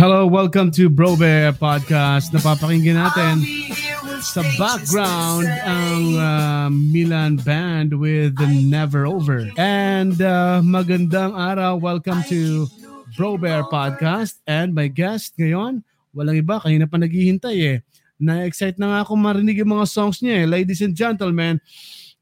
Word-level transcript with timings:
Hello, 0.00 0.24
welcome 0.24 0.72
to 0.72 0.88
Bro 0.88 1.20
Bear 1.20 1.52
Podcast. 1.52 2.32
Napapakinggan 2.32 2.96
natin 2.96 3.44
sa 4.24 4.40
background 4.56 5.44
ang 5.44 6.16
uh, 6.16 6.68
Milan 6.72 7.36
Band 7.36 7.92
with 8.00 8.32
the 8.40 8.48
Never 8.48 9.04
Over. 9.04 9.52
And 9.60 10.16
uh, 10.24 10.64
magandang 10.64 11.36
araw. 11.36 11.76
Welcome 11.76 12.24
to 12.32 12.64
Bro 13.12 13.44
Bear 13.44 13.60
Podcast. 13.68 14.40
And 14.48 14.72
my 14.72 14.88
guest 14.88 15.36
ngayon, 15.36 15.84
walang 16.16 16.40
iba, 16.40 16.64
kanina 16.64 16.88
pa 16.88 16.96
naghihintay 16.96 17.56
eh. 17.60 17.84
Na-excite 18.16 18.80
na 18.80 18.96
nga 18.96 18.98
ako 19.04 19.20
marinig 19.20 19.60
yung 19.60 19.76
mga 19.76 19.84
songs 19.84 20.24
niya 20.24 20.40
eh. 20.40 20.46
Ladies 20.48 20.80
and 20.80 20.96
gentlemen, 20.96 21.60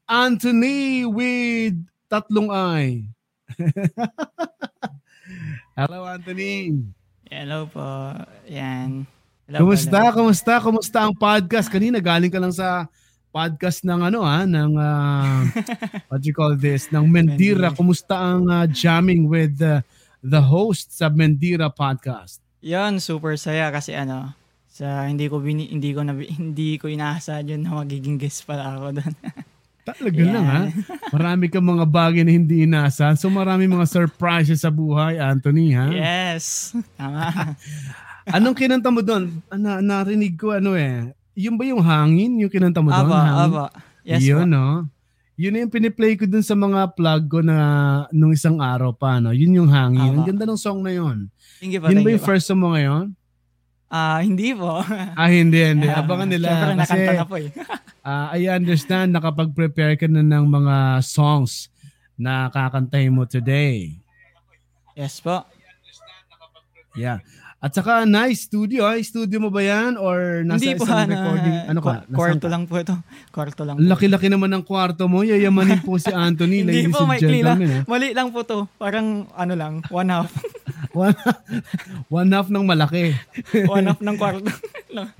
Anthony 0.03 1.07
with 1.07 1.79
tatlong 2.11 2.51
ay. 2.51 3.07
Hello, 5.79 6.03
Anthony. 6.03 6.91
Hello 7.29 7.69
po. 7.69 7.85
Yan. 8.49 9.05
Hello, 9.45 9.61
Kumusta? 9.61 10.01
hello. 10.01 10.17
Kumusta? 10.17 10.51
Kumusta 10.57 10.97
ang 11.05 11.13
podcast? 11.13 11.69
Kanina 11.69 12.01
galing 12.01 12.33
ka 12.33 12.41
lang 12.41 12.49
sa 12.49 12.89
podcast 13.29 13.85
ng 13.85 14.01
ano 14.01 14.25
ah, 14.25 14.49
ng 14.49 14.73
uh, 14.73 15.45
what 16.09 16.25
you 16.25 16.33
call 16.33 16.57
this, 16.57 16.89
ng 16.89 17.05
Mendira. 17.05 17.69
Kumusta 17.69 18.17
ang 18.17 18.49
uh, 18.49 18.65
jamming 18.65 19.29
with 19.29 19.61
uh, 19.61 19.85
the 20.25 20.41
host 20.41 20.89
sa 20.97 21.13
Mendira 21.13 21.69
podcast? 21.69 22.41
Yun, 22.65 22.97
super 22.97 23.37
saya 23.37 23.69
kasi 23.69 23.93
ano, 23.93 24.33
sa 24.65 25.05
hindi 25.05 25.29
ko 25.29 25.37
bini, 25.37 25.69
hindi 25.69 25.93
ko 25.93 26.01
na 26.01 26.17
hindi 26.41 26.81
ko 26.81 26.89
inaasahan 26.89 27.45
yun 27.45 27.61
na 27.61 27.77
magiging 27.77 28.17
guest 28.17 28.49
pala 28.49 28.73
ako 28.73 29.05
doon. 29.05 29.13
Talaga 29.81 30.21
lang 30.21 30.45
ha. 30.45 30.61
Marami 31.15 31.47
kang 31.47 31.65
mga 31.65 31.85
bagay 31.85 32.21
na 32.21 32.31
hindi 32.31 32.63
inasahan. 32.63 33.15
So 33.15 33.27
marami 33.27 33.65
mga 33.65 33.85
surprises 33.85 34.61
sa 34.61 34.69
buhay, 34.69 35.17
Anthony 35.17 35.73
ha. 35.73 35.89
yes. 35.89 36.75
Tama. 36.93 37.57
Anong 38.37 38.53
kinanta 38.53 38.87
mo 38.87 39.01
doon? 39.01 39.41
Na, 39.49 39.81
narinig 39.81 40.37
ko 40.37 40.53
ano 40.53 40.77
eh. 40.77 41.09
Yun 41.33 41.55
ba 41.55 41.63
yung 41.65 41.81
hangin? 41.81 42.37
Yung 42.37 42.51
kinanta 42.51 42.77
mo 42.77 42.91
doon? 42.91 43.09
aba, 43.09 43.17
Hangin? 43.17 43.41
aba. 43.49 43.65
Yes 44.03 44.21
Yun, 44.21 44.45
po. 44.45 44.53
no? 44.53 44.65
Yun 45.33 45.55
yung 45.57 45.71
piniplay 45.71 46.13
ko 46.13 46.27
dun 46.27 46.43
sa 46.43 46.51
mga 46.51 46.93
plug 46.93 47.23
ko 47.25 47.39
na 47.39 47.55
nung 48.11 48.29
isang 48.29 48.59
araw 48.59 48.91
pa, 48.91 49.17
no? 49.17 49.31
Yun 49.31 49.55
yung 49.55 49.71
hangin. 49.71 50.13
Ang 50.13 50.21
Tama. 50.21 50.27
ganda 50.27 50.43
ng 50.45 50.59
song 50.59 50.83
na 50.83 50.91
yun. 50.91 51.31
Thank 51.57 51.73
you 51.73 51.79
po, 51.79 51.87
Yun 51.87 52.03
ba 52.03 52.09
you 52.11 52.15
yung 52.15 52.21
po. 52.21 52.27
first 52.27 52.45
song 52.45 52.59
mo 52.59 52.75
ngayon? 52.75 53.15
Ah, 53.89 54.21
hindi 54.21 54.53
po. 54.53 54.85
Ah, 55.17 55.33
hindi, 55.33 55.65
hindi. 55.65 55.89
Abangan 55.89 56.29
nila. 56.29 56.45
Siyempre, 56.45 56.73
Kasi 56.77 56.93
nakanta 56.93 57.11
na 57.17 57.25
po 57.25 57.35
eh. 57.41 57.49
ah, 58.07 58.27
I 58.37 58.41
understand 58.53 59.09
nakapag-prepare 59.17 59.97
ka 59.97 60.05
na 60.05 60.21
ng 60.21 60.45
mga 60.45 61.01
songs 61.01 61.73
na 62.13 62.53
kakantahin 62.53 63.17
mo 63.17 63.25
today. 63.25 63.97
Yes 64.93 65.17
po. 65.17 65.41
Yeah. 66.93 67.25
At 67.59 67.75
saka, 67.75 68.07
nice 68.07 68.47
studio. 68.47 68.87
Ay, 68.87 69.03
studio 69.03 69.35
mo 69.43 69.51
ba 69.51 69.59
yan? 69.59 69.99
Or 69.99 70.47
nasa 70.47 70.63
hindi 70.63 70.79
po. 70.79 70.87
isang 70.87 71.03
ano, 71.03 71.11
recording? 71.11 71.55
Ano 71.67 71.79
ka? 71.83 71.91
Kwarto 72.07 72.47
lang 72.47 72.63
po 72.63 72.79
ito. 72.79 72.95
Kwarto 73.35 73.61
lang. 73.67 73.75
Laki-laki 73.83 74.31
naman 74.31 74.47
ng 74.55 74.63
kwarto 74.63 75.11
mo. 75.11 75.27
Yayamanin 75.27 75.83
po 75.83 75.99
si 75.99 76.07
Anthony, 76.07 76.63
Hindi 76.63 76.87
po, 76.87 77.03
maikli 77.03 77.43
lang. 77.43 77.59
eh. 77.59 77.83
Mali 77.83 78.15
lang 78.15 78.31
po 78.31 78.47
to. 78.47 78.63
Parang 78.79 79.27
ano 79.35 79.53
lang, 79.59 79.83
one 79.91 80.07
half. 80.07 80.31
One, 80.89 81.13
one 82.09 82.29
half 82.33 82.49
ng 82.49 82.65
malaki. 82.65 83.13
one 83.69 83.85
half 83.85 84.01
ng 84.01 84.17
kwarto. 84.17 84.49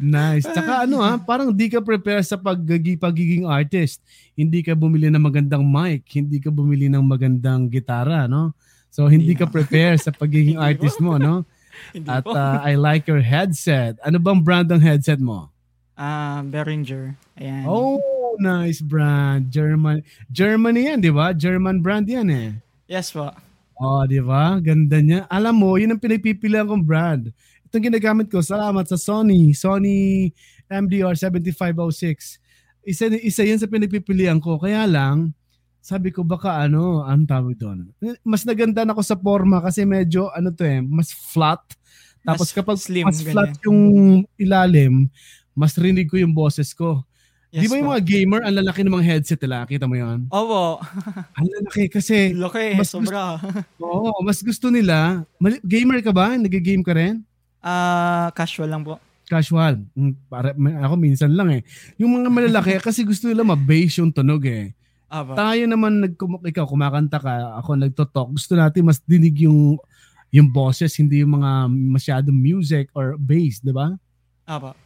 Nice. 0.01 0.49
Tsaka 0.49 0.89
ano 0.89 0.97
ha, 1.05 1.21
parang 1.21 1.53
di 1.53 1.69
ka 1.69 1.77
prepare 1.77 2.25
sa 2.25 2.41
paggi, 2.41 2.97
pagiging 2.97 3.45
artist. 3.45 4.01
Hindi 4.33 4.65
ka 4.65 4.73
bumili 4.73 5.13
ng 5.13 5.21
magandang 5.21 5.61
mic, 5.61 6.09
hindi 6.09 6.41
ka 6.41 6.49
bumili 6.49 6.89
ng 6.89 7.05
magandang 7.05 7.69
gitara, 7.69 8.25
no? 8.25 8.57
So 8.89 9.05
hindi 9.05 9.37
ka 9.37 9.45
prepare 9.45 9.93
sa 10.01 10.09
pagiging 10.09 10.57
artist 10.57 10.97
mo, 10.97 11.21
no? 11.21 11.45
At 12.07 12.25
uh, 12.27 12.59
I 12.61 12.75
like 12.75 13.09
your 13.09 13.21
headset. 13.21 13.97
Ano 14.05 14.19
bang 14.21 14.41
brand 14.43 14.69
ng 14.69 14.81
headset 14.81 15.19
mo? 15.19 15.49
Ah, 15.99 16.39
Behringer. 16.47 17.19
Ayan. 17.35 17.67
Oh, 17.67 17.99
nice 18.39 18.79
brand. 18.79 19.51
German. 19.51 19.99
Germany 20.31 20.87
yan, 20.87 21.03
di 21.03 21.11
ba? 21.11 21.35
German 21.35 21.83
brand 21.83 22.07
yan 22.07 22.27
eh. 22.31 22.49
Yes 22.87 23.11
po. 23.11 23.27
Oh, 23.79 24.03
di 24.07 24.23
ba? 24.23 24.59
Ganda 24.63 24.99
niya. 25.03 25.27
Alam 25.27 25.55
mo, 25.59 25.75
yun 25.75 25.91
ang 25.95 25.99
pinagpipilian 25.99 26.67
kong 26.67 26.83
brand. 26.87 27.31
Itong 27.67 27.85
ginagamit 27.85 28.31
ko, 28.31 28.39
salamat 28.39 28.87
sa 28.87 28.95
Sony. 28.95 29.51
Sony 29.55 30.31
MDR 30.71 31.15
7506. 31.15 32.39
Isa, 32.87 33.11
isa 33.19 33.43
yan 33.43 33.59
sa 33.59 33.67
pinagpipilian 33.67 34.39
ko. 34.39 34.55
Kaya 34.55 34.87
lang, 34.87 35.35
sabi 35.79 36.11
ko 36.11 36.21
baka 36.21 36.59
ano, 36.67 37.01
ang 37.03 37.23
tawag 37.25 37.55
doon. 37.55 37.89
Mas 38.21 38.43
nagandahan 38.43 38.91
ako 38.91 39.01
sa 39.01 39.15
forma 39.15 39.63
kasi 39.63 39.87
medyo 39.87 40.29
ano 40.35 40.51
to 40.51 40.63
eh, 40.67 40.83
mas 40.83 41.11
flat. 41.11 41.59
Tapos 42.21 42.51
Mas 42.51 42.55
kapag 42.55 42.77
slim, 42.77 43.07
mas 43.07 43.23
ganyan. 43.23 43.31
flat 43.31 43.51
yung 43.63 43.81
ilalim, 44.35 45.07
mas 45.55 45.71
rinig 45.79 46.11
ko 46.11 46.19
yung 46.19 46.35
boses 46.35 46.75
ko. 46.75 47.01
Yes 47.49 47.65
Di 47.65 47.67
ba 47.71 47.81
yung 47.81 47.89
mga 47.89 48.05
gamer, 48.05 48.41
ang 48.45 48.55
lalaki 48.61 48.85
ng 48.85 48.93
mga 48.93 49.07
headset 49.09 49.41
nila? 49.41 49.65
Kita 49.65 49.89
mo 49.89 49.97
yon? 49.97 50.29
Opo. 50.29 50.77
Ang 51.33 51.47
lalaki 51.49 51.89
kasi 51.89 52.29
Laki, 52.37 52.77
mas 52.77 52.93
sobra. 52.93 53.41
Oo, 53.81 54.21
mas 54.21 54.45
gusto 54.45 54.69
nila. 54.69 55.25
Gamer 55.65 56.05
ka 56.05 56.13
ba? 56.13 56.37
Nag-game 56.37 56.85
ka 56.85 56.93
rin? 56.93 57.25
Ah, 57.57 58.29
casual 58.37 58.69
lang 58.69 58.85
po. 58.85 59.01
Casual. 59.25 59.81
Mm, 59.97 60.13
Para, 60.29 60.53
ako 60.53 60.93
minsan 61.01 61.33
lang 61.33 61.49
eh. 61.49 61.61
Yung 61.97 62.21
mga 62.21 62.29
malalaki 62.29 62.77
kasi 62.85 63.01
gusto 63.01 63.25
nila 63.25 63.41
ma-bass 63.41 63.97
yung 63.97 64.13
tunog 64.13 64.45
eh. 64.45 64.77
Aba. 65.09 65.33
Tayo 65.33 65.65
naman 65.65 66.05
nagkum- 66.05 66.45
ikaw 66.45 66.69
kumakanta 66.69 67.17
ka, 67.17 67.57
ako 67.57 67.69
nagtotalk. 67.75 68.29
Gusto 68.37 68.53
natin 68.53 68.85
mas 68.85 69.01
dinig 69.01 69.49
yung 69.49 69.81
yung 70.29 70.53
boses, 70.53 70.93
hindi 71.01 71.25
yung 71.25 71.41
mga 71.41 71.65
masyadong 71.69 72.37
music 72.37 72.93
or 72.93 73.17
bass, 73.17 73.57
di 73.65 73.73
ba? 73.73 73.97
Aba. 74.45 74.77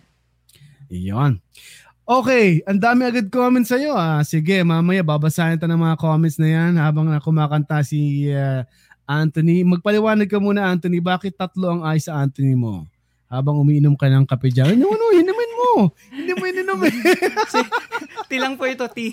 Iyon. 0.88 1.44
Okay, 2.04 2.60
ang 2.68 2.80
dami 2.80 3.08
agad 3.08 3.32
comments 3.32 3.72
sa'yo. 3.72 3.96
Ah. 3.96 4.24
Sige, 4.24 4.60
mamaya 4.64 5.04
babasahin 5.04 5.56
tayo 5.56 5.72
ng 5.72 5.84
mga 5.84 6.00
comments 6.00 6.36
na 6.36 6.48
yan 6.52 6.76
habang 6.76 7.08
kumakanta 7.24 7.84
si 7.84 8.28
ah, 8.32 8.64
Anthony. 9.08 9.64
Magpaliwanag 9.68 10.28
ka 10.28 10.40
muna, 10.40 10.68
Anthony, 10.68 11.04
bakit 11.04 11.36
tatlo 11.36 11.80
ang 11.80 11.82
ay 11.84 12.00
sa 12.00 12.24
Anthony 12.24 12.56
mo? 12.56 12.88
Habang 13.34 13.58
umiinom 13.58 13.98
ka 13.98 14.06
ng 14.06 14.30
kape 14.30 14.54
dyan. 14.54 14.78
Ano, 14.78 14.94
ano, 14.94 15.06
inumin 15.10 15.52
mo. 15.58 15.72
Hindi 16.14 16.32
mo 16.38 16.44
inumin. 16.46 16.94
Ti 18.30 18.36
lang 18.38 18.54
po 18.54 18.70
ito, 18.70 18.86
ti. 18.94 19.10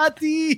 Ati. 0.00 0.56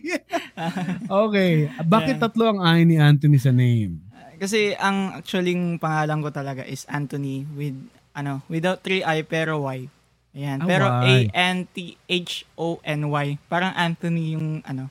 okay, 1.10 1.66
bakit 1.82 2.16
Yeah. 2.16 2.22
tatlo 2.22 2.44
ang 2.46 2.60
ay 2.62 2.86
ni 2.86 3.02
Anthony 3.02 3.42
sa 3.42 3.50
name? 3.50 3.98
Kasi 4.38 4.74
ang 4.74 5.18
actually 5.18 5.54
pangalan 5.78 6.22
ko 6.22 6.30
talaga 6.30 6.62
is 6.62 6.86
Anthony 6.86 7.42
with 7.54 7.74
ano, 8.14 8.42
without 8.46 8.82
three 8.82 9.02
I 9.02 9.22
pero 9.22 9.62
Y. 9.66 9.91
Ayan. 10.32 10.62
Ah, 10.62 10.66
pero 10.66 10.86
Y. 11.02 11.26
A 11.30 11.50
N 11.54 11.66
T 11.66 11.98
H 12.06 12.46
O 12.54 12.78
N 12.82 13.10
Y. 13.10 13.26
Parang 13.46 13.74
Anthony 13.74 14.34
yung 14.34 14.62
ano, 14.62 14.86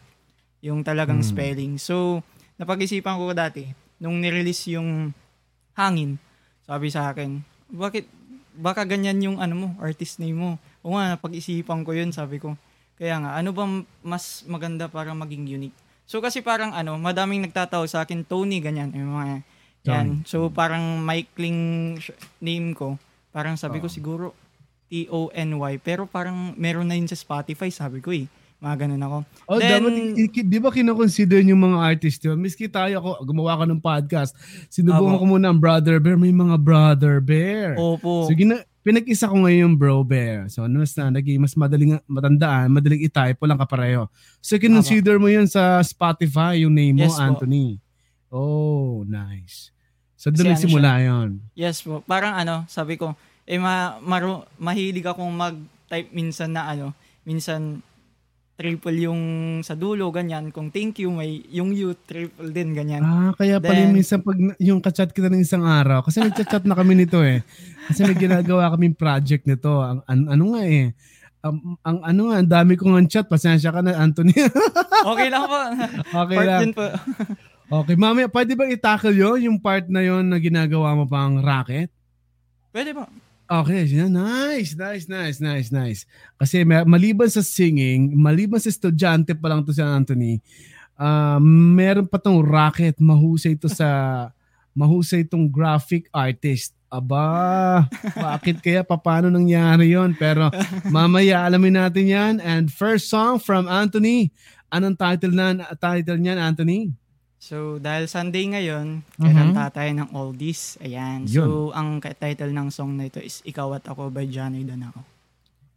yung 0.60 0.84
talagang 0.84 1.24
Hmm. 1.24 1.30
spelling. 1.32 1.74
So, 1.80 2.24
napag-isipan 2.60 3.16
ko 3.16 3.32
dati 3.32 3.72
nung 3.98 4.20
nirelease 4.20 4.76
yung 4.76 5.16
Hangin. 5.74 6.20
Sabi 6.64 6.92
sa 6.92 7.12
akin, 7.12 7.42
bakit 7.72 8.06
baka 8.52 8.84
ganyan 8.84 9.18
yung 9.24 9.38
ano 9.40 9.54
mo, 9.56 9.68
artist 9.80 10.20
name 10.20 10.36
mo. 10.36 10.52
O 10.84 10.94
nga, 10.96 11.16
napag-isipan 11.16 11.88
ko 11.88 11.96
yun, 11.96 12.12
sabi 12.12 12.38
ko. 12.38 12.60
Kaya 13.00 13.18
nga, 13.18 13.40
ano 13.40 13.50
ba 13.56 13.66
mas 14.06 14.46
maganda 14.46 14.86
para 14.92 15.16
maging 15.16 15.48
unique? 15.48 15.78
So 16.06 16.20
kasi 16.20 16.44
parang 16.44 16.76
ano, 16.76 17.00
madaming 17.00 17.48
nagtataw 17.48 17.88
sa 17.88 18.04
akin, 18.04 18.28
Tony, 18.28 18.60
ganyan. 18.60 18.92
Yung 18.92 19.16
mga, 19.16 19.42
yan. 19.88 20.08
So 20.28 20.52
parang 20.52 21.02
sh- 21.98 22.14
name 22.44 22.76
ko. 22.76 23.00
Parang 23.32 23.56
sabi 23.56 23.80
ko 23.80 23.88
siguro 23.88 24.26
T-O-N-Y. 24.92 25.74
Pero 25.82 26.04
parang 26.04 26.52
meron 26.60 26.86
na 26.86 27.00
yun 27.00 27.08
sa 27.08 27.16
Spotify, 27.16 27.72
sabi 27.72 28.04
ko 28.04 28.12
eh. 28.12 28.28
Mga 28.62 28.76
ganun 28.86 29.02
ako. 29.02 29.18
Oh, 29.50 29.58
Then- 29.58 29.82
dapat, 30.14 30.46
di 30.46 30.58
ba 30.62 30.70
kinoconsider 30.70 31.42
yung 31.42 31.66
mga 31.66 31.78
artist 31.82 32.22
yun? 32.22 32.38
Miski 32.38 32.70
tayo 32.70 33.02
ako, 33.02 33.26
gumawa 33.26 33.58
ka 33.58 33.66
ng 33.66 33.82
podcast. 33.82 34.38
Sinubukan 34.70 35.18
ko 35.18 35.26
muna 35.26 35.50
ang 35.50 35.58
Brother 35.58 35.98
Bear. 35.98 36.14
May 36.14 36.30
mga 36.30 36.62
Brother 36.62 37.18
Bear. 37.18 37.74
Opo. 37.74 38.30
So, 38.30 38.38
gina- 38.38 38.62
pinag-isa 38.86 39.26
ko 39.26 39.34
ngayon 39.42 39.62
yung 39.66 39.76
Bro 39.82 40.06
Bear. 40.06 40.46
So, 40.46 40.70
ano 40.70 40.78
mas 40.78 40.94
na, 40.94 41.10
naging 41.10 41.42
mas 41.42 41.58
madaling 41.58 41.98
matandaan, 42.06 42.70
madaling 42.70 43.02
i-type, 43.02 43.42
walang 43.42 43.58
kapareho. 43.58 44.06
So, 44.46 44.62
kinonsider 44.62 45.18
mo 45.18 45.26
yun 45.26 45.50
sa 45.50 45.82
Spotify, 45.82 46.62
yung 46.62 46.78
name 46.78 47.02
mo, 47.02 47.10
Yes 47.10 47.18
po. 47.18 47.26
Anthony. 47.26 47.82
Oh, 48.30 49.02
nice. 49.10 49.74
So, 50.22 50.30
doon 50.30 50.38
Kasi 50.38 50.46
ano 50.46 50.54
nagsimula 50.54 50.92
yun. 51.02 51.30
Yes 51.58 51.82
po. 51.82 52.06
Parang 52.06 52.38
ano, 52.38 52.62
sabi 52.70 52.94
ko, 52.94 53.18
eh 53.42 53.58
ma, 53.58 53.98
maru, 54.06 54.46
mahilig 54.62 55.10
akong 55.10 55.34
mag-type 55.34 56.14
minsan 56.14 56.54
na 56.54 56.70
ano, 56.70 56.94
minsan 57.26 57.82
triple 58.54 58.94
yung 59.02 59.22
sa 59.62 59.74
dulo, 59.74 60.14
ganyan. 60.14 60.54
Kung 60.54 60.70
thank 60.70 61.02
you, 61.02 61.10
may 61.10 61.42
yung 61.50 61.74
you, 61.74 61.98
triple 61.98 62.50
din, 62.50 62.78
ganyan. 62.78 63.02
Ah, 63.02 63.34
kaya 63.34 63.58
pala 63.58 63.90
Then- 63.90 63.96
minsan 63.96 64.22
pag 64.22 64.38
yung 64.58 64.78
kachat 64.80 65.10
kita 65.10 65.28
ng 65.28 65.42
isang 65.42 65.66
araw, 65.66 66.06
kasi 66.06 66.22
nagchat-chat 66.22 66.70
na 66.70 66.78
kami 66.78 66.94
nito 66.94 67.20
eh. 67.20 67.42
Kasi 67.90 68.06
may 68.06 68.14
ginagawa 68.14 68.70
kaming 68.72 68.94
project 68.94 69.50
nito. 69.50 69.82
Ang, 69.82 70.06
an- 70.06 70.30
ano 70.30 70.44
nga 70.54 70.62
eh, 70.64 70.94
ang, 71.42 71.58
ang 71.82 71.98
ano 72.06 72.22
nga, 72.30 72.36
ang 72.38 72.50
dami 72.50 72.78
kong 72.78 73.10
chat. 73.10 73.26
Pasensya 73.26 73.74
ka 73.74 73.82
na, 73.82 73.98
Anthony. 73.98 74.34
Okay 75.02 75.34
lang 75.34 75.50
po. 75.50 75.58
okay 76.14 76.38
Part 76.38 76.46
lang. 76.46 76.70
po. 76.78 76.86
Okay, 77.72 77.96
mamaya, 77.98 78.30
pwede 78.30 78.54
bang 78.54 78.76
i-tackle 78.76 79.16
yun, 79.18 79.40
yung 79.50 79.58
part 79.58 79.90
na 79.90 80.04
yon 80.06 80.30
na 80.30 80.38
ginagawa 80.38 80.94
mo 80.94 81.10
pang 81.10 81.42
racket? 81.42 81.90
Pwede 82.70 82.94
ba? 82.94 83.08
Okay, 83.52 83.84
nice, 84.08 84.80
nice, 84.80 85.12
nice, 85.12 85.44
nice, 85.44 85.70
nice. 85.76 86.08
Kasi 86.40 86.64
maliban 86.64 87.28
sa 87.28 87.44
singing, 87.44 88.16
maliban 88.16 88.64
sa 88.64 88.72
estudyante 88.72 89.36
pa 89.36 89.52
lang 89.52 89.68
to 89.68 89.76
si 89.76 89.84
Anthony, 89.84 90.40
uh, 90.96 91.36
meron 91.76 92.08
pa 92.08 92.16
tong 92.16 92.40
racket, 92.40 92.96
mahusay 93.04 93.60
to 93.60 93.68
sa, 93.68 94.32
mahusay 94.80 95.28
tong 95.28 95.52
graphic 95.52 96.08
artist. 96.16 96.72
Aba, 96.88 97.88
bakit 98.16 98.64
kaya 98.64 98.88
paano 98.88 99.28
nangyari 99.28 99.96
yon? 99.96 100.16
Pero 100.16 100.48
mamaya 100.88 101.44
alamin 101.44 101.76
natin 101.76 102.08
yan. 102.08 102.34
And 102.40 102.72
first 102.72 103.12
song 103.12 103.40
from 103.44 103.68
Anthony. 103.68 104.32
Anong 104.72 104.96
title 104.96 105.36
na 105.36 105.72
title 105.76 106.20
niyan, 106.20 106.40
Anthony? 106.40 106.92
So, 107.42 107.82
dahil 107.82 108.06
Sunday 108.06 108.54
ngayon, 108.54 109.02
mm-hmm. 109.18 109.58
tayo 109.74 109.92
ng 109.98 110.14
oldies. 110.14 110.78
Ayan. 110.78 111.26
Yun. 111.26 111.34
So, 111.34 111.44
ang 111.74 111.98
title 111.98 112.54
ng 112.54 112.70
song 112.70 113.02
na 113.02 113.10
ito 113.10 113.18
is 113.18 113.42
Ikaw 113.42 113.82
at 113.82 113.90
Ako 113.90 114.14
by 114.14 114.30
Johnny 114.30 114.62
Danao. 114.62 114.94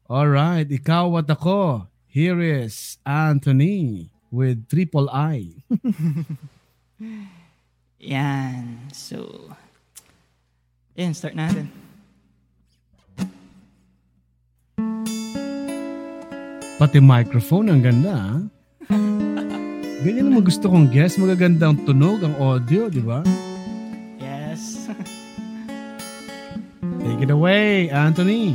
Alright, 0.04 0.68
Ikaw 0.68 1.24
at 1.24 1.32
Ako. 1.32 1.88
Here 2.04 2.36
is 2.36 3.00
Anthony 3.08 4.12
with 4.28 4.68
triple 4.68 5.08
I. 5.08 5.56
Yan. 8.12 8.92
So, 8.92 9.48
yan, 10.92 11.16
start 11.16 11.32
natin. 11.32 11.72
Pati 16.76 17.00
microphone, 17.00 17.72
ang 17.72 17.80
ganda. 17.80 18.44
Ganyan 20.04 20.28
naman 20.28 20.44
gusto 20.44 20.68
kong 20.68 20.92
guess. 20.92 21.16
Magagandang 21.16 21.80
tunog 21.88 22.20
ang 22.20 22.36
audio, 22.36 22.92
di 22.92 23.00
ba? 23.00 23.24
Yes. 24.20 24.84
Take 27.00 27.24
it 27.24 27.32
away, 27.32 27.88
Anthony. 27.88 28.52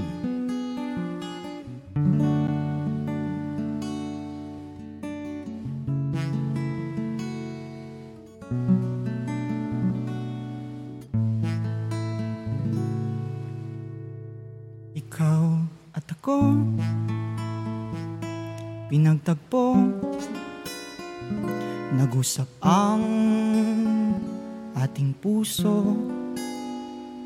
Puso 25.19 25.83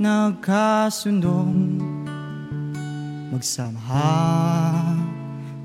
Nagkasundong 0.01 1.77
Magsama 3.29 4.09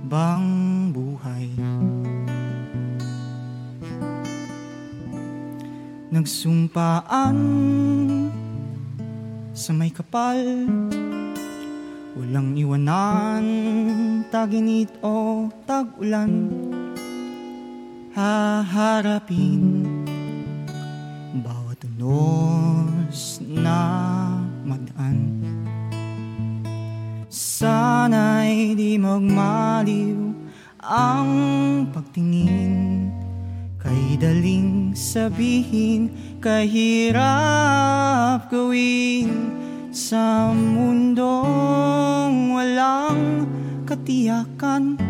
bang 0.09 0.49
buhay. 0.93 1.49
Nagsumpaan 6.09 7.37
sa 9.53 9.73
may 9.77 9.93
kapal 9.93 10.65
Walang 12.17 12.57
iwanan, 12.57 13.45
taginit 14.33 14.89
o 15.05 15.49
tag-ulan 15.69 16.49
Haharapin 18.17 19.98
unos 22.03 23.43
na 23.43 23.83
magdaan 24.63 25.19
Sana'y 27.29 28.79
di 28.79 28.97
magmaliw 28.97 30.31
ang 30.79 31.31
pagtingin. 31.91 33.11
Kay 33.83 34.17
daling 34.17 34.95
sabihin, 34.95 36.15
kahirap 36.39 37.27
gawin. 38.49 39.59
Sa 39.89 40.53
mundong 40.55 42.55
walang 42.55 43.49
katiyakan 43.89 45.01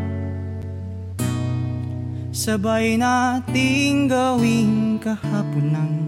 Sabay 2.38 2.94
nating 2.94 4.06
gawing 4.06 5.02
kahapon 5.02 5.74
ng 5.74 6.07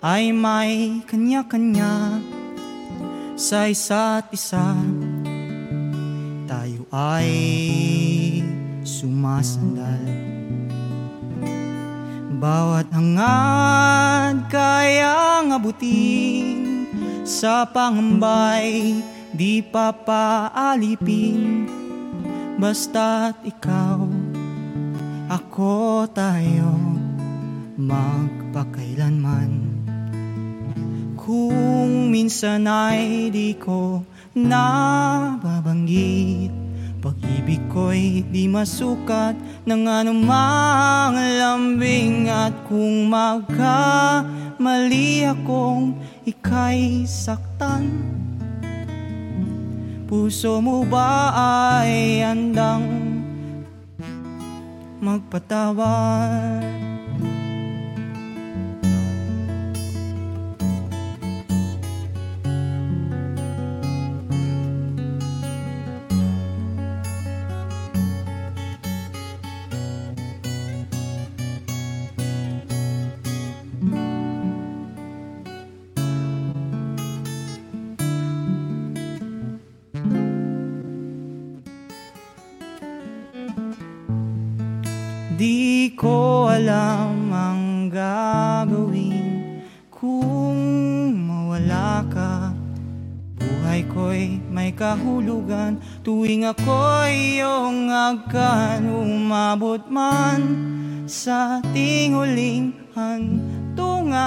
ay 0.00 0.32
may 0.32 1.04
kanya-kanya 1.04 2.24
Sa 3.36 3.68
isa't 3.68 4.32
isa. 4.32 4.72
Tayo 6.44 6.84
ay 6.92 7.32
sumasandal. 8.84 10.04
Bawat 12.40 12.88
hangad 12.92 14.48
kayang 14.48 15.52
abutin 15.52 16.88
Sa 17.24 17.64
pangambay 17.68 18.96
di 19.36 19.60
papaalipin 19.60 21.68
Basta't 22.60 23.40
ikaw 23.44 24.04
ako 25.30 26.10
tayo 26.10 26.74
magpakailanman 27.78 29.69
Kung 31.30 32.10
minsan 32.10 32.66
ay 32.66 33.30
di 33.30 33.54
ko 33.54 34.02
nababanggit 34.34 35.70
Pag-ibig 36.98 37.62
ko'y 37.70 38.26
di 38.34 38.50
masukat 38.50 39.38
ng 39.62 39.82
anumang 39.86 41.14
lambing. 41.14 42.26
At 42.26 42.50
kung 42.66 43.06
magkamali 43.14 44.10
akong 45.30 46.02
ika'y 46.26 47.06
saktan 47.06 47.86
Puso 50.10 50.58
mo 50.58 50.82
ba 50.82 51.30
ay 51.78 52.26
andang 52.26 52.90
magpatawad 54.98 56.89
ka. 92.08 92.56
Buhay 93.40 93.84
ko'y 93.88 94.40
may 94.52 94.72
kahulugan. 94.72 95.80
Tuwing 96.04 96.44
ako'y 96.48 97.40
iyong 97.40 97.88
agkan 97.88 98.84
Umabot 98.84 99.88
man 99.88 100.40
sa 101.08 101.60
ating 101.64 102.16
huling 102.16 102.72
hantungan. 102.92 104.20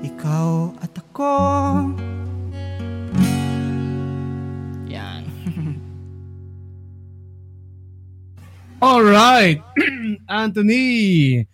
Ikaw 0.00 0.79
ko 1.20 1.32
Yan. 4.88 5.22
Alright! 8.80 9.60
Anthony! 10.24 11.44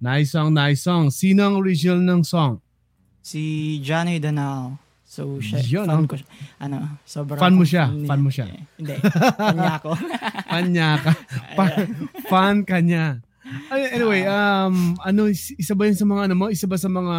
Nice 0.00 0.32
song, 0.32 0.56
nice 0.56 0.80
song. 0.80 1.12
Sino 1.12 1.44
ang 1.44 1.60
original 1.60 2.00
ng 2.00 2.24
song? 2.24 2.64
Si 3.20 3.76
Johnny 3.84 4.16
Danao. 4.16 4.80
So, 5.04 5.36
siya, 5.42 5.60
Yun, 5.60 5.90
fan 5.90 6.06
ko 6.08 6.16
siya. 6.16 6.28
Ano, 6.56 6.76
sobrang... 7.04 7.36
Fan 7.42 7.54
mo 7.58 7.64
siya, 7.66 7.92
fan, 7.92 8.06
fan 8.08 8.20
mo 8.24 8.30
siya. 8.32 8.46
Hindi, 8.80 8.94
fan 9.04 9.56
niya 9.58 9.72
ako. 9.76 9.90
fan 10.54 10.66
niya 10.72 10.90
ka. 10.96 11.12
Fan, 11.58 11.70
fan 12.30 12.56
ka. 12.64 12.76
Anyway, 13.74 14.22
ah. 14.24 14.70
um, 14.70 14.94
ano, 15.02 15.28
isa 15.34 15.74
ba 15.76 15.84
yun 15.84 15.98
sa 15.98 16.06
mga 16.06 16.30
ano 16.30 16.34
mo? 16.38 16.46
Isa 16.48 16.70
ba 16.70 16.78
sa 16.78 16.86
mga 16.88 17.16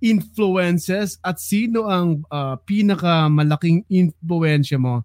influences 0.00 1.18
at 1.20 1.38
sino 1.38 1.86
ang 1.86 2.22
uh, 2.28 2.54
pinakamalaking 2.62 3.82
influensya 3.86 4.78
mo 4.78 5.02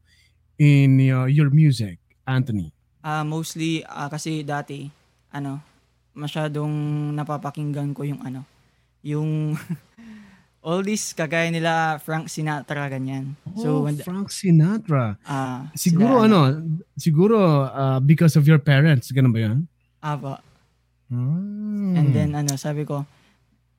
in 0.56 0.98
uh, 1.10 1.26
your 1.26 1.50
music, 1.50 1.98
Anthony? 2.24 2.70
Ah, 3.00 3.22
mostly, 3.22 3.84
ah, 3.84 4.08
kasi 4.08 4.42
dati, 4.42 4.88
ano, 5.30 5.60
masyadong 6.14 6.72
napapakinggan 7.12 7.92
ko 7.92 8.06
yung 8.06 8.22
ano, 8.22 8.46
yung 9.02 9.58
oldies 10.64 11.12
kagaya 11.12 11.52
nila 11.52 12.00
Frank 12.00 12.32
Sinatra, 12.32 12.88
ganyan. 12.88 13.36
So, 13.60 13.84
So, 13.84 13.92
and- 13.92 14.00
Frank 14.00 14.32
Sinatra. 14.32 15.20
ah, 15.26 15.68
Siguro 15.76 16.24
sila, 16.24 16.26
ano, 16.26 16.40
siguro 16.96 17.38
uh, 17.68 18.00
because 18.00 18.40
of 18.40 18.48
your 18.48 18.60
parents, 18.60 19.12
ganun 19.12 19.34
ba 19.36 19.42
yan? 19.42 19.58
Aba. 20.00 20.40
Hmm. 21.12 21.94
And 21.94 22.10
then, 22.16 22.32
ano, 22.34 22.56
sabi 22.56 22.88
ko, 22.88 23.04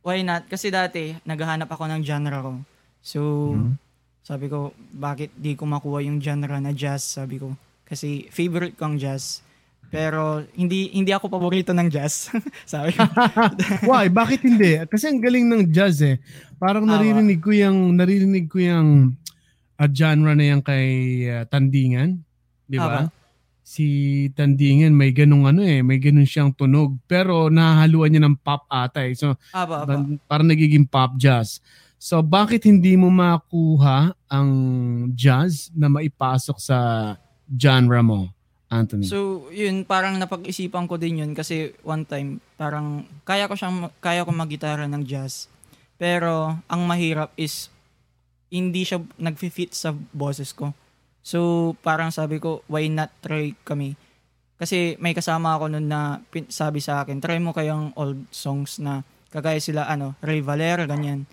why 0.04 0.20
not? 0.20 0.44
Kasi 0.46 0.68
dati, 0.68 1.16
naghahanap 1.24 1.66
ako 1.66 1.88
ng 1.88 2.02
genre 2.04 2.38
ko. 2.38 2.52
So, 3.00 3.20
Hmm. 3.56 3.74
sabi 4.20 4.46
ko, 4.46 4.70
bakit 4.92 5.32
di 5.34 5.56
ko 5.56 5.64
makuha 5.64 6.04
yung 6.04 6.20
genre 6.20 6.60
na 6.60 6.70
jazz? 6.70 7.02
Sabi 7.02 7.40
ko, 7.40 7.56
kasi 7.84 8.28
favorite 8.28 8.76
ko 8.76 8.92
ang 8.92 8.96
jazz. 9.00 9.40
Pero 9.88 10.42
hindi 10.58 10.90
hindi 10.90 11.12
ako 11.14 11.28
paborito 11.30 11.70
ng 11.70 11.86
jazz. 11.86 12.32
sabi 12.66 12.96
ko. 12.96 13.04
Why? 13.88 14.08
Bakit 14.10 14.40
hindi? 14.42 14.80
Kasi 14.90 15.12
ang 15.12 15.20
galing 15.22 15.46
ng 15.46 15.62
jazz 15.70 16.02
eh. 16.02 16.18
Parang 16.58 16.82
naririnig 16.88 17.38
ko 17.38 17.52
yung 17.54 17.94
naririnig 17.94 18.48
ko 18.50 18.58
yung 18.58 19.14
uh, 19.78 19.88
genre 19.88 20.34
na 20.34 20.44
yan 20.50 20.60
kay 20.64 20.86
uh, 21.30 21.44
Tandingan. 21.46 22.18
Di 22.66 22.80
ba? 22.80 23.06
Tama. 23.06 23.23
Si 23.74 23.86
Tandingan 24.38 24.94
may 24.94 25.10
ganung 25.10 25.50
ano 25.50 25.66
eh, 25.66 25.82
may 25.82 25.98
ganun 25.98 26.22
siyang 26.22 26.54
tunog. 26.54 26.94
Pero 27.10 27.50
nahahaluan 27.50 28.14
niya 28.14 28.22
ng 28.22 28.38
pop 28.38 28.70
ata 28.70 29.02
eh. 29.02 29.18
So 29.18 29.34
Aba, 29.50 29.82
aba. 29.82 30.06
parang 30.30 30.46
nagiging 30.46 30.86
pop 30.86 31.18
jazz. 31.18 31.58
So 31.98 32.22
bakit 32.22 32.70
hindi 32.70 32.94
mo 32.94 33.10
makuha 33.10 34.14
ang 34.30 34.50
jazz 35.18 35.74
na 35.74 35.90
maipasok 35.90 36.62
sa 36.62 36.78
genre 37.50 37.98
mo, 37.98 38.30
Anthony? 38.70 39.06
So, 39.06 39.48
yun, 39.50 39.84
parang 39.86 40.16
napag-isipan 40.18 40.88
ko 40.88 40.96
din 40.96 41.24
yun 41.24 41.32
kasi 41.36 41.72
one 41.84 42.04
time, 42.04 42.40
parang 42.56 43.06
kaya 43.22 43.46
ko 43.48 43.54
siyang, 43.54 43.90
kaya 44.00 44.24
ko 44.24 44.30
mag-gitara 44.32 44.88
ng 44.88 45.04
jazz. 45.04 45.46
Pero, 46.00 46.58
ang 46.66 46.82
mahirap 46.84 47.30
is, 47.38 47.70
hindi 48.50 48.86
siya 48.86 49.02
nag-fit 49.18 49.74
sa 49.74 49.94
boses 50.14 50.54
ko. 50.54 50.74
So, 51.24 51.72
parang 51.80 52.12
sabi 52.12 52.36
ko, 52.36 52.60
why 52.68 52.84
not 52.92 53.08
try 53.24 53.56
kami? 53.64 53.96
Kasi 54.60 55.00
may 55.00 55.16
kasama 55.16 55.56
ako 55.56 55.72
nun 55.72 55.88
na 55.88 56.20
sabi 56.52 56.84
sa 56.84 57.00
akin, 57.00 57.18
try 57.18 57.40
mo 57.40 57.56
kayang 57.56 57.96
old 57.96 58.28
songs 58.28 58.76
na 58.76 59.00
kagaya 59.32 59.58
sila, 59.58 59.88
ano, 59.88 60.14
Ray 60.20 60.44
Valera, 60.44 60.84
ganyan. 60.84 61.24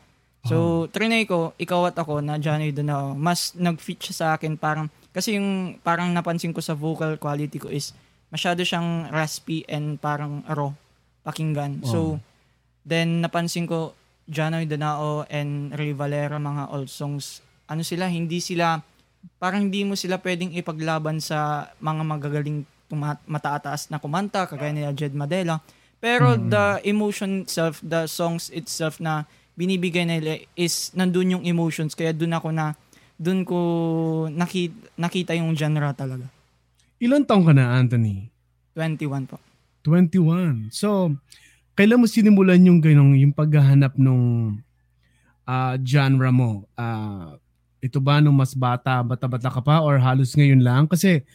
So, 0.42 0.90
trinay 0.90 1.30
ko, 1.30 1.54
ikaw 1.62 1.94
at 1.94 1.98
ako 2.02 2.18
na 2.18 2.42
Johnny 2.42 2.74
Donao, 2.74 3.14
mas 3.14 3.54
nag-fit 3.54 4.02
siya 4.02 4.16
sa 4.16 4.28
akin 4.34 4.58
parang, 4.58 4.90
kasi 5.14 5.38
yung 5.38 5.78
parang 5.86 6.10
napansin 6.10 6.50
ko 6.50 6.66
sa 6.66 6.74
vocal 6.74 7.22
quality 7.22 7.62
ko 7.62 7.70
is 7.70 7.94
masyado 8.34 8.66
siyang 8.66 9.12
raspy 9.14 9.62
and 9.70 10.02
parang 10.02 10.42
raw 10.50 10.74
pakinggan. 11.22 11.86
So, 11.86 12.18
then 12.82 13.22
napansin 13.22 13.70
ko 13.70 13.94
Johnny 14.26 14.66
Donao 14.66 15.30
and 15.30 15.78
Ray 15.78 15.94
Valera 15.94 16.42
mga 16.42 16.74
old 16.74 16.90
songs, 16.90 17.46
ano 17.70 17.86
sila, 17.86 18.10
hindi 18.10 18.42
sila, 18.42 18.82
parang 19.42 19.70
hindi 19.70 19.82
mo 19.86 19.98
sila 19.98 20.22
pwedeng 20.22 20.54
ipaglaban 20.54 21.18
sa 21.18 21.70
mga 21.82 22.02
magagaling 22.06 22.60
tuma- 22.86 23.22
mataataas 23.26 23.90
na 23.90 23.98
kumanta, 23.98 24.46
kagaya 24.46 24.76
nila 24.76 24.94
Jed 24.94 25.16
Madela. 25.16 25.64
Pero 26.02 26.34
the 26.34 26.82
emotion 26.82 27.46
itself, 27.46 27.78
the 27.86 28.10
songs 28.10 28.50
itself 28.50 28.98
na 28.98 29.30
binibigay 29.54 30.02
nila 30.02 30.42
is 30.58 30.90
nandun 30.98 31.38
yung 31.38 31.44
emotions 31.46 31.94
kaya 31.94 32.10
dun 32.10 32.34
ako 32.34 32.50
na 32.50 32.74
dun 33.22 33.46
ko 33.46 33.60
nakita, 34.34 34.98
nakita 34.98 35.38
yung 35.38 35.54
genre 35.54 35.94
talaga. 35.94 36.26
Ilan 36.98 37.22
taong 37.22 37.46
ka 37.46 37.54
na, 37.54 37.78
Anthony? 37.78 38.34
21 38.74 39.30
po. 39.30 39.38
21. 39.86 40.74
So, 40.74 41.14
kailan 41.78 42.02
mo 42.02 42.10
sinimulan 42.10 42.62
yung 42.66 42.82
ganong 42.82 43.14
yung 43.18 43.34
paghahanap 43.34 43.94
nung 43.98 44.58
ah, 45.46 45.78
genre 45.82 46.34
mo? 46.34 46.66
Ah, 46.74 47.38
ito 47.82 47.98
ba 47.98 48.22
nung 48.22 48.38
mas 48.38 48.54
bata, 48.54 49.02
bata-bata 49.02 49.50
ka 49.50 49.60
pa 49.60 49.82
or 49.82 49.98
halos 49.98 50.38
ngayon 50.38 50.62
lang? 50.62 50.86
Kasi 50.86 51.26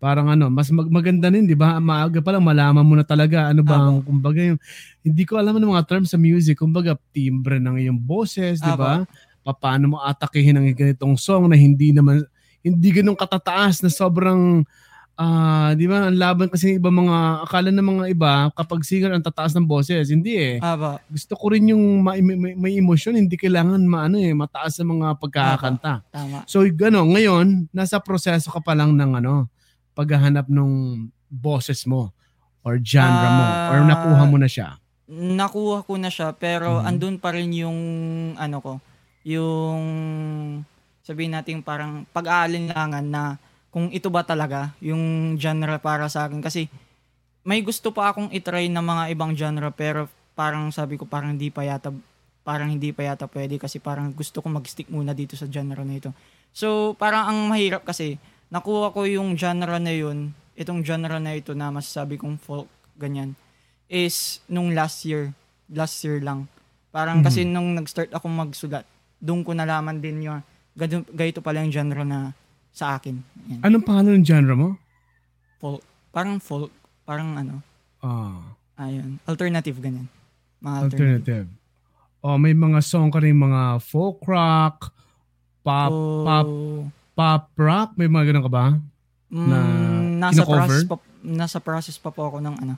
parang 0.00 0.32
ano, 0.32 0.48
mas 0.48 0.72
mag- 0.72 0.88
maganda 0.88 1.28
din, 1.28 1.44
di 1.44 1.52
ba? 1.52 1.76
Maaga 1.76 2.24
pa 2.24 2.32
lang 2.32 2.40
malaman 2.40 2.80
mo 2.80 2.96
na 2.96 3.04
talaga 3.04 3.52
ano 3.52 3.60
ba 3.60 3.76
ang, 3.76 4.00
kumbaga 4.00 4.40
yung, 4.40 4.56
hindi 5.04 5.28
ko 5.28 5.36
alam 5.36 5.60
ng 5.60 5.76
mga 5.76 5.84
terms 5.84 6.08
sa 6.10 6.18
music, 6.18 6.56
kumbaga 6.56 6.96
timbre 7.12 7.60
ng 7.60 7.76
iyong 7.76 8.00
boses, 8.00 8.64
di 8.64 8.72
ba? 8.80 9.04
Paano 9.44 9.84
mo 9.92 9.96
atakihin 10.00 10.56
ang 10.56 10.66
ganitong 10.72 11.20
song 11.20 11.52
na 11.52 11.56
hindi 11.60 11.92
naman, 11.92 12.24
hindi 12.64 12.88
ganun 12.96 13.12
katataas 13.16 13.84
na 13.84 13.92
sobrang 13.92 14.64
Ah, 15.20 15.76
di 15.76 15.84
ba? 15.84 16.08
Ang 16.08 16.16
laban 16.16 16.48
kasi 16.48 16.72
ng 16.72 16.80
iba 16.80 16.88
mga 16.88 17.44
akala 17.44 17.68
ng 17.68 17.84
mga 17.84 18.04
iba 18.08 18.32
kapag 18.56 18.80
singer 18.80 19.12
ang 19.12 19.20
tataas 19.20 19.52
ng 19.52 19.68
boses. 19.68 20.08
Hindi 20.08 20.32
eh. 20.32 20.56
Aba, 20.56 20.96
Gusto 21.12 21.36
ko 21.36 21.52
rin 21.52 21.68
yung 21.68 22.00
may, 22.00 22.24
may, 22.24 22.56
may 22.56 22.72
emosyon, 22.80 23.20
hindi 23.20 23.36
kailangan 23.36 23.84
maano 23.84 24.16
eh, 24.16 24.32
mataas 24.32 24.80
sa 24.80 24.84
mga 24.84 25.20
pagkakanta. 25.20 26.00
tama. 26.08 26.48
So 26.48 26.64
gano, 26.72 27.04
ngayon 27.04 27.68
nasa 27.68 28.00
proseso 28.00 28.48
ka 28.48 28.64
pa 28.64 28.72
lang 28.72 28.96
ng 28.96 29.20
ano, 29.20 29.44
paghahanap 29.92 30.48
ng 30.48 30.70
boses 31.28 31.84
mo 31.84 32.16
or 32.64 32.80
genre 32.80 33.28
mo 33.28 33.44
or 33.68 33.76
Ah, 33.76 33.84
nakuha 33.84 34.24
mo 34.24 34.40
na 34.40 34.48
siya. 34.48 34.80
Nakuha 35.10 35.84
ko 35.84 36.00
na 36.00 36.08
siya 36.08 36.32
pero 36.32 36.80
Mhm. 36.80 36.88
andun 36.88 37.16
pa 37.20 37.36
rin 37.36 37.52
yung 37.52 37.78
ano 38.40 38.56
ko, 38.64 38.72
yung 39.28 39.84
sabihin 41.02 41.36
natin 41.36 41.60
parang 41.60 42.08
pag-aalinlangan 42.08 43.04
na 43.04 43.36
kung 43.70 43.88
ito 43.94 44.10
ba 44.10 44.26
talaga 44.26 44.74
yung 44.82 45.34
genre 45.38 45.78
para 45.78 46.10
sa 46.10 46.26
akin 46.26 46.42
kasi 46.42 46.66
may 47.46 47.62
gusto 47.62 47.94
pa 47.94 48.10
akong 48.10 48.28
itry 48.34 48.68
na 48.68 48.82
mga 48.82 49.14
ibang 49.14 49.32
genre 49.32 49.70
pero 49.72 50.10
parang 50.34 50.68
sabi 50.74 50.98
ko 50.98 51.06
parang 51.06 51.38
hindi 51.38 51.48
pa 51.48 51.64
yata 51.64 51.94
parang 52.42 52.68
hindi 52.68 52.90
pa 52.90 53.06
yata 53.06 53.30
pwede 53.30 53.56
kasi 53.62 53.78
parang 53.78 54.10
gusto 54.10 54.42
ko 54.42 54.48
mag-stick 54.50 54.90
muna 54.90 55.14
dito 55.14 55.36
sa 55.38 55.46
genre 55.46 55.84
na 55.86 55.96
ito. 55.96 56.10
So 56.50 56.98
parang 56.98 57.30
ang 57.30 57.38
mahirap 57.46 57.86
kasi 57.86 58.18
nakuha 58.50 58.90
ko 58.90 59.06
yung 59.06 59.38
genre 59.38 59.78
na 59.78 59.94
yun, 59.94 60.34
itong 60.58 60.82
genre 60.82 61.22
na 61.22 61.38
ito 61.38 61.54
na 61.54 61.70
masasabi 61.70 62.18
kong 62.18 62.40
folk 62.42 62.66
ganyan 62.98 63.38
is 63.90 64.38
nung 64.46 64.74
last 64.74 65.02
year, 65.06 65.30
last 65.70 65.98
year 66.02 66.18
lang. 66.22 66.46
Parang 66.90 67.22
Mhm. 67.22 67.24
kasi 67.26 67.40
nung 67.46 67.74
nag-start 67.74 68.10
ako 68.10 68.26
magsulat, 68.26 68.82
doon 69.22 69.46
ko 69.46 69.54
nalaman 69.54 70.02
din 70.02 70.26
ganito, 70.74 71.06
ganito 71.14 71.38
pala 71.42 71.62
yung 71.62 71.74
genre 71.74 72.02
na 72.02 72.34
sa 72.70 72.96
akin. 72.96 73.18
Yan. 73.46 73.60
Anong 73.62 73.84
pangalan 73.84 74.16
ng 74.16 74.24
genre 74.24 74.54
mo? 74.54 74.68
Folk. 75.56 75.82
Parang 76.10 76.38
folk. 76.38 76.70
Parang 77.02 77.34
ano. 77.34 77.60
Ah, 77.98 78.40
Ayun. 78.78 79.20
Alternative 79.22 79.76
ganyan. 79.76 80.08
Mga 80.58 80.76
alternative. 80.80 81.20
alternative. 81.20 81.48
Oh, 82.20 82.36
may 82.36 82.52
mga 82.52 82.80
song 82.80 83.08
ka 83.08 83.18
rin 83.18 83.32
mga 83.34 83.76
folk 83.78 84.20
rock, 84.22 84.92
pop, 85.60 85.88
Oh, 85.88 86.20
pop, 86.22 86.48
pop 87.14 87.44
rock, 87.54 87.88
may 87.94 88.06
mga 88.06 88.28
ganun 88.28 88.44
ka 88.44 88.52
ba? 88.52 88.66
mm, 89.28 89.46
na 89.46 89.58
nasa 90.20 90.42
kino-cover? 90.42 90.56
process 90.66 90.84
pa 90.84 90.96
nasa 91.22 91.58
process 91.58 91.96
pa 91.96 92.10
po 92.10 92.26
ako 92.26 92.40
ng 92.40 92.56
ano 92.58 92.74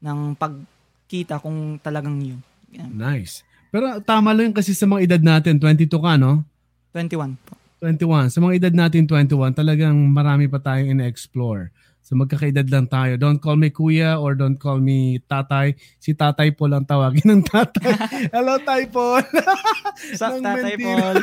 ng 0.00 0.18
pagkita 0.34 1.38
kung 1.38 1.78
talagang 1.78 2.18
yun. 2.18 2.40
Yan. 2.70 2.90
Nice. 2.90 3.44
Pero 3.68 4.00
tama 4.00 4.32
lang 4.32 4.50
kasi 4.50 4.72
sa 4.72 4.84
mga 4.84 5.04
edad 5.06 5.22
natin, 5.22 5.56
22 5.56 5.88
ka, 5.94 6.16
no? 6.16 6.44
21 6.90 7.32
po. 7.38 7.56
21. 7.82 8.30
Sa 8.30 8.38
mga 8.38 8.62
edad 8.62 8.74
natin, 8.86 9.10
21, 9.10 9.58
talagang 9.58 9.92
marami 10.14 10.46
pa 10.46 10.62
tayong 10.62 10.94
in-explore. 10.94 11.74
So 12.02 12.14
magkakaedad 12.18 12.66
lang 12.70 12.86
tayo. 12.86 13.18
Don't 13.18 13.42
call 13.42 13.58
me 13.58 13.70
kuya 13.70 14.18
or 14.18 14.38
don't 14.38 14.58
call 14.58 14.78
me 14.78 15.22
tatay. 15.26 15.74
Si 15.98 16.14
tatay 16.14 16.54
po 16.54 16.70
lang 16.70 16.86
tawagin 16.86 17.26
ng 17.26 17.42
tatay. 17.46 17.94
Hello, 18.34 18.58
tay 18.62 18.86
Paul. 18.90 19.22
Sa 20.18 20.34
Tatay. 20.34 20.78
Paul. 20.78 21.16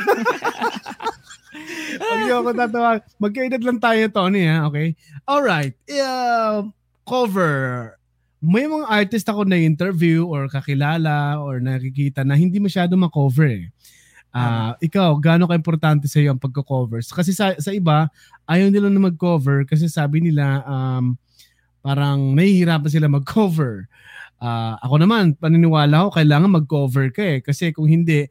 Niyo 2.24 2.44
ako 2.44 2.50
tatawag. 2.56 3.00
Magkaedad 3.20 3.62
lang 3.64 3.78
tayo, 3.80 4.02
Tony, 4.08 4.48
ha? 4.48 4.68
Okay? 4.72 4.96
Alright. 5.28 5.76
Uh, 5.88 6.68
cover. 7.04 7.94
May 8.40 8.64
mga 8.64 8.88
artist 8.88 9.28
ako 9.28 9.44
na 9.44 9.60
interview 9.60 10.24
or 10.24 10.48
kakilala 10.48 11.36
or 11.44 11.60
nakikita 11.60 12.24
na 12.24 12.40
hindi 12.40 12.56
masyado 12.56 12.96
makover 12.96 13.52
eh. 13.52 13.68
Ah, 14.30 14.78
ikaw, 14.78 15.18
gaano 15.18 15.50
ka-importante 15.50 16.06
sa 16.06 16.22
iyo 16.22 16.30
ang 16.30 16.42
pagko-cover? 16.42 17.02
Kasi 17.02 17.34
sa, 17.34 17.58
sa 17.58 17.74
iba, 17.74 18.06
ayaw 18.46 18.70
nila 18.70 18.86
na 18.86 19.10
mag-cover 19.10 19.66
kasi 19.66 19.90
sabi 19.90 20.22
nila 20.22 20.62
um, 20.62 21.18
parang 21.82 22.38
nahihirapan 22.38 22.90
sila 22.90 23.10
mag-cover. 23.10 23.90
Uh, 24.38 24.78
ako 24.86 25.02
naman, 25.02 25.34
paniniwala 25.34 26.06
ko, 26.06 26.08
kailangan 26.14 26.62
mag-cover 26.62 27.10
ka 27.10 27.22
eh. 27.26 27.38
Kasi 27.42 27.74
kung 27.74 27.90
hindi, 27.90 28.30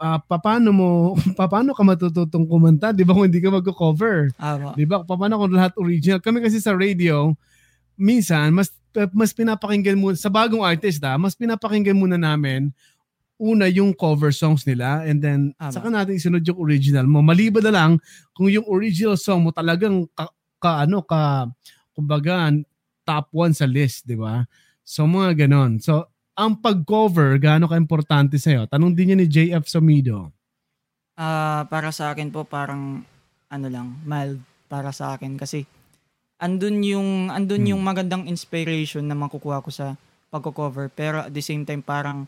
uh, 0.00 0.16
paano 0.24 0.72
mo, 0.72 0.88
paano 1.38 1.76
ka 1.76 1.82
matututong 1.84 2.48
kumanta, 2.48 2.96
di 2.96 3.04
ba 3.04 3.12
kung 3.12 3.28
hindi 3.28 3.44
ka 3.44 3.52
mag-cover? 3.52 4.32
Ah, 4.40 4.72
di 4.72 4.88
ba? 4.88 5.04
Paano 5.04 5.36
kung 5.36 5.52
lahat 5.52 5.76
original? 5.76 6.24
Kami 6.24 6.40
kasi 6.40 6.56
sa 6.56 6.72
radio, 6.72 7.36
minsan, 8.00 8.48
mas 8.56 8.72
mas 9.10 9.34
pinapakinggan 9.34 9.98
mo 9.98 10.14
sa 10.14 10.30
bagong 10.30 10.62
artist 10.62 11.02
ah, 11.02 11.18
mas 11.18 11.34
pinapakinggan 11.34 11.98
muna 11.98 12.14
namin 12.14 12.70
una 13.44 13.68
yung 13.68 13.92
cover 13.92 14.32
songs 14.32 14.64
nila 14.64 15.04
and 15.04 15.20
then 15.20 15.52
Ama. 15.60 15.68
saka 15.68 15.88
natin 15.92 16.16
isunod 16.16 16.40
yung 16.48 16.56
original 16.56 17.04
mo. 17.04 17.20
Maliban 17.20 17.60
na 17.68 17.72
lang 17.76 17.90
kung 18.32 18.48
yung 18.48 18.64
original 18.64 19.20
song 19.20 19.44
mo 19.44 19.50
talagang 19.52 20.08
ka, 20.16 20.32
ka 20.56 20.88
ano 20.88 21.04
ka 21.04 21.52
kumbaga 21.92 22.48
top 23.04 23.28
1 23.36 23.52
sa 23.52 23.68
list, 23.68 24.08
di 24.08 24.16
ba? 24.16 24.48
So 24.80 25.04
mga 25.04 25.44
ganon. 25.44 25.76
So 25.84 26.08
ang 26.34 26.58
pag-cover, 26.58 27.38
gaano 27.38 27.70
ka-importante 27.70 28.40
sa'yo? 28.40 28.66
Tanong 28.66 28.96
din 28.96 29.12
niya 29.12 29.18
ni 29.20 29.26
JF 29.28 29.70
Somido. 29.70 30.34
Ah, 31.14 31.62
uh, 31.62 31.62
para 31.70 31.94
sa 31.94 32.10
akin 32.10 32.32
po 32.34 32.42
parang 32.42 33.06
ano 33.52 33.66
lang, 33.70 34.02
mild 34.02 34.42
para 34.66 34.90
sa 34.90 35.14
akin 35.14 35.38
kasi 35.38 35.62
andun 36.42 36.82
yung 36.82 37.30
andun 37.30 37.62
hmm. 37.62 37.70
yung 37.76 37.82
magandang 37.84 38.26
inspiration 38.26 39.06
na 39.06 39.14
makukuha 39.14 39.62
ko 39.62 39.70
sa 39.70 39.94
pagko-cover 40.34 40.90
pero 40.90 41.22
at 41.22 41.30
the 41.30 41.44
same 41.44 41.62
time 41.62 41.78
parang 41.78 42.26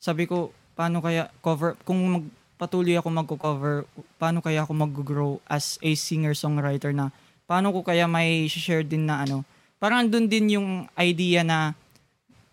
sabi 0.00 0.26
ko 0.26 0.50
paano 0.74 1.04
kaya 1.04 1.28
cover 1.44 1.76
kung 1.84 2.00
magpatuloy 2.08 2.96
ako 2.96 3.08
magko-cover 3.12 3.84
paano 4.16 4.40
kaya 4.40 4.64
ako 4.64 4.72
mag-grow 4.72 5.32
as 5.46 5.76
a 5.84 5.92
singer-songwriter 5.92 6.90
na 6.96 7.12
paano 7.44 7.70
ko 7.70 7.84
kaya 7.84 8.08
may 8.08 8.48
share 8.48 8.82
din 8.82 9.04
na 9.04 9.22
ano 9.22 9.44
parang 9.76 10.08
andun 10.08 10.26
din 10.26 10.56
yung 10.56 10.88
idea 10.96 11.44
na 11.44 11.76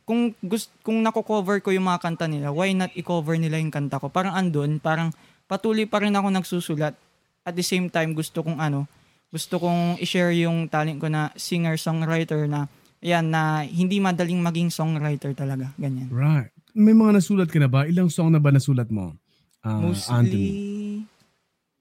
kung 0.07 0.31
gusto 0.39 0.71
kung 0.87 1.03
nako-cover 1.03 1.59
ko 1.59 1.75
yung 1.75 1.83
mga 1.83 1.99
kanta 1.99 2.31
nila, 2.31 2.55
why 2.55 2.71
not 2.71 2.95
i-cover 2.95 3.35
nila 3.35 3.59
yung 3.59 3.75
kanta 3.75 3.99
ko? 3.99 4.07
Parang 4.07 4.39
andun, 4.39 4.79
parang 4.79 5.11
patuloy 5.51 5.83
pa 5.83 5.99
rin 5.99 6.15
ako 6.15 6.31
nagsusulat. 6.31 6.95
At 7.43 7.53
the 7.59 7.63
same 7.63 7.91
time, 7.91 8.15
gusto 8.15 8.39
kong 8.39 8.55
ano, 8.55 8.87
gusto 9.27 9.59
kong 9.59 9.99
i-share 9.99 10.31
yung 10.39 10.71
talent 10.71 11.03
ko 11.03 11.11
na 11.11 11.35
singer-songwriter 11.35 12.47
na 12.47 12.71
yan 13.03 13.27
na 13.27 13.67
hindi 13.67 13.99
madaling 13.99 14.39
maging 14.39 14.71
songwriter 14.71 15.35
talaga. 15.35 15.75
Ganyan. 15.75 16.07
Right. 16.07 16.56
May 16.77 16.93
mga 16.93 17.17
nasulat 17.17 17.49
ka 17.49 17.57
na 17.57 17.65
ba? 17.65 17.89
Ilang 17.89 18.13
song 18.13 18.29
na 18.29 18.37
ba 18.37 18.53
nasulat 18.53 18.93
mo? 18.93 19.17
Uh, 19.65 19.89
Mostly, 19.89 20.13
Anthony? 20.13 20.49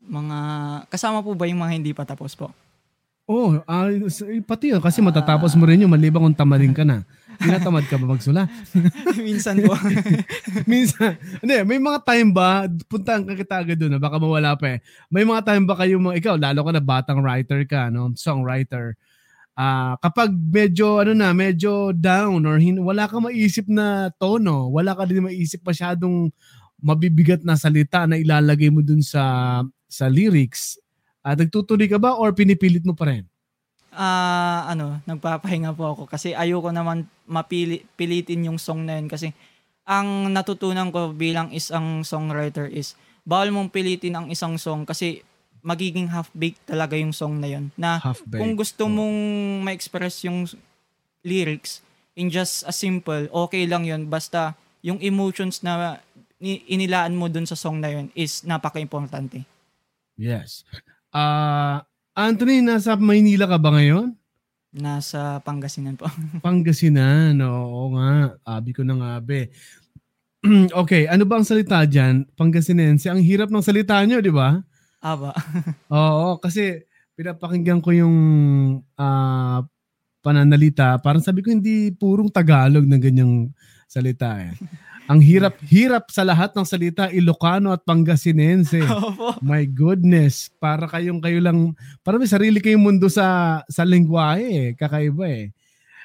mga, 0.09 0.39
kasama 0.89 1.21
po 1.21 1.37
ba 1.37 1.45
yung 1.45 1.61
mga 1.61 1.73
hindi 1.77 1.93
pa 1.93 2.09
tapos 2.09 2.33
po? 2.33 2.49
Oh, 3.27 3.59
uh, 3.59 3.89
pati 4.47 4.71
yun, 4.71 4.79
kasi 4.79 5.03
matatapos 5.03 5.59
mo 5.59 5.67
rin 5.67 5.83
yung 5.83 5.91
maliban 5.91 6.23
kung 6.23 6.39
tamarin 6.39 6.71
ka 6.71 6.87
na. 6.87 7.03
Tinatamad 7.43 7.85
ka 7.91 7.99
ba 7.99 8.07
magsula? 8.07 8.47
Minsan 9.19 9.67
po. 9.67 9.75
Minsan. 10.71 11.19
Hindi, 11.43 11.59
may 11.67 11.83
mga 11.83 12.07
time 12.07 12.31
ba, 12.31 12.71
puntaan 12.87 13.27
ka 13.27 13.35
kita 13.35 13.55
agad 13.67 13.77
doon, 13.83 13.99
baka 13.99 14.17
mawala 14.23 14.55
pa 14.55 14.79
eh. 14.79 14.81
May 15.11 15.27
mga 15.27 15.43
time 15.43 15.67
ba 15.67 15.75
kayo, 15.75 15.99
mga, 15.99 16.23
ikaw, 16.23 16.35
lalo 16.39 16.65
ka 16.65 16.73
na 16.73 16.81
batang 16.81 17.19
writer 17.19 17.67
ka, 17.67 17.91
no? 17.91 18.15
songwriter, 18.15 18.95
uh, 19.57 19.97
kapag 19.99 20.31
medyo, 20.31 21.01
ano 21.03 21.17
na, 21.17 21.33
medyo 21.33 21.91
down 21.97 22.45
or 22.45 22.61
hin- 22.61 22.85
wala 22.85 23.09
ka 23.09 23.19
maisip 23.19 23.67
na 23.67 24.13
tono, 24.21 24.71
wala 24.71 24.95
ka 24.95 25.09
din 25.09 25.25
maisip 25.25 25.65
masyadong 25.65 26.31
mabibigat 26.79 27.41
na 27.43 27.57
salita 27.57 28.05
na 28.05 28.21
ilalagay 28.21 28.69
mo 28.69 28.85
dun 28.85 29.01
sa 29.01 29.65
sa 29.89 30.07
lyrics, 30.13 30.77
Uh, 31.27 31.35
nagtutuloy 31.35 31.91
ka 31.91 31.99
ba 31.99 32.15
or 32.15 32.31
pinipilit 32.31 32.87
mo 32.87 32.95
pa 32.95 33.11
rin? 33.11 33.27
Ah, 33.91 34.71
uh, 34.71 34.79
ano, 34.79 35.03
nagpapahinga 35.11 35.75
po 35.75 35.91
ako 35.91 36.03
kasi 36.07 36.31
ayoko 36.39 36.71
naman 36.71 37.03
mapili 37.27 37.83
pilitin 37.99 38.47
yung 38.47 38.63
song 38.63 38.87
na 38.87 38.95
yun 39.03 39.11
kasi 39.11 39.35
ang 39.83 40.31
natutunan 40.31 40.95
ko 40.95 41.11
bilang 41.11 41.51
isang 41.51 42.07
songwriter 42.07 42.71
is 42.71 42.95
bawal 43.27 43.51
mong 43.51 43.75
pilitin 43.75 44.15
ang 44.15 44.27
isang 44.31 44.55
song 44.55 44.87
kasi 44.87 45.27
magiging 45.67 46.07
half-baked 46.07 46.63
talaga 46.63 46.95
yung 46.95 47.11
song 47.11 47.43
na 47.43 47.51
yun. 47.51 47.75
Na 47.75 47.99
half-baked. 47.99 48.39
kung 48.39 48.55
gusto 48.55 48.87
mong 48.87 49.19
ma-express 49.67 50.23
yung 50.31 50.47
lyrics 51.27 51.83
in 52.15 52.31
just 52.31 52.63
a 52.63 52.73
simple, 52.73 53.27
okay 53.35 53.67
lang 53.67 53.83
yun. 53.83 54.07
Basta 54.07 54.55
yung 54.87 55.03
emotions 55.03 55.67
na 55.67 55.99
inilaan 56.39 57.19
mo 57.19 57.27
dun 57.27 57.51
sa 57.51 57.59
song 57.59 57.83
na 57.83 57.91
yun 57.91 58.07
is 58.15 58.47
napaka-importante. 58.47 59.43
Yes. 60.15 60.63
Uh, 61.11 61.83
Anthony, 62.15 62.63
nasa 62.63 62.95
Maynila 62.95 63.51
ka 63.51 63.59
ba 63.59 63.75
ngayon? 63.75 64.15
Nasa 64.71 65.43
Pangasinan 65.43 65.99
po. 65.99 66.07
Pangasinan, 66.47 67.35
oo 67.43 67.91
nga. 67.99 68.39
Abi 68.47 68.71
ko 68.71 68.87
na 68.87 68.95
nga, 68.95 69.13
be. 69.19 69.51
okay, 70.85 71.11
ano 71.11 71.27
ba 71.27 71.41
ang 71.41 71.47
salita 71.49 71.83
dyan? 71.83 72.29
Pangasinense. 72.39 73.11
Ang 73.11 73.25
hirap 73.25 73.51
ng 73.51 73.65
salita 73.65 73.99
nyo, 74.07 74.23
di 74.23 74.31
ba? 74.31 74.63
Aba. 75.01 75.33
oo, 75.93 76.41
kasi 76.41 76.85
pinapakinggan 77.17 77.81
ko 77.81 77.91
yung 77.93 78.17
uh, 78.97 79.61
pananalita. 80.21 80.99
Parang 80.99 81.23
sabi 81.23 81.41
ko, 81.41 81.55
hindi 81.55 81.95
purong 81.95 82.33
Tagalog 82.33 82.85
ng 82.85 83.03
ganyang 83.03 83.35
salita 83.87 84.43
eh. 84.43 84.53
Ang 85.07 85.23
hirap-hirap 85.23 86.11
sa 86.11 86.27
lahat 86.27 86.51
ng 86.51 86.67
salita, 86.67 87.07
Ilocano 87.15 87.71
at 87.71 87.87
Pangasinense. 87.87 88.83
My 89.47 89.63
goodness, 89.63 90.51
para 90.59 90.91
kayong 90.91 91.23
kayo 91.23 91.39
lang, 91.39 91.79
para 92.03 92.19
may 92.19 92.27
sarili 92.27 92.59
kayong 92.59 92.83
mundo 92.83 93.07
sa 93.07 93.63
sa 93.71 93.87
lengguwahe 93.87 94.47
eh. 94.51 94.69
Kakaiba 94.75 95.31
eh. 95.31 95.55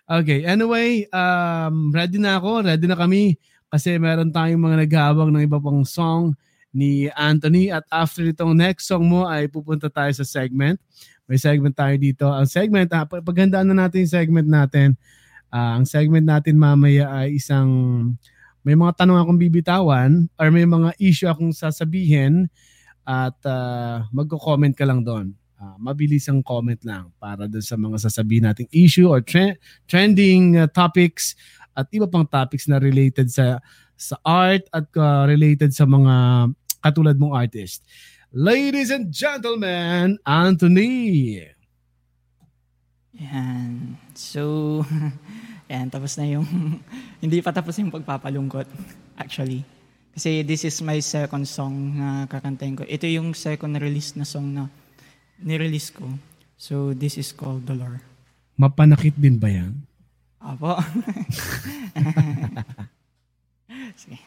Okay, 0.06 0.46
anyway, 0.46 1.10
um, 1.10 1.90
ready 1.90 2.22
na 2.22 2.38
ako, 2.38 2.62
ready 2.62 2.86
na 2.86 2.94
kami 2.94 3.42
kasi 3.74 3.98
meron 3.98 4.30
tayong 4.30 4.60
mga 4.60 4.86
naghahawak 4.86 5.34
ng 5.34 5.46
iba 5.50 5.58
pang 5.58 5.82
song 5.82 6.38
ni 6.72 7.12
Anthony 7.12 7.68
at 7.70 7.84
after 7.92 8.24
itong 8.24 8.56
next 8.56 8.88
song 8.88 9.08
mo 9.08 9.28
ay 9.28 9.52
pupunta 9.52 9.92
tayo 9.92 10.12
sa 10.16 10.24
segment. 10.24 10.80
May 11.28 11.40
segment 11.40 11.76
tayo 11.76 11.96
dito. 11.96 12.28
Ang 12.28 12.48
segment, 12.48 12.92
ah, 12.92 13.08
paghandaan 13.08 13.72
na 13.72 13.88
natin 13.88 14.04
yung 14.04 14.16
segment 14.16 14.48
natin. 14.48 15.00
Uh, 15.52 15.80
ang 15.80 15.86
segment 15.88 16.24
natin 16.24 16.56
mamaya 16.56 17.12
ay 17.12 17.36
isang 17.36 17.68
may 18.64 18.78
mga 18.78 19.04
tanong 19.04 19.20
akong 19.20 19.40
bibitawan 19.42 20.32
or 20.40 20.48
may 20.48 20.64
mga 20.64 20.96
issue 21.02 21.28
akong 21.28 21.52
sasabihin 21.52 22.48
at 23.04 23.36
uh, 23.44 24.06
magko-comment 24.14 24.72
ka 24.72 24.88
lang 24.88 25.04
doon. 25.04 25.34
Uh, 25.62 25.76
mabilis 25.78 26.26
ang 26.32 26.42
comment 26.42 26.80
lang 26.88 27.12
para 27.20 27.46
doon 27.46 27.62
sa 27.62 27.78
mga 27.78 27.98
sasabihin 28.02 28.48
nating 28.50 28.70
issue 28.74 29.12
or 29.12 29.20
tre- 29.22 29.60
trending 29.86 30.58
uh, 30.58 30.66
topics 30.72 31.36
at 31.76 31.86
iba 31.94 32.08
pang 32.10 32.26
topics 32.26 32.66
na 32.66 32.82
related 32.82 33.30
sa 33.30 33.62
sa 34.02 34.18
art 34.26 34.66
at 34.74 34.90
uh, 34.98 35.30
related 35.30 35.70
sa 35.70 35.86
mga 35.86 36.14
katulad 36.82 37.16
mong 37.16 37.38
artist. 37.38 37.86
Ladies 38.34 38.90
and 38.90 39.14
gentlemen, 39.14 40.18
Anthony. 40.26 41.46
Yan. 43.16 44.02
So, 44.18 44.82
Ayan, 45.72 45.88
tapos 45.88 46.20
na 46.20 46.28
yung, 46.28 46.44
hindi 47.24 47.40
pa 47.40 47.56
tapos 47.56 47.80
yung 47.80 47.96
pagpapalungkot, 47.96 48.68
actually. 49.16 49.64
Kasi 50.12 50.44
this 50.44 50.68
is 50.68 50.84
my 50.84 51.00
second 51.00 51.48
song 51.48 51.96
na 51.96 52.28
kakantahin 52.28 52.76
ko. 52.76 52.84
Ito 52.84 53.08
yung 53.08 53.32
second 53.32 53.80
release 53.80 54.20
na 54.20 54.28
song 54.28 54.52
na 54.52 54.68
nirelease 55.40 55.96
ko. 55.96 56.04
So, 56.60 56.92
this 56.92 57.16
is 57.16 57.32
called 57.32 57.64
Dolor. 57.64 58.04
Mapanakit 58.60 59.16
din 59.16 59.40
ba 59.40 59.48
yan? 59.48 59.88
Apo. 60.44 60.76
Sige. 64.04 64.20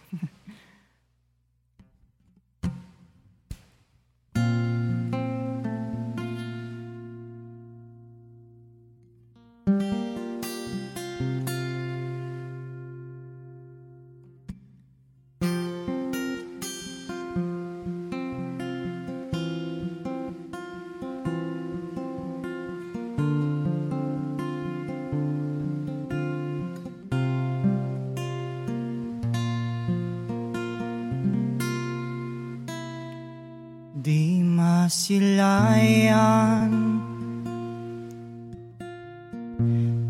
Masilayan 35.54 36.70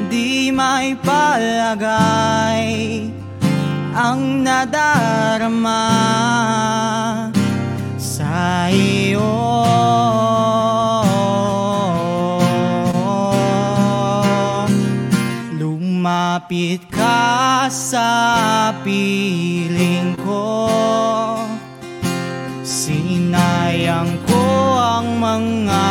Di 0.09 0.49
may 0.49 0.97
palagay 0.97 2.73
ang 3.93 4.41
nadarama 4.41 5.85
sa 8.01 8.73
iyo. 8.73 9.37
Lumapit 16.43 16.91
ka 16.91 17.71
sa 17.71 18.75
piling 18.83 20.11
ko. 20.19 20.67
Sinayang 22.67 24.11
ko 24.27 24.43
ang 24.75 25.23
mga 25.23 25.87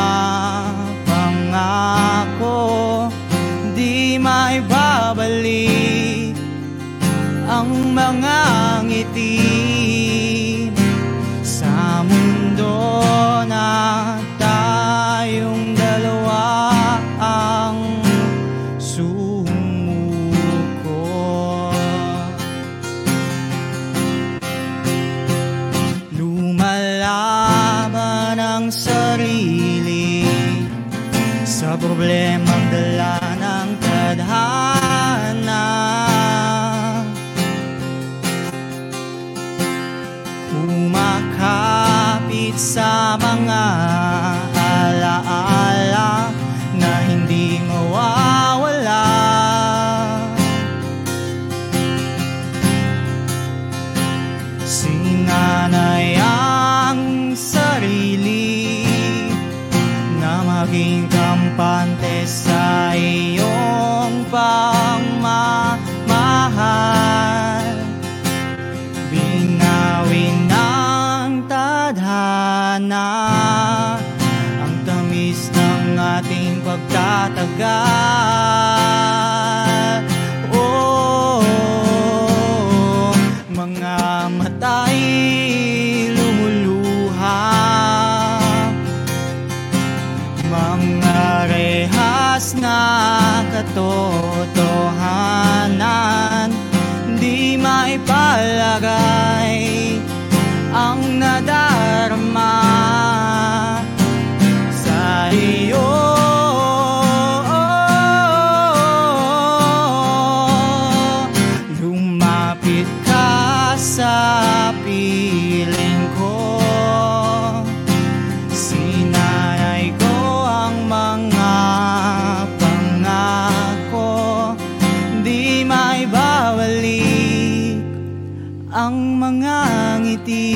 mga 129.43 129.99
ngiti 129.99 130.55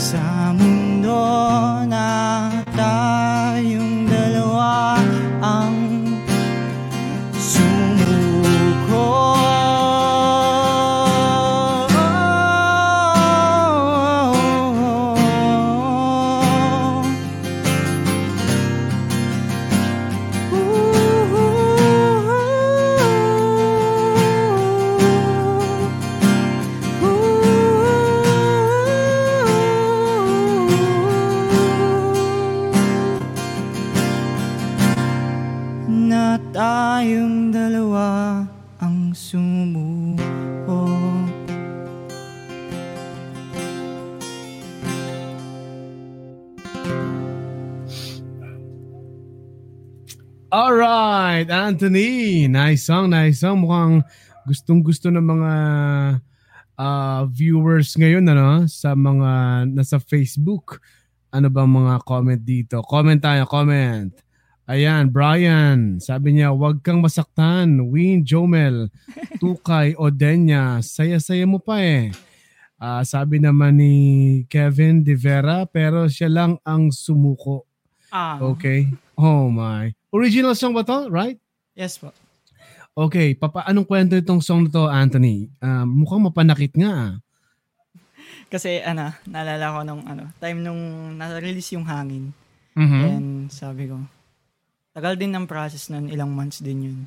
Sa 0.00 0.56
mundo 0.56 1.20
na 1.84 2.48
tayong 2.72 3.19
Anthony. 51.70 52.50
Nice 52.50 52.90
song, 52.90 53.14
nice 53.14 53.46
song. 53.46 53.62
Mukhang 53.62 54.02
gustong-gusto 54.42 55.06
ng 55.06 55.22
mga 55.22 55.52
ah, 56.74 57.22
viewers 57.30 57.94
ngayon 57.94 58.26
ano 58.26 58.66
sa 58.66 58.98
mga 58.98 59.62
nasa 59.70 60.02
Facebook. 60.02 60.82
Ano 61.30 61.46
bang 61.46 61.70
mga 61.70 62.02
comment 62.02 62.42
dito? 62.42 62.82
Comment 62.82 63.22
tayo, 63.22 63.46
comment. 63.46 64.10
Ayan, 64.66 65.14
Brian, 65.14 66.02
sabi 66.02 66.34
niya, 66.34 66.50
huwag 66.50 66.82
kang 66.82 66.98
masaktan. 66.98 67.86
Win 67.86 68.26
Jomel, 68.26 68.90
Tukay, 69.38 69.94
Odenya, 69.94 70.82
saya-saya 70.82 71.46
mo 71.46 71.62
pa 71.62 71.78
eh. 71.86 72.10
Ah, 72.82 73.06
sabi 73.06 73.38
naman 73.38 73.78
ni 73.78 73.94
Kevin 74.50 75.06
De 75.06 75.14
Vera, 75.14 75.70
pero 75.70 76.10
siya 76.10 76.26
lang 76.26 76.58
ang 76.66 76.90
sumuko. 76.90 77.62
Ah, 78.10 78.42
Okay. 78.42 78.90
Oh 79.14 79.46
my. 79.46 79.94
Original 80.10 80.58
song 80.58 80.74
ba 80.74 80.82
to? 80.82 81.06
Right? 81.06 81.38
Yes 81.80 81.96
po. 81.96 82.12
Okay, 82.92 83.32
papa, 83.32 83.64
anong 83.64 83.88
kwento 83.88 84.12
itong 84.18 84.44
song 84.44 84.66
na 84.66 84.70
to, 84.70 84.84
Anthony? 84.90 85.48
Ah, 85.62 85.88
mukhang 85.88 86.20
mapanakit 86.20 86.76
nga. 86.76 86.92
ah. 86.92 87.12
Kasi 88.50 88.82
ano, 88.82 89.14
naalala 89.30 89.66
ko 89.72 89.78
nung 89.86 90.02
ano, 90.04 90.28
time 90.42 90.58
nung 90.58 90.82
na-release 91.16 91.78
yung 91.78 91.86
hangin. 91.86 92.34
Mhm. 92.74 93.00
And 93.06 93.28
sabi 93.48 93.86
ko, 93.88 94.02
tagal 94.90 95.14
din 95.14 95.30
ng 95.30 95.46
process 95.46 95.86
nun, 95.88 96.10
ilang 96.10 96.34
months 96.34 96.58
din 96.60 96.92
yun. 96.92 97.00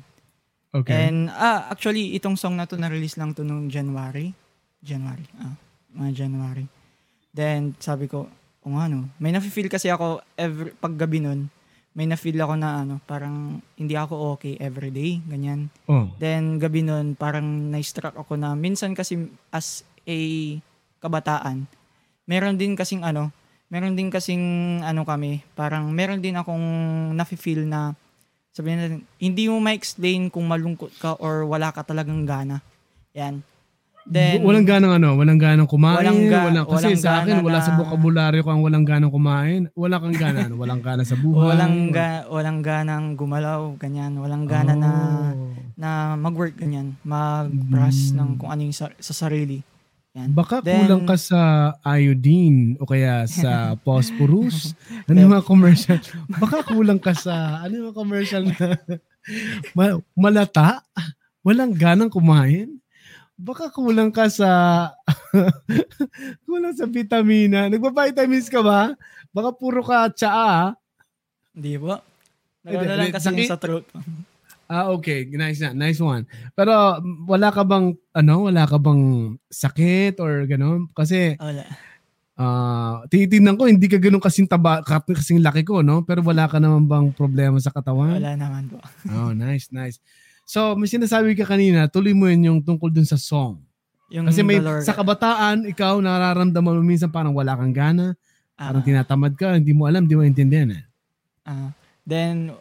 Okay. 0.74 0.90
And 1.06 1.30
ah, 1.30 1.68
actually, 1.70 2.16
itong 2.18 2.34
song 2.40 2.58
na 2.58 2.66
to 2.66 2.80
na-release 2.80 3.20
lang 3.20 3.36
to 3.36 3.44
nung 3.46 3.68
January. 3.68 4.32
January, 4.80 5.24
ah, 5.38 5.54
mga 5.94 6.26
January. 6.26 6.66
Then 7.30 7.76
sabi 7.78 8.08
ko, 8.08 8.26
o 8.64 8.72
nga 8.72 8.88
no, 8.88 9.12
may 9.20 9.30
nafe-feel 9.30 9.68
kasi 9.68 9.92
ako 9.92 10.24
every, 10.34 10.72
pag 10.80 10.96
gabi 10.96 11.20
nun, 11.20 11.52
may 11.94 12.10
na-feel 12.10 12.42
ako 12.42 12.54
na 12.58 12.82
ano, 12.82 12.98
parang 13.06 13.62
hindi 13.78 13.94
ako 13.94 14.34
okay 14.34 14.58
everyday, 14.58 15.22
ganyan. 15.30 15.70
oh. 15.86 16.10
Then 16.18 16.58
gabi 16.58 16.82
nun, 16.82 17.14
parang 17.14 17.70
na-struck 17.70 18.18
ako 18.18 18.34
na 18.34 18.58
minsan 18.58 18.98
kasi 18.98 19.30
as 19.54 19.86
a 20.02 20.18
kabataan, 20.98 21.70
meron 22.26 22.58
din 22.58 22.74
kasing 22.74 23.06
ano, 23.06 23.30
meron 23.70 23.94
din 23.94 24.10
kasing 24.10 24.82
ano 24.82 25.06
kami, 25.06 25.46
parang 25.54 25.86
meron 25.94 26.18
din 26.18 26.34
akong 26.34 26.66
nafe-feel 27.14 27.62
na 27.62 27.94
sabihin 28.54 28.78
natin, 28.78 29.00
hindi 29.18 29.50
mo 29.50 29.58
ma-explain 29.58 30.30
kung 30.30 30.46
malungkot 30.46 30.94
ka 31.02 31.18
or 31.18 31.42
wala 31.46 31.74
ka 31.74 31.82
talagang 31.82 32.22
gana. 32.22 32.62
Yan. 33.14 33.42
Then, 34.04 34.44
walang 34.44 34.64
ganang 34.64 34.92
ano, 34.94 35.16
walang 35.16 35.40
ganang 35.40 35.64
kumain, 35.64 35.96
Walang 35.96 36.28
ga- 36.28 36.44
walang, 36.44 36.66
kasi 36.66 36.92
walang 36.92 37.00
sa 37.00 37.10
akin 37.18 37.36
wala 37.40 37.58
sa 37.58 37.72
na- 37.72 37.78
bokabularyo 37.80 38.40
ko 38.40 38.50
ang 38.50 38.60
walang 38.60 38.84
ganang 38.84 39.08
kumain. 39.08 39.62
Wala 39.72 39.96
kang 39.96 40.12
gana, 40.12 40.44
ano, 40.44 40.54
walang 40.54 40.80
gana 40.80 41.02
sa 41.02 41.16
buhay. 41.16 41.48
walang, 41.50 41.88
ga, 41.88 42.08
walang 42.28 42.60
ganang 42.60 43.06
gumalaw, 43.14 43.72
ganyan. 43.74 44.12
Walang 44.14 44.44
gana 44.44 44.72
na 44.74 44.90
Oh. 45.32 45.56
na 45.74 45.88
mag-work, 46.14 46.52
ganyan. 46.54 47.00
Mag-process 47.00 48.12
Mm. 48.12 48.16
ng 48.16 48.30
kung 48.36 48.50
ano 48.50 48.60
yung 48.62 48.72
sa, 48.72 48.92
sa 48.94 49.16
sarili. 49.16 49.64
Yan. 50.12 50.30
Baka 50.30 50.60
Then- 50.60 50.84
kulang 50.84 51.04
ka 51.04 51.16
sa 51.16 51.40
iodine 51.82 52.76
o 52.78 52.84
kaya 52.84 53.24
sa 53.24 53.50
phosphorus. 53.82 54.76
ano 55.02 55.16
yung 55.16 55.32
mga 55.32 55.42
commercial? 55.42 55.98
Baka 56.30 56.62
kulang 56.62 57.00
ka 57.00 57.10
sa 57.12 57.58
ano 57.58 57.72
yung 57.72 57.86
mga 57.88 57.96
commercial 57.96 58.44
na 58.44 58.78
ma- 59.74 59.98
malata? 60.14 60.84
Walang 61.40 61.74
ganang 61.74 62.08
kumain? 62.08 62.78
Baka 63.34 63.66
kulang 63.68 64.14
ka 64.14 64.30
sa 64.30 64.50
kulang 66.46 66.74
sa 66.74 66.86
vitamina. 66.86 67.66
Nagpa-vitamins 67.66 68.46
ka 68.46 68.62
ba? 68.62 68.94
Baka 69.34 69.50
puro 69.50 69.82
ka 69.82 70.06
tsaa. 70.10 70.78
Hindi, 71.54 71.78
Nagano 72.64 72.94
lang 72.96 73.10
hindi. 73.10 73.16
kasi 73.18 73.44
sa 73.50 73.60
throat. 73.60 73.84
Ah, 74.64 74.88
okay. 74.94 75.28
Nice 75.28 75.60
na. 75.60 75.76
Nice 75.76 76.00
one. 76.00 76.24
Pero 76.56 76.72
wala 77.28 77.52
ka 77.52 77.62
bang, 77.66 77.92
ano, 78.16 78.48
wala 78.48 78.64
ka 78.64 78.80
bang 78.80 79.34
sakit 79.52 80.16
or 80.22 80.48
gano'n? 80.48 80.88
Kasi 80.96 81.36
Wala. 81.36 81.66
Ah, 82.34 83.06
tinitingnan 83.06 83.54
ko 83.54 83.70
hindi 83.70 83.86
ka 83.86 83.94
ganoon 84.02 84.18
kasing 84.18 84.50
taba, 84.50 84.82
ka- 84.82 85.06
kasing 85.06 85.38
laki 85.38 85.62
ko, 85.62 85.86
no? 85.86 86.02
Pero 86.02 86.18
wala 86.26 86.50
ka 86.50 86.58
naman 86.58 86.90
bang 86.90 87.06
problema 87.14 87.62
sa 87.62 87.70
katawan? 87.70 88.18
Wala 88.18 88.34
naman 88.34 88.66
po. 88.66 88.82
Oh, 89.14 89.30
nice, 89.30 89.70
nice. 89.70 90.02
So, 90.44 90.76
may 90.76 90.88
sinasabi 90.88 91.32
ka 91.32 91.48
kanina, 91.48 91.88
tuloy 91.88 92.12
mo 92.12 92.28
yun 92.28 92.52
yung 92.52 92.60
tungkol 92.60 92.92
dun 92.92 93.08
sa 93.08 93.16
song. 93.16 93.64
Yung 94.12 94.28
Kasi 94.28 94.44
may 94.44 94.60
dolor, 94.60 94.84
sa 94.84 94.92
kabataan, 94.92 95.64
ikaw 95.64 95.98
nararamdaman 95.98 96.76
mo 96.76 96.82
minsan 96.84 97.08
parang 97.08 97.32
wala 97.32 97.56
kang 97.56 97.72
gana, 97.72 98.12
ah, 98.60 98.70
parang 98.70 98.84
tinatamad 98.84 99.32
ka, 99.34 99.56
hindi 99.56 99.72
mo 99.72 99.88
alam, 99.88 100.04
hindi 100.04 100.14
mo 100.14 100.22
intindihan. 100.22 100.70
Eh. 100.76 100.84
ah. 101.48 101.72
then, 102.04 102.52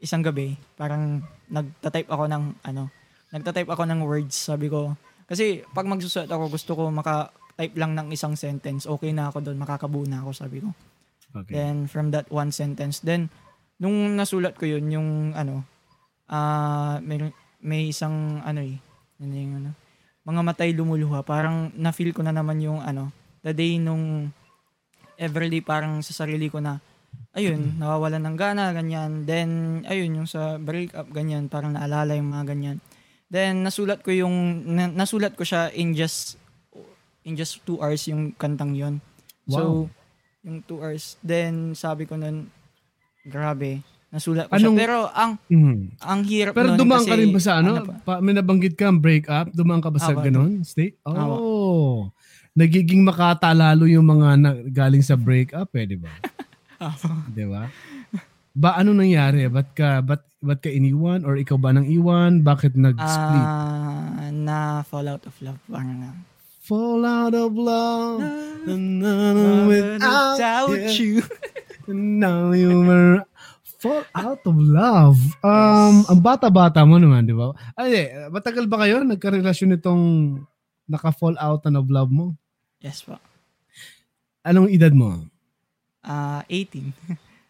isang 0.00 0.24
gabi, 0.24 0.56
parang 0.80 1.20
nagtatype 1.52 2.08
ako 2.08 2.24
ng, 2.24 2.44
ano, 2.64 2.88
nagtatype 3.30 3.68
ako 3.68 3.84
ng 3.84 4.00
words, 4.00 4.34
sabi 4.34 4.72
ko. 4.72 4.96
Kasi, 5.28 5.60
pag 5.76 5.84
magsusulat 5.84 6.32
ako, 6.32 6.44
gusto 6.48 6.72
ko 6.72 6.82
maka-type 6.88 7.76
lang 7.76 7.92
ng 7.92 8.16
isang 8.16 8.32
sentence, 8.32 8.88
okay 8.88 9.12
na 9.12 9.28
ako 9.28 9.44
doon, 9.44 9.60
makakabuo 9.60 10.08
na 10.08 10.24
ako, 10.24 10.30
sabi 10.32 10.64
ko. 10.64 10.72
Okay. 11.36 11.52
Then, 11.52 11.84
from 11.84 12.16
that 12.16 12.32
one 12.32 12.48
sentence, 12.48 13.04
then, 13.04 13.28
nung 13.76 14.16
nasulat 14.16 14.56
ko 14.56 14.64
yun, 14.64 14.88
yung, 14.88 15.08
ano, 15.36 15.75
ah, 16.30 16.98
may, 17.02 17.30
may 17.62 17.90
isang, 17.90 18.42
ano 18.42 18.60
eh, 18.62 18.78
ano 19.22 19.32
yung, 19.34 19.54
ano, 19.62 19.70
mga 20.26 20.40
matay 20.42 20.70
lumuluha, 20.74 21.22
parang 21.22 21.70
na-feel 21.74 22.10
ko 22.10 22.22
na 22.22 22.34
naman 22.34 22.58
yung, 22.58 22.82
ano, 22.82 23.14
the 23.46 23.54
day 23.54 23.78
nung, 23.78 24.30
everyday 25.16 25.64
parang 25.64 26.02
sa 26.04 26.12
sarili 26.12 26.50
ko 26.50 26.60
na, 26.60 26.82
ayun, 27.32 27.78
nawawalan 27.80 28.20
ng 28.20 28.36
gana, 28.36 28.72
ganyan. 28.74 29.24
Then, 29.24 29.82
ayun, 29.88 30.22
yung 30.22 30.28
sa 30.28 30.60
breakup, 30.60 31.08
ganyan, 31.14 31.48
parang 31.48 31.72
naalala 31.72 32.16
yung 32.18 32.32
mga 32.32 32.44
ganyan. 32.52 32.78
Then, 33.26 33.66
nasulat 33.66 34.02
ko 34.02 34.10
yung, 34.14 34.66
na- 34.66 34.92
nasulat 34.92 35.34
ko 35.34 35.42
siya 35.42 35.70
in 35.74 35.96
just, 35.96 36.38
in 37.26 37.34
just 37.34 37.62
two 37.66 37.82
hours 37.82 38.06
yung 38.06 38.30
kantang 38.38 38.78
yon 38.78 39.02
So, 39.46 39.90
yung 40.46 40.62
two 40.62 40.78
hours. 40.78 41.18
Then, 41.22 41.74
sabi 41.74 42.06
ko 42.06 42.14
nun, 42.14 42.50
grabe, 43.26 43.82
nasulat 44.16 44.48
ko 44.48 44.56
Anong- 44.56 44.72
siya. 44.72 44.80
Pero, 44.80 44.96
ang, 45.08 45.32
Mhm. 45.46 45.76
ang 45.98 46.20
hirap 46.24 46.52
Pero 46.52 46.66
nun 46.68 46.78
dumaan 46.78 47.00
kasi, 47.00 47.10
ka 47.10 47.16
rin 47.16 47.30
ba 47.30 47.40
sa 47.40 47.52
ano? 47.60 47.70
pa? 47.78 47.92
pa, 48.00 48.14
may 48.18 48.32
nabanggit 48.32 48.74
ka, 48.74 48.88
break 48.90 49.28
up? 49.28 49.52
Dumaan 49.52 49.78
ka 49.78 49.88
ba 49.88 50.00
sa 50.00 50.10
Awa. 50.10 50.24
ganun 50.24 50.64
state? 50.64 50.96
Awa. 51.04 51.36
Oh. 51.36 52.08
Nagiging 52.52 53.04
makatalalo 53.04 53.84
yung 53.84 54.06
mga 54.06 54.28
na, 54.34 54.50
galing 54.66 55.04
sa 55.04 55.14
break 55.14 55.52
up 55.52 55.68
eh, 55.72 55.84
di 55.84 55.94
ba? 55.94 56.08
Di 57.30 57.44
ba? 57.44 57.68
Ba 58.52 58.72
ano 58.74 58.92
nangyari? 58.92 59.44
Ba't 59.46 59.72
ka, 59.72 60.00
ba't, 60.00 60.24
ba't 60.38 60.60
ka 60.60 60.68
iniwan? 60.68 61.24
Or 61.24 61.36
ikaw 61.36 61.56
ba 61.56 61.72
nang 61.72 61.84
iwan? 61.84 62.40
Bakit 62.40 62.72
nag-split? 62.74 63.44
Ah, 63.44 64.28
na 64.30 64.80
fall 64.82 65.04
out 65.06 65.24
of 65.24 65.36
love. 65.38 65.60
Parang 65.66 65.92
na. 65.94 66.10
Fall 66.58 67.00
out 67.00 67.32
of 67.32 67.52
love. 67.52 68.20
Ah, 68.20 68.66
and 68.66 68.98
now 68.98 69.36
without 69.64 70.36
Without 70.36 70.72
you. 70.96 71.20
you. 71.20 71.24
And 71.86 72.18
now 72.18 72.50
you 72.50 72.82
were 72.82 73.22
fall 73.86 74.04
out 74.18 74.42
of 74.42 74.56
love. 74.58 75.18
Um, 75.46 76.02
ang 76.10 76.20
bata-bata 76.20 76.82
mo 76.82 76.98
naman, 76.98 77.22
di 77.22 77.34
ba? 77.34 77.54
Ay, 77.78 77.90
eh, 77.94 78.06
matagal 78.34 78.66
ba 78.66 78.82
kayo 78.82 79.06
nagkarelasyon 79.06 79.78
nitong 79.78 80.04
naka-fall 80.90 81.38
out 81.38 81.62
na 81.70 81.78
of 81.78 81.86
love 81.90 82.10
mo? 82.10 82.34
Yes 82.82 83.06
po. 83.06 83.18
Anong 84.42 84.70
edad 84.70 84.94
mo? 84.94 85.26
Ah, 86.02 86.42
18. 86.50 86.94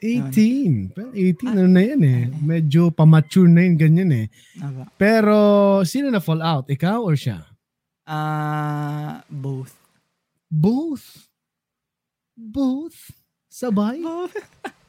18. 0.01 0.93
Pero 0.97 1.13
18, 1.13 1.53
ano 1.53 1.65
na 1.69 1.83
yan 1.85 2.03
eh. 2.05 2.23
Medyo 2.41 2.89
pamature 2.93 3.49
na 3.49 3.65
yun, 3.65 3.77
ganyan 3.77 4.11
eh. 4.13 4.27
Aba. 4.61 4.89
Pero, 4.97 5.37
sino 5.85 6.09
na 6.09 6.25
fall 6.25 6.41
out? 6.41 6.69
Ikaw 6.69 7.05
or 7.05 7.17
siya? 7.17 7.45
Ah, 8.09 9.21
both. 9.29 9.77
Both. 10.49 11.29
Both. 12.33 13.13
Sabay. 13.53 14.01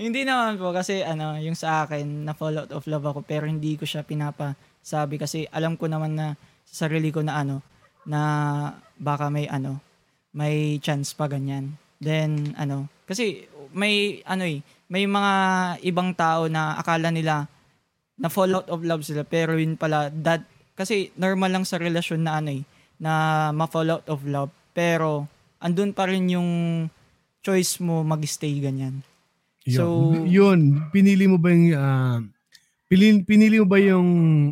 hindi 0.00 0.22
naman 0.24 0.56
po 0.56 0.72
kasi 0.72 1.04
ano, 1.04 1.36
yung 1.40 1.56
sa 1.56 1.84
akin, 1.84 2.24
na 2.26 2.32
fall 2.32 2.56
out 2.56 2.72
of 2.72 2.86
love 2.86 3.04
ako 3.04 3.20
pero 3.24 3.44
hindi 3.44 3.76
ko 3.76 3.84
siya 3.84 4.06
pinapasabi 4.06 5.20
kasi 5.20 5.44
alam 5.50 5.76
ko 5.76 5.86
naman 5.86 6.16
na 6.16 6.26
sa 6.64 6.86
sarili 6.86 7.10
ko 7.10 7.20
na 7.20 7.40
ano, 7.40 7.62
na 8.06 8.20
baka 8.96 9.28
may 9.28 9.50
ano, 9.50 9.80
may 10.32 10.78
chance 10.80 11.12
pa 11.12 11.26
ganyan. 11.26 11.74
Then 12.00 12.56
ano, 12.56 12.88
kasi 13.04 13.44
may 13.74 14.24
ano 14.24 14.44
eh, 14.46 14.64
may 14.90 15.04
mga 15.06 15.34
ibang 15.86 16.16
tao 16.16 16.50
na 16.50 16.78
akala 16.78 17.12
nila 17.12 17.46
na 18.20 18.28
fall 18.28 18.52
out 18.52 18.68
of 18.68 18.84
love 18.84 19.00
sila 19.06 19.24
pero 19.24 19.56
yun 19.56 19.80
pala 19.80 20.12
that 20.12 20.44
kasi 20.76 21.12
normal 21.16 21.52
lang 21.52 21.64
sa 21.64 21.76
relasyon 21.76 22.24
na 22.24 22.40
ano 22.40 22.50
eh, 22.56 22.62
na 23.00 23.48
ma-fall 23.52 23.88
out 23.88 24.06
of 24.08 24.24
love 24.24 24.52
pero 24.72 25.28
andun 25.60 25.92
pa 25.92 26.08
rin 26.08 26.24
yung 26.32 26.50
choice 27.44 27.80
mo 27.80 28.04
mag-stay 28.04 28.60
ganyan. 28.60 29.00
Yun. 29.68 29.76
So- 29.76 30.24
yun, 30.24 30.58
pinili 30.88 31.28
mo 31.28 31.36
ba 31.36 31.52
yung 31.52 31.64
ah, 31.76 32.18
pinili, 32.88 33.20
pinili 33.24 33.56
mo 33.60 33.66
ba 33.68 33.78
yung 33.78 34.08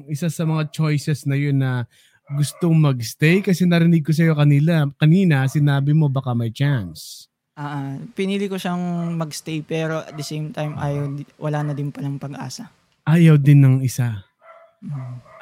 isa 0.07 0.29
sa 0.29 0.45
mga 0.45 0.69
choices 0.71 1.25
na 1.25 1.37
yun 1.37 1.57
na 1.57 1.89
gustong 2.29 2.77
magstay 2.77 3.41
kasi 3.41 3.65
narinig 3.65 4.05
ko 4.05 4.13
sa 4.13 4.29
iyo 4.29 4.37
kanila 4.37 4.85
kanina 5.01 5.49
sinabi 5.49 5.97
mo 5.97 6.13
baka 6.13 6.37
may 6.37 6.53
chance. 6.53 7.25
Ah, 7.59 7.81
ah, 7.81 7.95
pinili 8.15 8.47
ko 8.47 8.61
siyang 8.61 9.17
magstay 9.17 9.65
pero 9.65 10.05
at 10.05 10.15
the 10.15 10.23
same 10.23 10.53
time 10.53 10.77
ayaw 10.77 11.09
wala 11.41 11.65
na 11.65 11.73
din 11.73 11.89
palang 11.89 12.21
pag-asa. 12.21 12.69
Ayaw 13.09 13.41
din 13.41 13.65
ng 13.65 13.77
isa. 13.81 14.29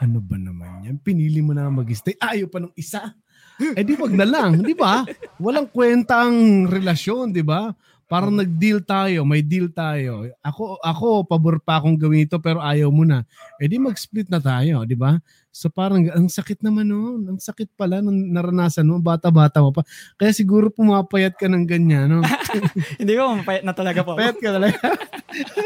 Ano 0.01 0.23
ba 0.23 0.39
naman 0.39 0.87
yan? 0.87 0.97
Pinili 1.03 1.43
mo 1.43 1.53
na 1.53 1.69
magstay. 1.69 2.15
Ayaw 2.23 2.47
pa 2.49 2.63
ng 2.63 2.73
isa. 2.79 3.13
Eh 3.59 3.85
di 3.85 3.97
wag 3.97 4.13
na 4.13 4.25
lang, 4.29 4.61
di 4.61 4.73
ba? 4.77 5.05
Walang 5.41 5.69
kwentang 5.73 6.65
relasyon, 6.69 7.33
di 7.33 7.41
ba? 7.41 7.73
Parang 8.07 8.31
nag-deal 8.31 8.79
tayo, 8.87 9.27
may 9.27 9.43
deal 9.43 9.67
tayo. 9.67 10.31
Ako 10.39 10.79
ako 10.79 11.27
pabor 11.27 11.59
pa 11.59 11.83
akong 11.83 11.99
gawin 11.99 12.23
ito 12.23 12.39
pero 12.39 12.63
ayaw 12.63 12.87
mo 12.95 13.03
na. 13.03 13.27
Eh 13.59 13.67
di 13.67 13.83
mag-split 13.83 14.31
na 14.31 14.39
tayo, 14.39 14.87
di 14.87 14.95
ba? 14.95 15.19
So 15.51 15.67
parang 15.67 16.07
ang 16.15 16.31
sakit 16.31 16.63
naman 16.63 16.87
noon. 16.87 17.27
Ang 17.35 17.41
sakit 17.43 17.75
pala 17.75 17.99
nung 17.99 18.31
naranasan 18.31 18.87
mo, 18.87 19.03
bata-bata 19.03 19.59
mo 19.59 19.75
pa. 19.75 19.83
Kaya 20.15 20.31
siguro 20.31 20.71
pumapayat 20.71 21.35
ka 21.35 21.51
ng 21.51 21.67
ganyan, 21.67 22.07
no? 22.07 22.23
Hindi 23.03 23.13
ko 23.19 23.43
mapayat 23.43 23.67
na 23.67 23.75
talaga 23.75 24.07
po. 24.07 24.15
Payat 24.15 24.39
ka 24.39 24.55
talaga. 24.55 24.79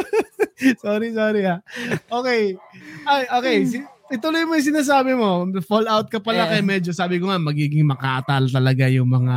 sorry, 0.85 1.13
sorry 1.13 1.43
ha. 1.45 1.61
Okay. 2.09 2.57
Ay, 3.05 3.23
okay. 3.29 3.57
Si- 3.69 4.00
ituloy 4.11 4.43
mo 4.45 4.59
yung 4.59 4.69
sinasabi 4.75 5.15
mo. 5.15 5.47
Fallout 5.63 6.11
ka 6.11 6.19
pala 6.19 6.51
Eh. 6.51 6.59
kay 6.59 6.63
medyo 6.67 6.91
sabi 6.91 7.23
ko 7.23 7.31
nga 7.31 7.39
magiging 7.39 7.87
makatal 7.87 8.51
talaga 8.51 8.91
yung 8.91 9.07
mga 9.07 9.37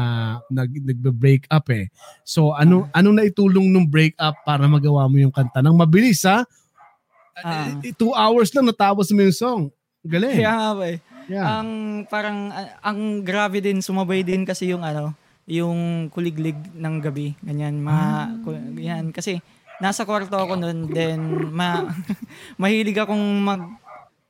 nag 0.50 0.72
nagbe-break 0.74 1.46
up 1.48 1.70
eh. 1.70 1.88
So 2.26 2.58
ano 2.58 2.90
anong 2.92 3.22
naitulong 3.22 3.70
nung 3.70 3.86
break 3.86 4.18
up 4.18 4.42
para 4.42 4.66
magawa 4.66 5.06
mo 5.06 5.22
yung 5.22 5.32
kanta 5.32 5.62
nang 5.62 5.78
mabilis 5.78 6.26
ha? 6.26 6.42
Ah. 7.40 7.70
Eh, 7.82 7.94
Two 7.94 8.14
hours 8.14 8.50
lang 8.54 8.66
natapos 8.66 9.14
mo 9.14 9.22
yung 9.22 9.38
song. 9.38 9.62
Galing. 10.04 10.42
Kaya 10.42 10.54
nga 10.54 10.70
ba 10.76 10.86
eh. 10.90 11.00
Yeah. 11.32 11.48
Ang 11.48 11.70
parang 12.12 12.52
ang 12.84 13.24
grabe 13.24 13.64
din 13.64 13.80
sumabay 13.80 14.28
din 14.28 14.44
kasi 14.44 14.70
yung 14.76 14.84
ano, 14.84 15.16
yung 15.48 16.08
kuliglig 16.12 16.56
ng 16.76 16.96
gabi, 17.00 17.36
ganyan, 17.40 17.80
mga 17.80 18.08
ku- 18.44 18.80
yan 18.80 19.16
kasi 19.16 19.40
nasa 19.82 20.06
kwarto 20.08 20.38
ako 20.38 20.56
noon 20.56 20.88
then 20.94 21.20
ma 21.52 21.84
mahilig 22.62 22.96
akong 22.96 23.20
mag 23.42 23.64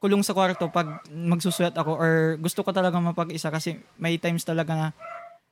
kulong 0.04 0.20
sa 0.20 0.36
kwarto 0.36 0.68
pag 0.68 1.00
magsusweat 1.08 1.72
ako 1.74 1.96
or 1.96 2.12
gusto 2.36 2.60
ko 2.60 2.70
talaga 2.70 3.00
mapag-isa 3.00 3.48
kasi 3.48 3.80
may 3.96 4.20
times 4.20 4.44
talaga 4.44 4.76
na 4.76 4.88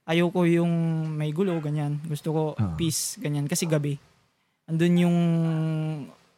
ayoko 0.03 0.43
yung 0.43 0.67
may 1.09 1.31
gulo, 1.31 1.55
ganyan. 1.57 2.03
Gusto 2.03 2.29
ko 2.29 2.41
Ah. 2.53 2.75
peace, 2.75 3.15
ganyan. 3.15 3.47
Kasi 3.47 3.63
gabi. 3.63 3.95
Andun 4.67 4.95
yung, 4.99 5.17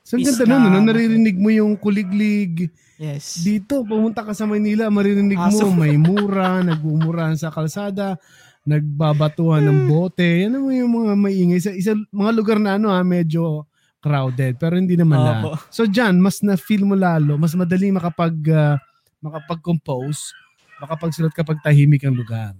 So 0.03 0.13
ang 0.13 0.21
ganda 0.21 0.45
nun, 0.45 0.61
na- 0.61 0.77
no? 0.77 0.85
naririnig 0.85 1.33
mo 1.35 1.49
yung 1.49 1.73
kuliglig. 1.73 2.69
yes. 2.95 3.41
Dito, 3.41 3.81
pumunta 3.81 4.21
ka 4.21 4.31
sa 4.31 4.45
Manila, 4.45 4.93
maririnig 4.93 5.39
mo, 5.39 5.49
Aso. 5.49 5.73
may 5.73 5.95
mura, 5.95 6.61
nagmumurahan 6.69 7.33
sa 7.33 7.49
kalsada, 7.49 8.19
nagbabatuhan 8.63 9.63
ng 9.63 9.79
bote. 9.87 10.23
Yan 10.43 10.59
mo 10.59 10.69
yung 10.69 10.93
mga 10.93 11.13
maingay. 11.15 11.57
Isa, 11.57 11.71
isa, 11.71 11.93
mga 12.09 12.31
lugar 12.31 12.57
na 12.59 12.75
ano 12.75 12.91
ha, 12.91 13.01
medyo 13.01 13.65
crowded, 14.03 14.59
pero 14.59 14.75
hindi 14.75 14.99
naman 14.99 15.23
Opo. 15.23 15.27
lahat. 15.55 15.71
So 15.71 15.87
dyan, 15.87 16.19
mas 16.19 16.43
na-feel 16.43 16.83
mo 16.83 16.99
lalo, 16.99 17.39
mas 17.39 17.55
madali 17.55 17.87
makapag, 17.87 18.35
ah, 18.51 18.75
makapag-compose, 19.23 20.35
makapagsulat 20.83 21.31
kapag 21.31 21.63
tahimik 21.63 22.03
ang 22.03 22.19
lugar. 22.19 22.51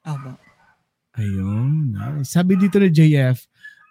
Aba. 0.00 0.40
Ayun. 1.20 1.92
Sabi 2.24 2.56
dito 2.56 2.80
ni 2.80 2.88
JF, 2.88 3.44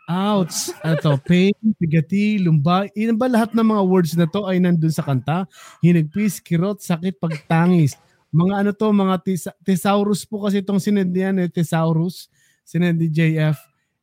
outs, 0.10 0.73
ato, 0.81 1.19
pain, 1.29 1.53
pigati, 1.77 2.41
lumba, 2.41 2.89
yun 2.97 3.19
ba 3.19 3.29
lahat 3.29 3.53
ng 3.53 3.67
mga 3.67 3.83
words 3.86 4.17
na 4.17 4.25
to 4.25 4.49
ay 4.49 4.57
nandun 4.57 4.89
sa 4.89 5.05
kanta? 5.05 5.45
Hinagpis, 5.83 6.41
kirot, 6.41 6.81
sakit, 6.81 7.21
pagtangis. 7.21 7.93
Mga 8.33 8.53
ano 8.65 8.71
to, 8.73 8.88
mga 8.89 9.15
tis- 9.21 9.55
thesaurus 9.62 10.25
po 10.25 10.47
kasi 10.47 10.63
itong 10.63 10.81
sinend 10.81 11.13
niyan, 11.13 11.45
eh, 11.45 11.49
thesaurus. 11.51 12.31
Sinend 12.63 12.99
ni 12.99 13.07
JF. 13.12 13.55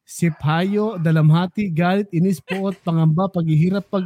Sipayo, 0.04 1.00
dalamhati, 1.00 1.72
galit, 1.72 2.08
inis, 2.12 2.38
puot, 2.38 2.76
pangamba, 2.84 3.26
paghihirap, 3.32 3.88
pag 3.88 4.04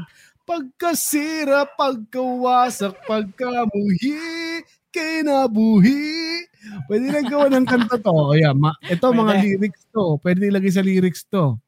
pagkasira, 0.48 1.68
pagkawasak, 1.76 2.96
pagkamuhi, 3.04 4.64
kinabuhi. 4.88 6.48
Pwede 6.88 7.06
na 7.12 7.20
gawa 7.20 7.52
ng 7.52 7.68
kanta 7.68 8.00
to. 8.00 8.08
O 8.08 8.32
yan, 8.32 8.56
ma- 8.56 8.78
ito 8.88 9.04
mga 9.12 9.34
Pwede. 9.36 9.44
lyrics 9.44 9.82
to. 9.92 10.04
Pwede 10.24 10.48
ilagay 10.48 10.72
sa 10.72 10.80
lyrics 10.80 11.22
to. 11.28 11.60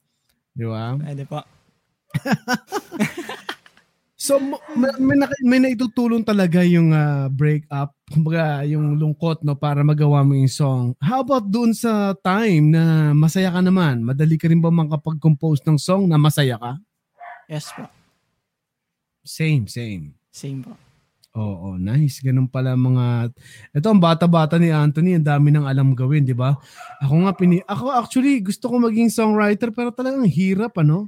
Di 0.56 0.64
ba? 0.64 0.96
Pwede 0.96 1.28
po. 1.28 1.44
So, 4.20 4.36
may, 4.76 4.92
may, 5.00 5.16
may 5.48 5.58
naitutulong 5.64 6.20
talaga 6.20 6.60
yung 6.60 6.92
ah, 6.92 7.32
breakup, 7.32 7.96
kumbaga 8.10 8.66
yung 8.66 8.98
lungkot 8.98 9.46
no, 9.46 9.54
para 9.54 9.86
magawa 9.86 10.26
mo 10.26 10.34
yung 10.34 10.50
song. 10.50 10.98
How 10.98 11.22
about 11.22 11.46
doon 11.46 11.70
sa 11.70 12.12
time 12.18 12.74
na 12.74 13.14
masaya 13.14 13.54
ka 13.54 13.62
naman? 13.62 14.02
Madali 14.02 14.34
ka 14.34 14.50
rin 14.50 14.58
ba 14.58 14.74
makapag-compose 14.74 15.62
ng 15.62 15.78
song 15.78 16.10
na 16.10 16.18
masaya 16.18 16.58
ka? 16.58 16.76
Yes 17.46 17.70
po. 17.70 17.86
Same, 19.22 19.70
same. 19.70 20.18
Same 20.34 20.66
po. 20.66 20.74
Oo, 21.38 21.78
nice. 21.78 22.18
Ganun 22.18 22.50
pala 22.50 22.74
mga... 22.74 23.30
Ito 23.70 23.86
ang 23.94 24.02
bata-bata 24.02 24.58
ni 24.58 24.74
Anthony, 24.74 25.14
ang 25.14 25.22
dami 25.22 25.54
ng 25.54 25.62
alam 25.62 25.94
gawin, 25.94 26.26
di 26.26 26.34
ba? 26.34 26.58
Ako 26.98 27.14
nga, 27.22 27.32
pini... 27.38 27.62
Ako 27.70 27.94
actually, 27.94 28.42
gusto 28.42 28.66
ko 28.66 28.82
maging 28.82 29.14
songwriter, 29.14 29.70
pero 29.70 29.94
talagang 29.94 30.26
hirap, 30.26 30.74
ano? 30.82 31.06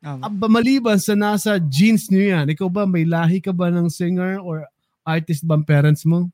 Aba. 0.00 0.32
Aba, 0.32 0.46
maliban 0.48 0.96
sa 0.96 1.12
nasa 1.12 1.60
genes 1.60 2.08
niyo 2.08 2.32
yan, 2.32 2.48
ikaw 2.48 2.72
ba, 2.72 2.88
may 2.88 3.04
lahi 3.04 3.44
ka 3.44 3.52
ba 3.52 3.68
ng 3.68 3.92
singer 3.92 4.40
or 4.40 4.64
artist 5.04 5.44
bang 5.44 5.60
parents 5.60 6.08
mo? 6.08 6.32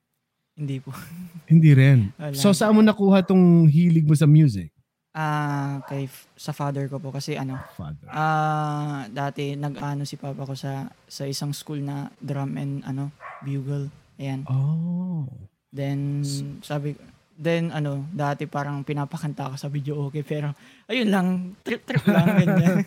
Hindi 0.55 0.79
po. 0.79 0.95
Hindi 1.51 1.71
rin. 1.73 2.15
Wala. 2.15 2.35
So, 2.35 2.51
saan 2.51 2.73
mo 2.73 2.81
nakuha 2.81 3.23
tong 3.23 3.67
hilig 3.67 4.07
mo 4.07 4.15
sa 4.15 4.25
music? 4.25 4.71
Ah, 5.11 5.79
kay 5.87 6.11
sa 6.35 6.51
father 6.51 6.91
ko 6.91 6.99
po 6.99 7.15
kasi 7.15 7.39
ano, 7.39 7.55
Father. 7.73 8.03
ah 8.11 9.07
dati 9.07 9.55
nag-ano 9.55 10.03
si 10.03 10.19
papa 10.19 10.43
ko 10.43 10.59
sa 10.59 10.91
sa 11.07 11.23
isang 11.23 11.55
school 11.55 11.79
na 11.79 12.11
drum 12.19 12.55
and 12.55 12.83
ano, 12.83 13.15
bugle. 13.39 13.87
Ayan. 14.17 14.43
Oh. 14.47 15.23
Then 15.71 16.27
sabi 16.61 16.99
then 17.33 17.71
ano, 17.71 18.11
dati 18.11 18.47
parang 18.47 18.83
pinapakanta 18.83 19.47
ako 19.47 19.57
sa 19.57 19.71
video 19.71 20.03
okay 20.07 20.27
pero 20.27 20.51
ayun 20.87 21.07
lang, 21.07 21.27
trip 21.63 21.87
trip 21.87 22.03
lang 22.05 22.35
ganyan. 22.43 22.83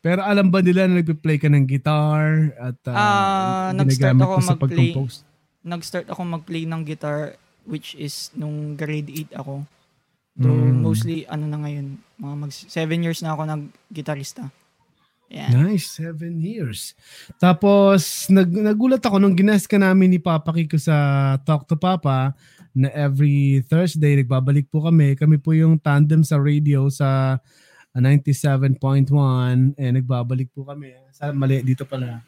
Pero 0.00 0.20
alam 0.20 0.52
ba 0.52 0.60
nila 0.60 0.84
na 0.84 1.00
nagpe-play 1.00 1.40
ka 1.40 1.48
ng 1.48 1.64
guitar 1.64 2.52
at 2.60 2.76
uh, 2.84 2.92
Ah, 2.92 3.68
nag-start 3.72 4.20
ako 4.20 4.36
mag-play. 4.36 4.92
pag-compose? 4.92 5.24
Nag-start 5.64 6.12
ako 6.12 6.20
mag-play 6.22 6.68
ng 6.68 6.84
guitar 6.84 7.34
which 7.64 7.96
is 7.96 8.28
nung 8.36 8.76
grade 8.76 9.08
8 9.08 9.40
ako. 9.40 9.64
Though 10.36 10.52
Mm. 10.52 10.82
mostly 10.82 11.24
ano 11.24 11.48
na 11.48 11.58
ngayon, 11.62 11.96
mga 12.20 12.34
mag 12.36 12.52
7 12.52 13.00
years 13.00 13.24
na 13.24 13.32
ako 13.32 13.48
nag-gitarista. 13.48 14.52
Yan. 15.32 15.50
Nice, 15.72 15.98
seven 15.98 16.36
years. 16.38 16.92
Tapos, 17.40 18.28
nag, 18.28 18.46
nagulat 18.52 19.00
ako 19.00 19.16
nung 19.18 19.34
ginest 19.34 19.66
ka 19.66 19.80
namin 19.80 20.12
ni 20.12 20.20
Papa 20.20 20.52
Kiko 20.52 20.76
sa 20.76 20.94
Talk 21.42 21.64
to 21.64 21.74
Papa 21.80 22.36
na 22.76 22.92
every 22.92 23.64
Thursday, 23.64 24.20
nagbabalik 24.20 24.68
po 24.68 24.84
kami. 24.84 25.16
Kami 25.16 25.40
po 25.40 25.56
yung 25.56 25.80
tandem 25.80 26.22
sa 26.22 26.36
radio 26.36 26.86
sa 26.92 27.40
ah, 27.90 28.00
97.1 28.02 29.74
eh 29.78 29.90
nagbabalik 29.94 30.50
po 30.52 30.66
kami. 30.66 30.92
Sa 31.14 31.32
mali 31.32 31.62
dito 31.62 31.86
pala. 31.88 32.20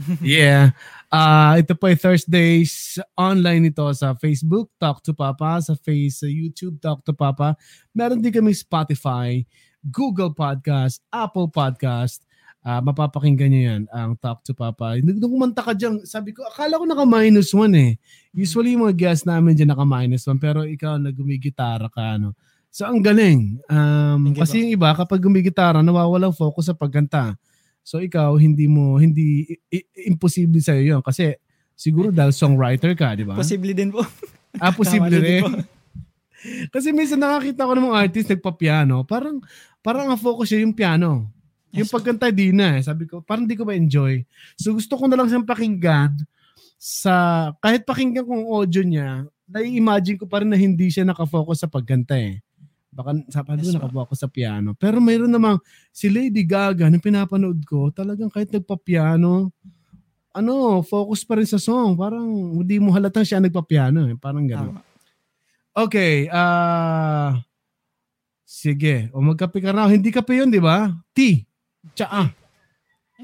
yeah. 0.24 0.72
Ah, 1.10 1.58
ito 1.58 1.74
po 1.74 1.90
ay 1.90 1.98
Thursdays 1.98 2.96
online 3.18 3.74
ito 3.74 3.82
sa 3.92 4.14
Facebook 4.14 4.70
Talk 4.78 5.02
to 5.02 5.12
Papa, 5.12 5.58
sa 5.58 5.74
face 5.74 6.22
sa 6.22 6.28
YouTube 6.30 6.78
Talk 6.78 7.02
to 7.02 7.12
Papa. 7.12 7.58
Meron 7.90 8.22
din 8.22 8.30
kami 8.30 8.54
Spotify, 8.54 9.42
Google 9.82 10.30
Podcast, 10.30 11.02
Apple 11.10 11.50
Podcast. 11.50 12.22
Ah, 12.60 12.84
mapapakinggan 12.84 13.48
niyo 13.48 13.62
yan 13.72 13.82
ang 13.88 14.14
Talk 14.20 14.44
to 14.44 14.52
Papa. 14.52 15.00
Nung 15.00 15.32
kumanta 15.32 15.64
ka 15.64 15.72
dyan, 15.72 16.04
sabi 16.04 16.36
ko, 16.36 16.44
akala 16.44 16.76
ko 16.76 16.84
naka 16.84 17.08
minus 17.08 17.56
one 17.56 17.74
eh. 17.74 17.92
Usually 18.36 18.76
yung 18.76 18.84
mga 18.84 18.96
guests 19.00 19.24
namin 19.24 19.56
dyan 19.56 19.72
naka 19.72 19.88
minus 19.88 20.28
one, 20.28 20.36
pero 20.36 20.68
ikaw 20.68 21.00
na 21.00 21.08
gumigitara 21.08 21.88
ka, 21.88 22.20
ano. 22.20 22.36
So 22.70 22.86
ang 22.86 23.02
galing. 23.02 23.58
Um, 23.66 24.30
Thank 24.30 24.46
kasi 24.46 24.62
yung 24.62 24.76
iba, 24.76 24.94
kapag 24.94 25.18
gumigitara, 25.18 25.82
nawawalang 25.82 26.36
focus 26.36 26.70
sa 26.70 26.76
pagkanta. 26.76 27.34
So 27.80 27.98
ikaw, 27.98 28.36
hindi 28.36 28.68
mo, 28.68 28.96
hindi, 28.96 29.44
i- 29.48 29.82
i- 29.82 29.88
imposible 30.06 30.60
sa'yo 30.60 30.82
yun. 30.96 31.02
Kasi 31.02 31.34
siguro 31.74 32.12
dahil 32.12 32.30
songwriter 32.30 32.92
ka, 32.94 33.16
di 33.16 33.24
ba? 33.24 33.34
Posible 33.34 33.72
din 33.72 33.90
po. 33.90 34.04
Ah, 34.58 34.74
posible 34.74 35.14
rin. 35.14 35.42
po. 35.42 35.50
Kasi 36.72 36.90
minsan 36.90 37.20
nakakita 37.20 37.68
ko 37.68 37.72
ng 37.76 37.86
mga 37.92 38.00
artist 38.00 38.28
nagpa-piano, 38.32 39.04
parang 39.04 39.38
parang 39.84 40.08
ang 40.08 40.20
focus 40.20 40.50
siya 40.50 40.64
yung 40.64 40.72
piano. 40.72 41.28
Yung 41.70 41.86
Yes, 41.86 41.94
pagkanta 41.94 42.34
di 42.34 42.50
na 42.50 42.80
eh. 42.80 42.82
Sabi 42.82 43.06
ko, 43.06 43.22
parang 43.22 43.46
di 43.46 43.54
ko 43.54 43.62
ma-enjoy. 43.62 44.24
So 44.58 44.74
gusto 44.74 44.98
ko 44.98 45.06
na 45.06 45.14
lang 45.14 45.30
siyang 45.30 45.46
pakinggan 45.46 46.18
sa, 46.80 47.46
kahit 47.62 47.86
pakinggan 47.86 48.26
ko 48.26 48.32
ang 48.34 48.46
audio 48.48 48.82
niya, 48.82 49.22
nai-imagine 49.46 50.18
ko 50.18 50.26
pa 50.26 50.42
rin 50.42 50.50
na 50.50 50.58
hindi 50.58 50.90
siya 50.90 51.06
nakafocus 51.06 51.62
sa 51.62 51.68
pagkanta 51.70 52.18
eh. 52.18 52.42
Baka 53.00 53.16
sabi 53.32 53.48
ko 53.48 53.64
Yes, 53.64 53.72
po. 53.72 53.76
nakafocus 53.80 54.18
sa 54.20 54.28
piano. 54.28 54.76
Pero 54.76 55.00
mayroon 55.00 55.32
namang 55.32 55.56
si 55.88 56.12
Lady 56.12 56.44
Gaga 56.44 56.92
na 56.92 57.00
pinapanood 57.00 57.64
ko, 57.64 57.88
talagang 57.88 58.28
kahit 58.28 58.52
nagpa-piano, 58.52 59.48
ano, 60.36 60.84
focus 60.84 61.24
pa 61.24 61.40
rin 61.40 61.48
sa 61.48 61.56
song. 61.56 61.96
Parang 61.96 62.28
hindi 62.60 62.76
mo 62.76 62.92
halatang 62.92 63.24
siya 63.24 63.40
nagpa-piano 63.40 64.04
eh. 64.12 64.20
Parang 64.20 64.44
gano'n. 64.44 64.76
Tama. 64.76 64.82
Okay, 65.72 66.28
ah 66.28 67.40
sige. 68.44 69.08
O 69.16 69.24
magkape 69.24 69.64
ka 69.64 69.72
na. 69.72 69.88
Hindi 69.88 70.12
kape 70.12 70.36
yun, 70.36 70.52
di 70.52 70.60
ba? 70.60 70.92
Tea. 71.16 71.46
Tsaa. 71.96 72.28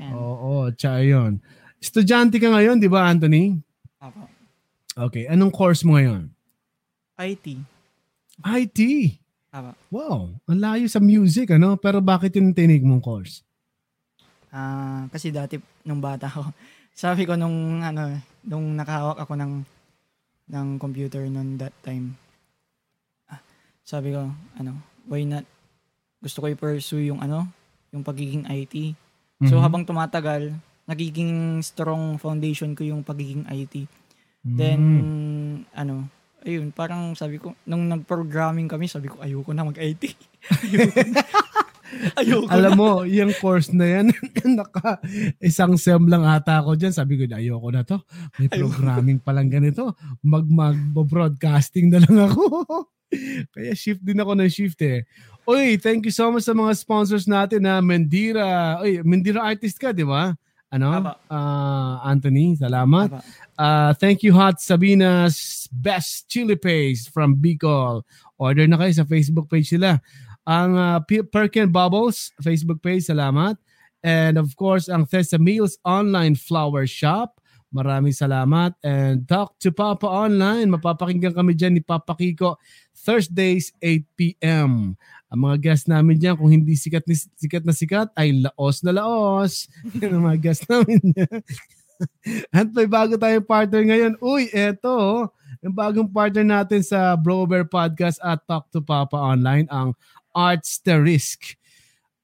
Yan. 0.00 0.10
Oo, 0.16 0.72
tsaa 0.72 1.04
yun. 1.04 1.36
Estudyante 1.76 2.40
ka 2.40 2.48
ngayon, 2.48 2.80
di 2.80 2.88
ba, 2.88 3.04
Anthony? 3.10 3.60
Apo. 4.00 4.24
Okay, 4.96 5.28
anong 5.28 5.52
course 5.52 5.84
mo 5.84 6.00
ngayon? 6.00 6.32
IT. 7.20 7.60
IT. 8.40 8.78
Apo. 9.56 9.72
Wow, 9.88 10.36
ang 10.44 10.60
layo 10.60 10.84
sa 10.84 11.00
music, 11.00 11.56
ano? 11.56 11.80
Pero 11.80 12.04
bakit 12.04 12.36
yung 12.36 12.52
tinig 12.52 12.84
mong 12.84 13.00
course? 13.00 13.40
Ah, 14.52 15.08
kasi 15.08 15.32
dati 15.32 15.56
nung 15.88 16.00
bata 16.04 16.28
ako, 16.28 16.52
sabi 16.92 17.24
ko 17.24 17.40
nung 17.40 17.80
ano, 17.80 18.20
nung 18.44 18.76
nakahawak 18.76 19.24
ako 19.24 19.32
ng 19.40 19.52
ng 20.52 20.68
computer 20.76 21.24
noon 21.26 21.56
that 21.56 21.72
time. 21.80 22.14
ah, 23.32 23.40
Sabi 23.80 24.12
ko, 24.12 24.28
ano, 24.60 24.72
why 25.08 25.24
not 25.24 25.48
gusto 26.20 26.44
ko 26.44 26.52
i-pursue 26.52 27.08
yung 27.08 27.24
ano, 27.24 27.48
yung 27.96 28.04
pagiging 28.04 28.44
IT. 28.52 28.92
So 29.48 29.56
Mhm. 29.56 29.64
habang 29.64 29.82
tumatagal, 29.88 30.52
nagiging 30.84 31.64
strong 31.64 32.20
foundation 32.20 32.76
ko 32.76 32.84
yung 32.84 33.00
pagiging 33.00 33.48
IT. 33.48 33.88
Then, 34.46 34.80
Mm. 34.80 35.08
ano, 35.74 35.96
ayun, 36.46 36.70
parang 36.70 37.12
sabi 37.18 37.42
ko, 37.42 37.58
nung 37.66 37.90
nag-programming 37.90 38.70
kami, 38.70 38.86
sabi 38.86 39.10
ko, 39.10 39.18
ayoko 39.18 39.50
na 39.50 39.66
mag-IT. 39.66 40.14
ayoko 40.62 41.00
na. 41.10 41.22
ayoko 42.14 42.46
Alam 42.54 42.72
na. 42.72 42.78
mo, 42.78 42.90
yung 43.02 43.34
course 43.42 43.74
na 43.74 43.86
yan, 43.98 44.06
naka 44.58 45.02
isang 45.42 45.74
sem 45.74 46.06
lang 46.06 46.22
ata 46.22 46.62
ako 46.62 46.78
dyan. 46.78 46.94
Sabi 46.94 47.18
ko, 47.18 47.26
ayoko 47.26 47.68
na 47.74 47.82
to. 47.82 47.98
May 48.38 48.46
programming 48.46 49.18
palang 49.18 49.50
ganito. 49.50 49.98
Mag 50.22 50.46
mag-broadcasting 50.46 51.90
na 51.90 51.98
lang 52.06 52.30
ako. 52.30 52.46
Kaya 53.54 53.74
shift 53.74 54.02
din 54.02 54.22
ako 54.22 54.38
ng 54.38 54.50
shift 54.50 54.78
eh. 54.86 55.02
Uy, 55.46 55.78
thank 55.78 56.06
you 56.06 56.14
so 56.14 56.30
much 56.30 56.42
sa 56.42 56.54
mga 56.54 56.74
sponsors 56.74 57.26
natin 57.26 57.62
na 57.62 57.78
Mendira. 57.82 58.78
Uy, 58.82 59.02
Mendira 59.02 59.42
artist 59.42 59.78
ka, 59.78 59.94
di 59.94 60.02
ba? 60.02 60.34
Ano? 60.74 61.14
Ah, 61.30 62.02
Anthony, 62.02 62.58
salamat. 62.58 63.08
Aba. 63.14 63.20
Uh, 63.54 63.92
thank 63.96 64.26
you 64.26 64.34
Hot 64.34 64.58
Sabina's 64.58 65.68
Best 65.70 66.26
Chili 66.26 66.58
Paste 66.58 67.14
from 67.14 67.38
Bicol. 67.38 68.02
Order 68.36 68.66
na 68.66 68.76
kayo 68.76 68.92
sa 68.92 69.06
Facebook 69.06 69.46
page 69.46 69.70
nila. 69.78 70.02
Ang 70.46 70.74
uh, 70.74 70.98
P- 71.06 71.26
Perkin 71.26 71.70
Bubbles 71.70 72.34
Facebook 72.42 72.82
page, 72.82 73.06
salamat. 73.06 73.54
And 74.06 74.38
of 74.38 74.54
course, 74.54 74.86
ang 74.86 75.06
Thesa 75.06 75.38
Meals 75.38 75.78
Online 75.86 76.34
Flower 76.34 76.86
Shop. 76.86 77.38
Maraming 77.74 78.14
salamat. 78.14 78.78
And 78.82 79.26
Talk 79.26 79.58
to 79.62 79.74
Papa 79.74 80.06
Online. 80.06 80.70
Mapapakinggan 80.70 81.34
kami 81.34 81.58
dyan 81.58 81.78
ni 81.78 81.82
Papa 81.82 82.14
Kiko 82.14 82.58
Thursdays 82.94 83.74
8pm. 83.82 84.94
Ang 85.36 85.52
mga 85.52 85.58
guest 85.60 85.84
namin 85.84 86.16
dyan, 86.16 86.32
kung 86.32 86.48
hindi 86.48 86.72
sikat, 86.72 87.04
ni, 87.04 87.12
sikat 87.12 87.60
na 87.60 87.76
sikat, 87.76 88.08
ay 88.16 88.40
laos 88.40 88.80
na 88.80 88.96
laos. 88.96 89.68
Yan 90.00 90.16
ang 90.16 90.24
mga 90.32 90.40
guest 90.40 90.64
namin 90.64 90.96
dyan. 91.12 91.44
At 92.56 92.72
may 92.72 92.88
bago 92.88 93.20
tayong 93.20 93.44
partner 93.44 93.84
ngayon. 93.84 94.16
Uy, 94.24 94.48
eto. 94.48 94.88
oh. 94.88 95.20
Yung 95.60 95.76
bagong 95.76 96.08
partner 96.08 96.40
natin 96.40 96.80
sa 96.80 97.12
Brover 97.20 97.68
Podcast 97.68 98.16
at 98.24 98.40
Talk 98.48 98.72
to 98.72 98.80
Papa 98.80 99.20
Online, 99.20 99.68
ang 99.68 99.92
Arts 100.32 100.80
the 100.80 100.96
Risk. 100.96 101.52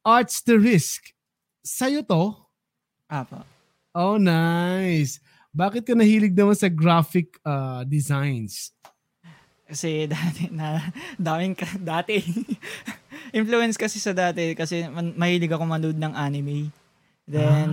Arts 0.00 0.40
the 0.40 0.56
Risk. 0.56 1.12
Sa'yo 1.60 2.00
to? 2.08 2.32
Apa. 3.12 3.44
Oh, 3.92 4.16
nice. 4.16 5.20
Bakit 5.52 5.84
ka 5.84 5.92
nahilig 5.92 6.32
naman 6.32 6.56
sa 6.56 6.72
graphic 6.72 7.36
uh, 7.44 7.84
designs? 7.84 8.72
Kasi 9.68 10.08
dati, 10.08 10.48
na, 10.48 10.80
daming, 11.20 11.56
dati. 11.80 12.24
Influence 13.32 13.80
kasi 13.80 13.96
sa 13.96 14.12
dati, 14.12 14.52
kasi 14.52 14.84
mahilig 14.92 15.48
ako 15.48 15.64
manood 15.64 15.96
ng 15.96 16.12
anime. 16.12 16.68
Then, 17.24 17.70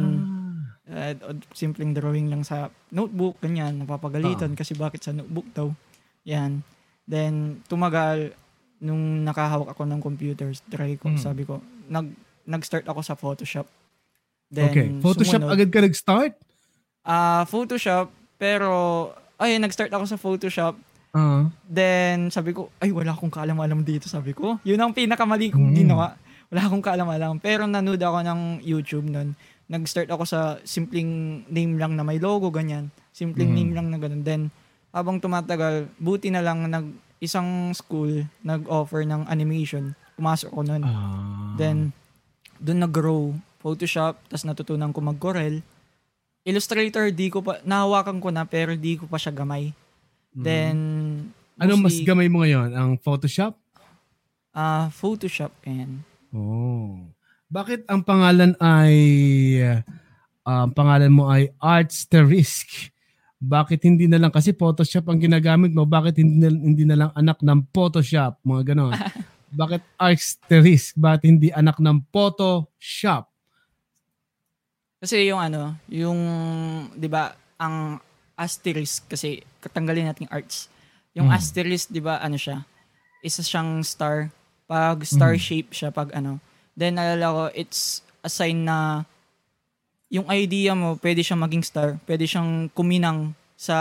uh, 0.88 1.14
simpleng 1.52 1.92
drawing 1.92 2.32
lang 2.32 2.48
sa 2.48 2.72
notebook, 2.90 3.38
ganyan, 3.40 3.84
napapagalitan 3.84 4.56
kasi 4.56 4.74
bakit 4.74 5.04
sa 5.04 5.12
notebook 5.12 5.46
daw. 5.52 5.68
Yan. 6.24 6.64
Then, 7.04 7.60
tumagal, 7.68 8.32
nung 8.80 9.28
nakahawak 9.28 9.76
ako 9.76 9.84
ng 9.84 10.00
computers, 10.00 10.64
try 10.72 10.96
ko, 10.96 11.12
Mm. 11.12 11.20
sabi 11.20 11.44
ko, 11.44 11.60
nag, 11.92 12.08
nag-start 12.48 12.88
ako 12.88 13.02
sa 13.04 13.20
Photoshop. 13.20 13.68
Then, 14.48 14.72
okay. 14.72 14.88
Photoshop 15.04 15.44
sumunod. 15.44 15.54
agad 15.54 15.70
ka 15.70 15.80
nag-start? 15.84 16.34
Ah, 17.04 17.44
Photoshop, 17.46 18.08
pero, 18.40 18.72
ay, 19.36 19.60
nag-start 19.60 19.92
ako 19.92 20.06
sa 20.08 20.16
Photoshop, 20.16 20.80
Ah. 21.10 21.50
Then, 21.66 22.30
sabi 22.30 22.54
ko, 22.54 22.70
ay, 22.78 22.94
wala 22.94 23.18
akong 23.18 23.34
kaalam-alam 23.34 23.82
dito, 23.82 24.06
sabi 24.06 24.38
ko. 24.38 24.62
Yun 24.62 24.78
ang 24.78 24.94
pinakamali 24.94 25.50
kong 25.50 25.74
Mm. 25.74 25.78
ginawa. 25.78 26.14
Wala 26.50 26.62
akong 26.66 26.86
kaalam-alam. 26.86 27.42
Pero 27.42 27.66
nanood 27.66 28.02
ako 28.02 28.22
ng 28.26 28.42
YouTube 28.62 29.10
nun. 29.10 29.34
Nag-start 29.70 30.10
ako 30.10 30.26
sa 30.26 30.58
simpleng 30.66 31.42
name 31.50 31.78
lang 31.78 31.94
na 31.94 32.06
may 32.06 32.18
logo, 32.18 32.50
ganyan. 32.50 32.90
Simpleng 33.14 33.54
Mm. 33.54 33.58
name 33.58 33.72
lang 33.74 33.88
na 33.90 33.98
ganun. 33.98 34.22
Then, 34.22 34.42
habang 34.90 35.22
tumatagal, 35.22 35.90
buti 35.98 36.34
na 36.34 36.42
lang 36.42 36.66
nag 36.66 36.90
isang 37.20 37.76
school 37.76 38.24
nag-offer 38.42 39.04
ng 39.04 39.28
animation. 39.28 39.92
Pumasok 40.16 40.50
ko 40.50 40.62
nun. 40.64 40.84
Ah. 40.86 41.54
Then, 41.58 41.92
doon 42.58 42.86
nag-grow. 42.86 43.24
Photoshop, 43.60 44.16
tas 44.32 44.48
natutunan 44.48 44.96
ko 44.96 45.04
mag-Corel. 45.04 45.60
Illustrator, 46.48 47.12
di 47.12 47.28
ko 47.28 47.44
pa, 47.44 47.60
nahawakan 47.62 48.24
ko 48.24 48.32
na, 48.32 48.48
pero 48.48 48.72
di 48.74 48.96
ko 48.96 49.04
pa 49.06 49.20
siya 49.20 49.36
gamay. 49.36 49.76
Mhm. 50.36 50.44
Then, 50.46 50.78
ano 51.60 51.74
mas 51.80 52.00
gamay 52.02 52.30
mo 52.30 52.46
ngayon? 52.46 52.72
Ang 52.74 52.98
Photoshop? 53.00 53.58
ah 54.50 54.90
Photoshop 54.92 55.54
and 55.64 56.02
Oh. 56.30 57.10
Bakit 57.50 57.90
ang 57.90 58.06
pangalan 58.06 58.54
ay 58.62 58.94
uh, 59.66 59.82
ang 60.46 60.70
pangalan 60.78 61.10
mo 61.10 61.26
ay 61.26 61.50
Arts 61.58 62.06
the 62.06 62.22
Risk? 62.22 62.94
Bakit 63.42 63.82
hindi 63.88 64.06
na 64.06 64.22
lang 64.22 64.30
kasi 64.30 64.54
Photoshop 64.54 65.10
ang 65.10 65.18
ginagamit 65.18 65.74
mo? 65.74 65.90
Bakit 65.90 66.22
hindi 66.22 66.38
na, 66.38 66.50
hindi 66.54 66.84
na 66.86 66.98
lang 66.98 67.12
anak 67.18 67.42
ng 67.42 67.66
Photoshop? 67.74 68.38
Mga 68.46 68.62
ganon. 68.76 68.94
Bakit 69.62 69.82
Arts 69.98 70.38
the 70.46 70.62
Risk? 70.62 70.94
Bakit 70.94 71.24
hindi 71.26 71.50
anak 71.50 71.82
ng 71.82 72.06
Photoshop? 72.14 73.26
kasi 75.00 75.32
yung 75.32 75.40
ano, 75.40 75.80
yung 75.88 76.20
'di 76.92 77.08
ba, 77.08 77.32
ang 77.56 78.04
asterisk 78.40 79.04
kasi 79.06 79.44
katanggalin 79.60 80.08
natin 80.08 80.26
yung 80.26 80.34
arts. 80.34 80.72
Yung 81.12 81.28
Hmm. 81.28 81.36
asterisk 81.36 81.92
'di 81.92 82.00
ba, 82.00 82.24
ano 82.24 82.40
siya? 82.40 82.64
Isa 83.20 83.44
siyang 83.44 83.84
star. 83.84 84.32
Pag 84.64 85.04
star 85.04 85.36
Mhm. 85.36 85.44
shape 85.44 85.70
siya 85.76 85.92
pag 85.92 86.16
ano. 86.16 86.40
Then 86.74 86.96
naalala 86.96 87.28
ko 87.30 87.44
it's 87.52 88.00
a 88.24 88.32
sign 88.32 88.64
na 88.64 89.04
yung 90.08 90.26
idea 90.32 90.74
mo, 90.74 90.96
pwede 90.98 91.22
siyang 91.22 91.44
maging 91.44 91.62
star, 91.62 92.00
pwede 92.08 92.26
siyang 92.26 92.72
kuminang 92.72 93.36
sa 93.54 93.76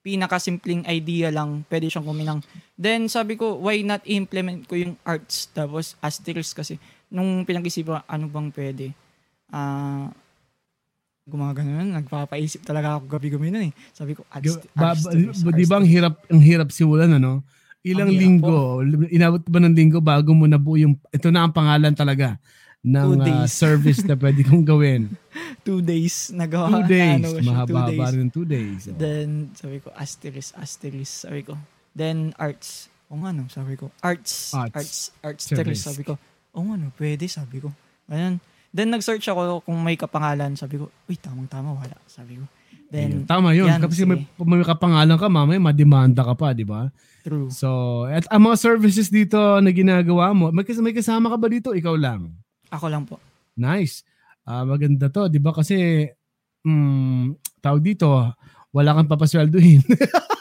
pinakasimpleng 0.00 0.84
idea 0.84 1.32
lang, 1.32 1.64
pwede 1.70 1.88
siyang 1.88 2.04
kuminang. 2.04 2.40
Then 2.76 3.08
sabi 3.08 3.38
ko, 3.38 3.56
why 3.56 3.80
not 3.80 4.04
implement 4.04 4.68
ko 4.68 4.76
yung 4.76 4.94
arts 5.02 5.48
tapos 5.48 5.96
asterisk 6.00 6.60
kasi 6.60 6.76
nung 7.08 7.42
pinag-isipan 7.42 8.04
ano 8.04 8.26
bang 8.28 8.48
pwede? 8.52 8.86
Ah, 9.48 10.10
gumagano 11.24 11.80
nagpapaisip 11.80 12.60
talaga 12.68 13.00
ako 13.00 13.08
gabi-gabi 13.08 13.48
nun 13.48 13.64
eh. 13.68 13.72
Sabi 13.96 14.12
ko, 14.12 14.28
arts, 14.28 14.60
Ba, 14.76 14.92
arts, 14.92 15.08
arts, 15.08 15.40
di 15.40 15.64
ba 15.64 15.80
ang 15.80 15.88
hirap, 15.88 16.14
ang 16.28 16.42
hirap 16.44 16.68
simulan, 16.68 17.16
ano? 17.16 17.40
Ilang 17.84 18.12
Ang 18.12 18.20
linggo, 18.20 18.80
inabot 19.12 19.44
ba 19.44 19.60
ng 19.60 19.76
linggo 19.76 20.00
bago 20.00 20.32
mo 20.32 20.44
nabuo 20.48 20.76
yung, 20.76 20.96
ito 21.12 21.28
na 21.28 21.44
ang 21.44 21.52
pangalan 21.52 21.92
talaga 21.92 22.36
ng 22.84 23.16
uh, 23.24 23.48
service 23.48 24.04
na 24.04 24.12
pwede 24.12 24.44
kong 24.44 24.64
gawin. 24.64 25.08
two 25.66 25.80
days 25.80 26.28
nagawa. 26.36 26.84
Two 26.84 26.92
days. 26.92 27.16
ano 27.16 27.28
ko 27.32 27.38
siya, 27.40 27.64
two 27.64 27.76
Mahaba 27.76 27.88
days. 27.88 28.12
rin 28.12 28.28
two 28.28 28.46
days. 28.48 28.80
Oh. 28.88 28.96
Then, 29.00 29.28
sabi 29.56 29.80
ko, 29.80 29.88
asterisk, 29.96 30.52
asterisk, 30.60 31.12
sabi 31.24 31.40
ko. 31.40 31.56
Then, 31.96 32.36
arts. 32.36 32.92
O 33.08 33.16
nga 33.16 33.32
no, 33.32 33.48
sabi 33.48 33.80
ko. 33.80 33.88
Arts. 34.04 34.52
Arts. 34.52 34.76
Arts. 34.76 34.98
Arts. 35.24 35.44
Asterisk. 35.48 35.88
Sabi 35.88 36.02
ko, 36.04 36.20
o 36.52 36.58
nga 36.60 36.76
no, 36.76 36.92
pwede, 37.00 37.24
sabi 37.24 37.64
ko. 37.64 37.72
Ayan. 38.12 38.36
Then, 38.74 38.90
nag-search 38.90 39.22
ako 39.24 39.62
kung 39.62 39.78
may 39.80 39.94
kapangalan. 39.94 40.58
Sabi 40.58 40.82
ko, 40.82 40.90
uy, 41.06 41.14
tamang-tama, 41.14 41.72
wala. 41.72 41.94
Sabi 42.04 42.42
ko. 42.42 42.44
Ayun. 42.44 42.90
Then, 42.90 43.10
Tama 43.24 43.54
yun. 43.54 43.66
yan, 43.66 43.78
Kasi 43.80 44.02
may, 44.02 44.22
may 44.36 44.62
kapangalan 44.62 45.14
ka, 45.14 45.26
mamaya 45.26 45.58
mademanda 45.58 46.22
ka 46.22 46.34
pa, 46.34 46.50
di 46.50 46.62
ba? 46.62 46.90
true. 47.22 47.48
So, 47.48 47.68
at 48.04 48.26
ang 48.28 48.44
mga 48.44 48.58
services 48.60 49.08
dito 49.08 49.38
na 49.58 49.70
ginagawa 49.70 50.30
mo, 50.30 50.50
may, 50.50 50.62
kas- 50.62 50.78
may 50.78 50.92
kasama 50.92 51.26
ka 51.26 51.38
ba 51.38 51.48
dito? 51.48 51.70
Ikaw 51.70 51.94
lang. 51.96 52.34
Ako 52.68 52.86
lang 52.86 53.06
po. 53.06 53.16
Nice. 53.54 54.02
Ah, 54.42 54.62
maganda 54.62 55.08
to, 55.08 55.26
di 55.26 55.38
ba? 55.38 55.50
Kasi, 55.50 56.04
mm, 56.60 57.34
tawag 57.58 57.80
dito, 57.80 58.10
wala 58.70 58.90
kang 58.92 59.08
papasweldohin. 59.08 59.80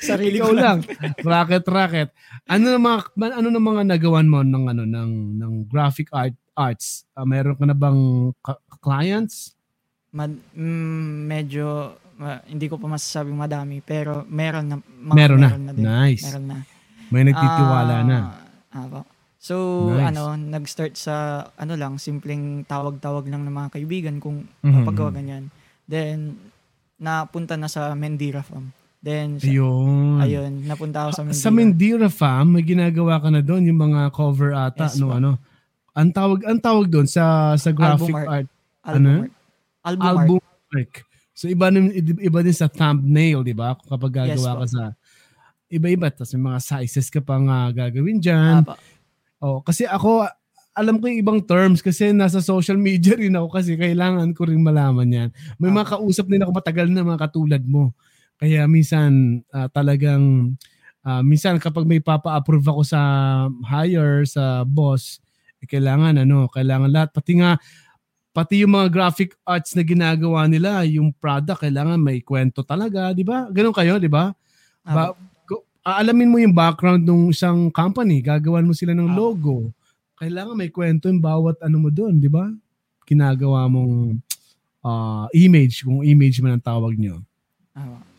Sarili 0.00 0.38
ko 0.38 0.50
lang. 0.50 0.80
racket, 1.22 1.64
racket. 1.64 2.08
Ano 2.44 2.64
na 2.68 2.78
mga, 2.78 2.98
ano 3.30 3.48
na 3.48 3.60
mga 3.60 3.82
nagawan 3.86 4.26
mo 4.26 4.40
ng 4.40 4.64
ano 4.66 4.82
ng 4.82 5.10
ng 5.36 5.52
graphic 5.64 6.08
art 6.10 6.34
arts? 6.52 7.04
Ah, 7.12 7.22
meron 7.22 7.54
ka 7.54 7.64
na 7.64 7.72
bang 7.72 8.00
ka- 8.38 8.60
clients? 8.78 9.52
Mad, 10.10 10.34
mm, 10.50 11.10
medyo, 11.24 11.64
ma- 12.16 12.42
hindi 12.42 12.66
ko 12.66 12.74
pa 12.74 12.88
masasabing 12.88 13.36
madami, 13.36 13.78
pero 13.78 14.26
meron 14.26 14.66
na. 14.66 14.76
Mga 14.80 15.14
Meron 15.14 15.38
na. 15.38 15.50
din. 15.70 15.84
Nice. 15.84 16.24
Meron 16.24 16.46
na. 16.46 16.58
May 17.08 17.22
nagtitiwala 17.24 17.94
Ah, 17.94 18.02
na. 18.02 18.18
apo. 18.72 19.00
So, 19.36 19.56
Nice. 19.88 20.10
ano, 20.10 20.22
nag-start 20.34 20.94
sa, 20.94 21.14
ano 21.54 21.72
lang, 21.72 21.96
simpleng 21.96 22.60
tawag-tawag 22.62 23.24
lang 23.24 23.42
ng 23.42 23.54
mga 23.54 23.70
kaibigan 23.72 24.16
kung 24.18 24.44
Mhm. 24.60 24.84
mapagawa 24.84 25.10
ganyan. 25.10 25.48
Then, 25.86 26.36
napunta 26.96 27.54
na 27.54 27.64
sa 27.64 27.94
Mendira 27.94 28.40
Farm. 28.40 28.68
Then, 29.00 29.40
sa, 29.40 29.48
Ayun. 29.48 30.20
ayun, 30.20 30.52
napunta 30.68 31.08
ako 31.08 31.10
sa 31.16 31.22
Mendira. 31.24 31.40
Sa 31.40 31.50
Mendira 31.50 32.08
Fam, 32.12 32.52
may 32.52 32.60
ginagawa 32.60 33.16
ka 33.16 33.32
na 33.32 33.40
doon 33.40 33.64
yung 33.64 33.80
mga 33.80 34.12
cover 34.12 34.52
ata 34.52 34.92
Yes, 34.92 35.00
no 35.00 35.16
ano. 35.16 35.40
Ang 35.96 36.12
tawag 36.12 36.44
ang 36.44 36.60
tawag 36.60 36.86
doon 36.92 37.08
sa 37.08 37.56
sa 37.56 37.72
graphic 37.72 38.12
Album 38.12 38.28
art. 38.28 38.28
art, 38.28 38.48
album 38.84 39.00
ano? 39.00 39.10
art. 39.10 39.32
Album, 39.80 40.04
art. 40.04 40.16
album 40.20 40.40
art. 40.76 40.92
So 41.32 41.48
iba 41.48 41.66
iba 42.20 42.38
din 42.44 42.52
sa 42.52 42.68
thumbnail, 42.68 43.40
'di 43.40 43.56
ba? 43.56 43.72
Kapag 43.72 44.12
Yes, 44.12 44.36
gagawa 44.36 44.50
po. 44.52 44.60
ka 44.60 44.66
sa 44.68 44.82
iba-iba 45.70 46.10
tapos 46.10 46.34
may 46.36 46.44
mga 46.52 46.60
sizes 46.60 47.08
ka 47.08 47.22
pang 47.22 47.46
ah, 47.48 47.70
gagawin 47.70 48.20
diyan. 48.20 48.66
Apo. 48.66 48.74
Oh, 49.40 49.58
kasi 49.64 49.88
ako 49.88 50.28
alam 50.76 51.00
ko 51.00 51.08
yung 51.08 51.20
ibang 51.24 51.40
terms 51.40 51.80
kasi 51.80 52.12
nasa 52.12 52.44
social 52.44 52.76
media 52.76 53.16
rin 53.16 53.32
ako 53.32 53.48
kasi 53.48 53.80
kailangan 53.80 54.36
ko 54.36 54.44
rin 54.44 54.60
malaman 54.60 55.08
yan. 55.08 55.28
May 55.56 55.72
mga 55.72 55.96
kausap 55.96 56.28
din 56.28 56.44
ako 56.44 56.52
matagal 56.52 56.86
na 56.92 57.06
mga 57.06 57.22
katulad 57.24 57.62
mo. 57.64 57.96
Kaya 58.40 58.64
minsan 58.64 59.44
uh, 59.52 59.68
talagang 59.68 60.56
uh, 61.04 61.20
minsan 61.20 61.60
kapag 61.60 61.84
may 61.84 62.00
papa-approve 62.00 62.64
ako 62.72 62.82
sa 62.88 63.00
hire 63.68 64.24
sa 64.24 64.64
boss, 64.64 65.20
eh, 65.60 65.68
kailangan 65.68 66.24
ano, 66.24 66.48
kailangan 66.48 66.88
lahat 66.88 67.12
pati 67.12 67.36
nga 67.36 67.60
pati 68.32 68.64
yung 68.64 68.72
mga 68.72 68.88
graphic 68.88 69.36
arts 69.44 69.76
na 69.76 69.84
ginagawa 69.84 70.48
nila, 70.48 70.88
yung 70.88 71.12
product 71.12 71.60
kailangan 71.60 72.00
may 72.00 72.24
kwento 72.24 72.64
talaga, 72.64 73.12
'di 73.12 73.28
ba? 73.28 73.52
Ganun 73.52 73.76
kayo, 73.76 74.00
'di 74.00 74.08
ba? 74.08 74.32
Ba, 74.88 75.12
aalamin 75.84 76.32
mo 76.32 76.40
yung 76.40 76.56
background 76.56 77.04
ng 77.04 77.36
isang 77.36 77.68
company, 77.68 78.24
gagawan 78.24 78.64
mo 78.64 78.72
sila 78.72 78.96
ng 78.96 79.12
logo. 79.12 79.68
Kailangan 80.16 80.56
may 80.56 80.72
kwento 80.72 81.12
yung 81.12 81.20
bawat 81.20 81.60
ano 81.60 81.76
mo 81.76 81.92
doon, 81.92 82.16
'di 82.16 82.32
ba? 82.32 82.48
Ginagawa 83.04 83.68
mong 83.68 84.16
uh, 84.80 85.26
image, 85.36 85.84
kung 85.84 86.00
image 86.00 86.40
man 86.40 86.56
ang 86.56 86.64
tawag 86.64 86.96
nyo. 86.96 87.20
Ah. 87.76 88.09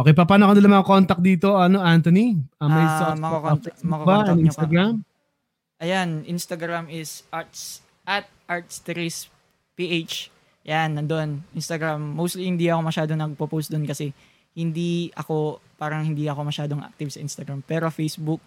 Okay, 0.00 0.16
pa, 0.16 0.24
paano 0.24 0.48
ka 0.48 0.56
nila 0.56 0.80
contact 0.80 1.20
dito, 1.20 1.60
ano, 1.60 1.84
Anthony? 1.84 2.40
Uh, 2.56 2.72
may 2.72 2.86
uh, 2.88 2.96
so, 2.96 3.04
makakontact, 3.20 3.78
ba? 3.84 4.32
Instagram? 4.32 4.92
Pa. 5.04 5.84
Ayan, 5.84 6.24
Instagram 6.24 6.88
is 6.88 7.24
arts 7.28 7.84
at 8.08 8.24
artsteris 8.48 9.28
ph. 9.76 10.32
Yan, 10.64 10.96
nandun. 10.96 11.44
Instagram, 11.52 12.00
mostly 12.16 12.48
hindi 12.48 12.72
ako 12.72 12.80
masyado 12.80 13.12
nagpo-post 13.12 13.68
doon 13.68 13.84
kasi 13.84 14.16
hindi 14.56 15.12
ako, 15.12 15.60
parang 15.76 16.04
hindi 16.08 16.24
ako 16.28 16.48
masyadong 16.48 16.80
active 16.80 17.12
sa 17.12 17.20
Instagram. 17.20 17.60
Pero 17.68 17.92
Facebook, 17.92 18.40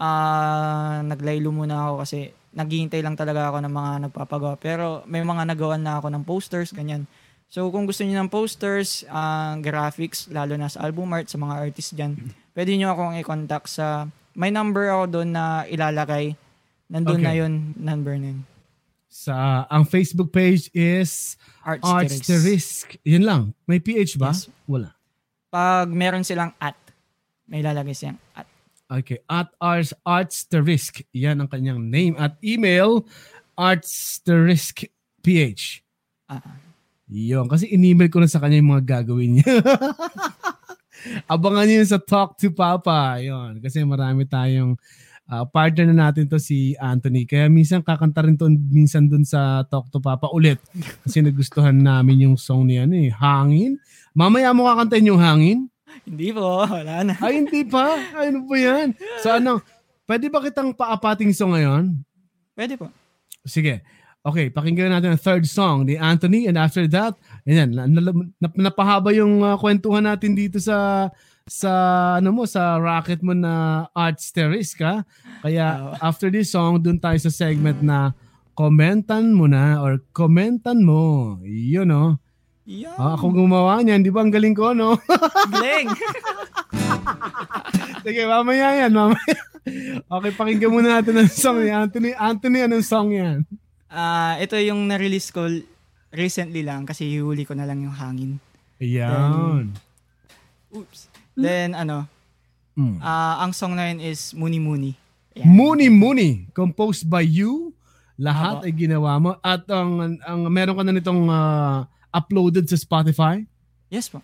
uh, 0.00 1.04
naglaylo 1.04 1.52
muna 1.52 1.92
ako 1.92 2.08
kasi 2.08 2.32
naghihintay 2.56 3.04
lang 3.04 3.20
talaga 3.20 3.52
ako 3.52 3.68
ng 3.68 3.72
mga 3.72 3.92
nagpapagawa. 4.08 4.56
Pero 4.56 5.04
may 5.04 5.20
mga 5.20 5.44
nagawan 5.44 5.84
na 5.84 6.00
ako 6.00 6.08
ng 6.08 6.24
posters, 6.24 6.72
ganyan. 6.72 7.04
So 7.50 7.66
kung 7.74 7.82
gusto 7.82 8.06
niyo 8.06 8.22
ng 8.22 8.30
posters, 8.30 9.02
uh, 9.10 9.58
graphics, 9.58 10.30
lalo 10.30 10.54
na 10.54 10.70
sa 10.70 10.86
album 10.86 11.10
art, 11.10 11.26
sa 11.26 11.34
mga 11.34 11.54
artists 11.58 11.90
dyan, 11.90 12.14
pwede 12.54 12.78
niyo 12.78 12.94
akong 12.94 13.18
i-contact 13.18 13.66
sa, 13.66 14.06
may 14.38 14.54
number 14.54 14.86
ako 14.86 15.18
doon 15.18 15.34
na 15.34 15.66
ilalagay. 15.66 16.38
Nandun 16.86 17.18
okay. 17.18 17.26
na 17.26 17.34
yun, 17.34 17.74
number 17.74 18.14
na 18.22 18.38
yun. 18.38 18.40
Sa, 19.10 19.66
ang 19.66 19.82
Facebook 19.82 20.30
page 20.30 20.70
is 20.70 21.34
Arts, 21.66 21.82
Arts 21.82 22.18
the 22.30 22.38
Risk. 22.38 22.94
Yun 23.02 23.26
lang. 23.26 23.42
May 23.66 23.82
PH 23.82 24.14
ba? 24.14 24.30
Yes. 24.30 24.46
Wala. 24.70 24.94
Pag 25.50 25.90
meron 25.90 26.22
silang 26.22 26.54
at, 26.62 26.78
may 27.50 27.66
ilalagay 27.66 27.98
silang 27.98 28.22
at. 28.38 28.46
Okay. 28.86 29.18
At 29.26 29.50
Arts, 29.58 29.90
Arts 30.06 30.46
the 30.46 30.62
Risk. 30.62 31.02
Yan 31.10 31.42
ang 31.42 31.50
kanyang 31.50 31.82
name. 31.82 32.14
At 32.14 32.38
email, 32.46 33.02
Arts 33.58 34.22
the 34.22 34.38
Risk 34.38 34.86
PH. 35.26 35.82
Ah. 36.30 36.38
Uh-huh. 36.38 36.69
Yun, 37.10 37.50
kasi 37.50 37.66
in-email 37.66 38.06
ko 38.06 38.22
na 38.22 38.30
sa 38.30 38.38
kanya 38.38 38.62
yung 38.62 38.78
mga 38.78 39.02
gagawin 39.02 39.42
niya. 39.42 39.50
Abangan 41.32 41.66
niyo 41.66 41.82
sa 41.82 41.98
Talk 41.98 42.38
to 42.38 42.54
Papa. 42.54 43.18
Yun, 43.18 43.58
kasi 43.58 43.82
marami 43.82 44.30
tayong 44.30 44.78
uh, 45.26 45.42
partner 45.50 45.90
na 45.90 46.06
natin 46.06 46.30
to 46.30 46.38
si 46.38 46.78
Anthony. 46.78 47.26
Kaya 47.26 47.50
minsan 47.50 47.82
kakanta 47.82 48.22
rin 48.22 48.38
to 48.38 48.46
minsan 48.50 49.10
dun 49.10 49.26
sa 49.26 49.66
Talk 49.66 49.90
to 49.90 49.98
Papa 49.98 50.30
ulit. 50.30 50.62
Kasi 51.02 51.18
nagustuhan 51.18 51.74
namin 51.74 52.30
yung 52.30 52.36
song 52.38 52.70
niya, 52.70 52.86
ano 52.86 52.94
eh, 52.94 53.10
Hangin. 53.10 53.82
Mamaya 54.14 54.54
mo 54.54 54.70
kakantahin 54.70 55.10
yung 55.10 55.18
Hangin? 55.18 55.66
Hindi 56.06 56.30
po, 56.30 56.62
wala 56.62 57.02
na. 57.02 57.14
Ay, 57.18 57.42
hindi 57.42 57.66
pa? 57.66 57.98
Ay, 58.14 58.30
ano 58.30 58.46
po 58.46 58.54
yan? 58.54 58.94
So 59.26 59.34
ano, 59.34 59.58
pwede 60.06 60.30
ba 60.30 60.38
kitang 60.38 60.70
paapating 60.78 61.34
song 61.34 61.58
ngayon? 61.58 62.06
Pwede 62.54 62.78
po. 62.78 62.86
Sige. 63.42 63.82
Okay, 64.20 64.52
pakinggan 64.52 64.92
natin 64.92 65.16
ang 65.16 65.22
third 65.22 65.48
song 65.48 65.88
ni 65.88 65.96
Anthony 65.96 66.44
and 66.44 66.60
after 66.60 66.84
that, 66.92 67.16
ayan, 67.48 67.72
napahaba 68.52 69.16
yung 69.16 69.40
uh, 69.40 69.56
kwentuhan 69.56 70.04
natin 70.04 70.36
dito 70.36 70.60
sa 70.60 71.08
sa 71.48 71.72
ano 72.20 72.28
mo 72.28 72.44
sa 72.44 72.76
rocket 72.76 73.24
mo 73.24 73.32
na 73.32 73.88
art 73.96 74.20
terrace 74.20 74.76
ka. 74.76 75.08
Kaya 75.40 75.96
after 76.04 76.28
this 76.28 76.52
song, 76.52 76.84
dun 76.84 77.00
tayo 77.00 77.16
sa 77.16 77.32
segment 77.32 77.80
na 77.80 78.12
komentan 78.52 79.32
mo 79.32 79.48
na 79.48 79.80
or 79.80 80.04
komentan 80.12 80.84
mo. 80.84 81.40
Yun 81.48 81.88
no. 81.88 82.20
Yeah. 82.68 83.00
Ah, 83.00 83.16
ako 83.16 83.32
gumawa 83.32 83.80
niyan, 83.80 84.04
di 84.04 84.12
ba 84.12 84.20
ang 84.20 84.28
galing 84.28 84.52
ko 84.52 84.76
no? 84.76 85.00
galing. 85.56 85.88
Sige, 88.04 88.28
mamaya 88.28 88.84
yan, 88.84 88.92
mamaya. 88.92 89.32
Okay, 90.12 90.32
pakinggan 90.36 90.68
muna 90.68 91.00
natin 91.00 91.24
ang 91.24 91.32
song 91.32 91.64
ni 91.64 91.72
Anthony. 91.72 92.12
Anthony, 92.12 92.68
anong 92.68 92.84
song 92.84 93.16
yan? 93.16 93.48
Uh, 93.90 94.38
ito 94.38 94.54
yung 94.62 94.86
na-release 94.86 95.34
ko 95.34 95.50
recently 96.14 96.62
lang 96.62 96.86
kasi 96.86 97.18
huli 97.18 97.42
ko 97.42 97.58
na 97.58 97.66
lang 97.66 97.82
yung 97.82 97.94
hangin. 97.94 98.38
Ayan. 98.78 99.10
Then, 99.10 99.66
oops. 100.70 101.10
Then 101.34 101.74
ano, 101.74 102.06
mm. 102.78 103.02
uh, 103.02 103.34
ang 103.42 103.50
song 103.50 103.74
na 103.74 103.90
yun 103.90 103.98
is 103.98 104.30
Muni 104.32 104.62
Muni. 104.62 104.94
Ayan. 105.34 105.46
Muni 105.50 105.86
Muni, 105.90 106.30
composed 106.54 107.10
by 107.10 107.22
you. 107.22 107.74
Lahat 108.20 108.60
Apo. 108.60 108.66
ay 108.68 108.72
ginawa 108.76 109.16
mo. 109.16 109.30
At 109.40 109.64
ang, 109.72 110.20
ang 110.20 110.40
meron 110.52 110.76
ka 110.76 110.84
na 110.84 110.92
nitong 110.92 111.24
uh, 111.26 111.88
uploaded 112.12 112.68
sa 112.68 112.76
Spotify? 112.76 113.42
Yes 113.88 114.12
po. 114.12 114.20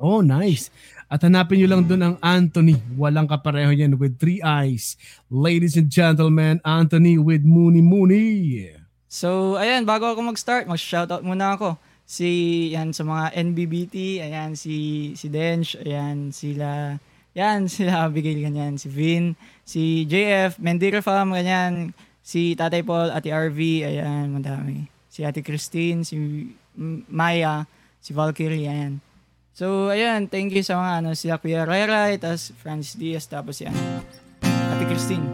Oh, 0.00 0.24
nice. 0.24 0.72
At 1.12 1.20
hanapin 1.26 1.60
nyo 1.60 1.68
lang 1.76 1.82
doon 1.84 2.02
ang 2.04 2.16
Anthony. 2.22 2.78
Walang 2.96 3.28
kapareho 3.28 3.68
yan 3.74 3.98
with 4.00 4.16
three 4.16 4.40
eyes. 4.40 4.96
Ladies 5.28 5.76
and 5.76 5.92
gentlemen, 5.92 6.62
Anthony 6.64 7.20
with 7.20 7.44
Mooney 7.44 7.82
Mooney. 7.84 8.79
So, 9.10 9.58
ayan, 9.58 9.82
bago 9.82 10.06
ako 10.06 10.22
mag-start, 10.22 10.70
mag-shoutout 10.70 11.26
muna 11.26 11.58
ako. 11.58 11.74
Si, 12.06 12.70
yan, 12.70 12.94
sa 12.94 13.02
mga 13.02 13.34
NBBT, 13.42 14.22
ayan, 14.22 14.54
si, 14.54 15.10
si 15.18 15.26
Dench, 15.26 15.74
ayan, 15.82 16.30
sila, 16.30 16.94
yan, 17.34 17.66
sila 17.74 18.06
Abigail, 18.06 18.38
ganyan, 18.38 18.78
si 18.78 18.86
Vin, 18.86 19.34
si 19.66 20.06
JF, 20.06 20.62
Mendira 20.62 21.02
Fam, 21.02 21.34
ganyan, 21.34 21.90
si 22.22 22.54
Tatay 22.54 22.86
Paul, 22.86 23.10
Ate 23.10 23.34
RV, 23.34 23.58
ayan, 23.82 24.30
madami. 24.30 24.86
Si 25.10 25.26
Ate 25.26 25.42
Christine, 25.42 26.06
si 26.06 26.14
Maya, 27.10 27.66
si 27.98 28.14
Valkyrie, 28.14 28.70
ayan. 28.70 29.02
So, 29.58 29.90
ayan, 29.90 30.30
thank 30.30 30.54
you 30.54 30.62
sa 30.62 30.78
mga, 30.78 30.90
ano, 31.02 31.18
sila 31.18 31.42
Kuya 31.42 31.66
Rai 31.66 32.14
tapos 32.22 32.54
Francis 32.62 32.94
Diaz, 32.94 33.26
tapos 33.26 33.58
yan, 33.58 33.74
Ate 34.46 34.86
Christine. 34.86 35.26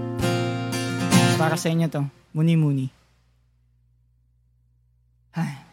Para 1.37 1.61
sa 1.61 1.69
inyo 1.69 1.93
to, 1.93 2.09
muni-muni. 2.33 2.89
唉， 5.39 5.66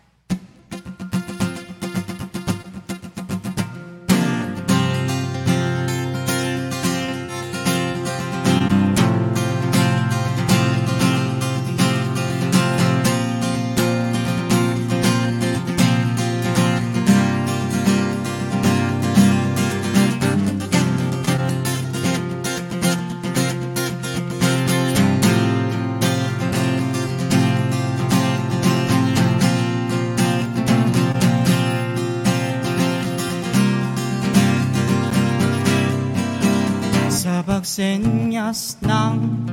senyas 37.63 38.75
ng 38.83 39.47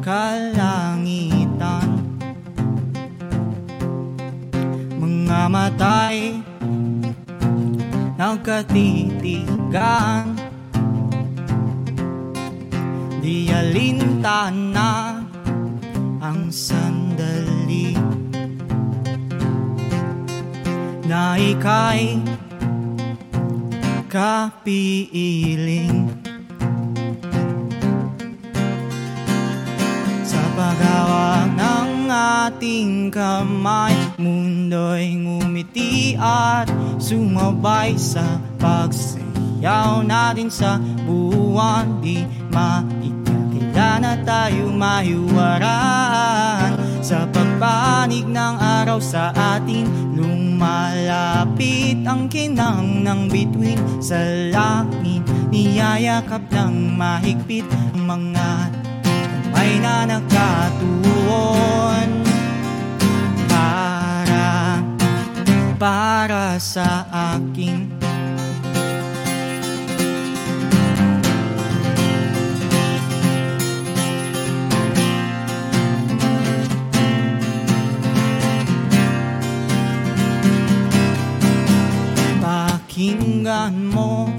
kalangitan. 0.00 2.00
Mga 4.96 5.42
matay 5.52 6.40
nagkatitigan. 8.16 10.24
Di 13.20 13.52
alintan 13.52 14.72
na 14.72 15.20
ang 16.24 16.48
sandali. 16.48 17.92
Na 21.04 21.36
ika'y 21.36 22.24
kapiiling 24.08 26.08
paghawak 30.58 31.54
ng 31.54 32.10
ating 32.10 33.14
kamay 33.14 33.94
Mundo'y 34.18 35.14
ngumiti 35.22 36.18
at 36.18 36.66
sumabay 36.98 37.94
sa 37.94 38.42
pagsayaw 38.58 40.02
natin 40.02 40.50
sa 40.50 40.82
buwan. 41.06 42.02
Di 42.02 42.26
maikakilala 42.50 43.38
Wala 43.78 44.02
na 44.02 44.18
tayo 44.26 44.74
mahiwaran 44.74 46.74
Sa 46.98 47.30
pagpanig 47.30 48.26
ng 48.26 48.54
araw 48.58 48.98
sa 48.98 49.30
atin. 49.30 49.86
Lumalapit 50.18 52.02
ang 52.02 52.26
kinang 52.26 53.06
ng 53.06 53.30
bituin 53.30 53.78
Sa 54.02 54.18
langit 54.50 55.22
Niyayakap 55.54 56.42
ng 56.50 56.98
mahigpit 56.98 57.70
mga 57.94 58.67
kamay 59.58 59.82
na 59.82 60.06
nakatuon 60.06 60.46
Para, 63.50 64.78
para 65.74 66.62
sa 66.62 67.02
akin 67.10 67.90
Pakinggan 82.38 83.90
mo 83.90 84.30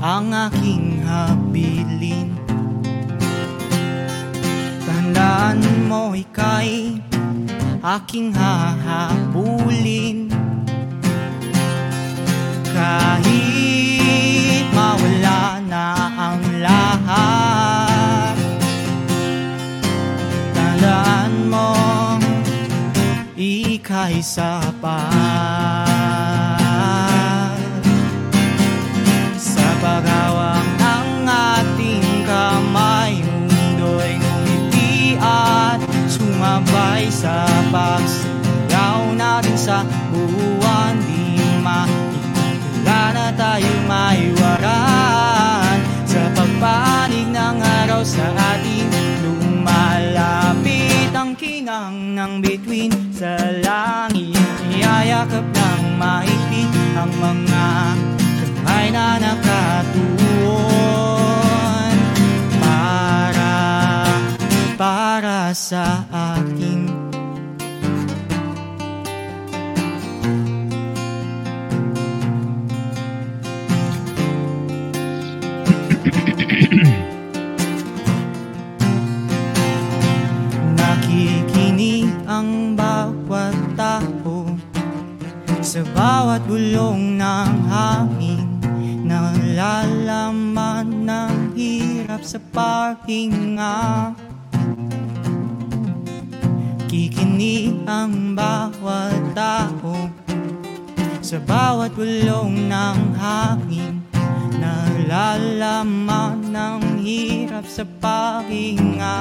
ang 0.00 0.32
aking 0.32 1.04
habilin 1.04 2.33
Tandaan 5.04 5.60
mo 5.84 6.16
ika'y 6.16 6.96
aking 7.84 8.32
hahabulin 8.32 10.32
Kahit 12.72 14.64
mawala 14.72 15.60
na 15.68 16.08
ang 16.08 16.40
lahat 16.56 18.32
Tandaan 20.56 21.52
mo 21.52 21.76
ika'y 23.36 24.24
sapat 24.24 25.23
Sa 37.74 37.98
pagsigaw 37.98 39.18
natin 39.18 39.58
sa 39.58 39.82
buwan 40.14 40.94
Di 41.10 41.58
makikila 41.58 43.10
na 43.10 43.34
tayo 43.34 43.66
maiwaran. 43.90 45.82
Sa 46.06 46.22
pagpanig 46.38 47.34
ng 47.34 47.58
araw 47.82 48.06
sa 48.06 48.30
atin 48.30 48.86
Lumalapit 49.26 51.10
ang 51.18 51.34
kinang 51.34 52.14
ng 52.14 52.38
bituin. 52.38 52.94
Sa 53.10 53.34
langit 53.58 54.38
Iyayakap 54.70 55.42
ng 55.42 55.98
maipit 55.98 56.70
Ang 56.94 57.10
mga 57.18 57.66
kamay 58.38 58.86
na 58.94 59.18
nakatuon. 59.18 60.14
Para, 62.62 63.50
para 64.78 65.50
sa 65.50 66.06
akin 66.14 66.73
Sa 85.74 85.82
bawat 85.90 86.46
bulong 86.46 87.18
ng 87.18 87.52
hangin. 87.66 88.46
Nalalaman 89.10 90.86
ng 91.02 91.50
hirap 91.58 92.22
sa 92.22 92.38
pahinga. 92.38 94.14
Kikinig 96.86 97.82
ang 97.90 98.38
bawat 98.38 99.18
tao 99.34 100.14
Sa 101.18 101.42
bawat 101.42 101.90
bulong 101.98 102.70
ng 102.70 102.98
hangin 103.18 103.98
Nalalaman 104.62 106.38
ng 106.54 107.02
hirap 107.02 107.66
sa 107.66 107.82
pahinga. 107.82 109.18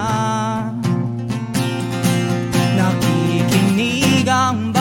Nakikinig 2.78 4.30
ang 4.30 4.72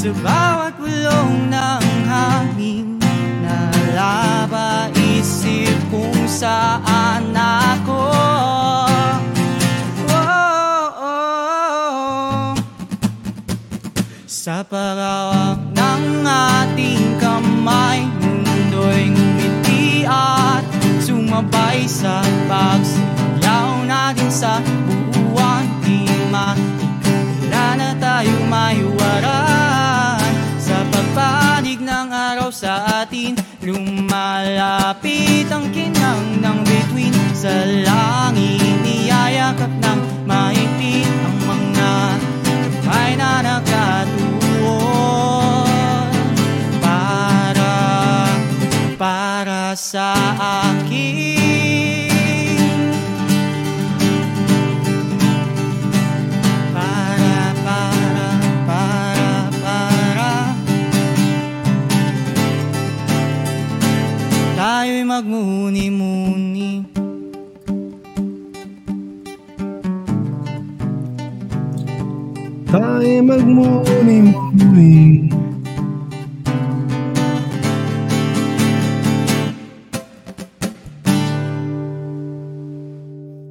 Sa 0.00 0.08
bawat 0.24 0.80
bulong 0.80 1.52
ng 1.52 1.84
hangin 2.08 2.96
Nalaba 3.44 4.88
isip 4.96 5.76
kung 5.92 6.24
saan 6.24 7.36
ako. 7.36 8.08
Oh, 10.08 10.88
oh. 11.04 12.56
Sa 14.24 14.64
parawak 14.64 15.68
ng 15.68 16.24
ating 16.24 17.20
kamay 17.20 18.00
Mundo'y 18.24 19.12
ngumiti 19.12 20.08
at 20.08 20.64
sumabay 21.04 21.84
sa 21.84 22.24
pagsilaw 22.48 23.84
natin 23.84 24.32
sa 24.32 24.64
buwan. 25.12 25.68
Di 25.84 26.08
makikila 26.32 27.76
na 27.76 27.92
tayo 28.00 28.32
maiwaran 28.48 29.59
sa 32.60 33.00
atin. 33.00 33.32
Lumalapit 33.64 35.48
ang 35.48 35.72
kinang 35.72 36.44
ng 36.44 36.58
bituin 36.68 37.16
Sa 37.32 37.64
langit. 37.64 38.60
Niyayakap 38.84 39.72
ng 39.80 40.28
maipit 40.28 41.08
Ang 41.08 41.38
mga 41.48 41.92
kamay 42.84 43.16
na 43.16 43.40
nakatuon 43.40 44.68
Para, 46.84 47.72
para 49.00 49.72
sa 49.72 50.12
akin 50.36 50.89
Tayo'y 64.80 65.04
magmuni-muni 65.04 66.88
Tayo 72.64 73.20
magmuni-muni. 73.28 75.28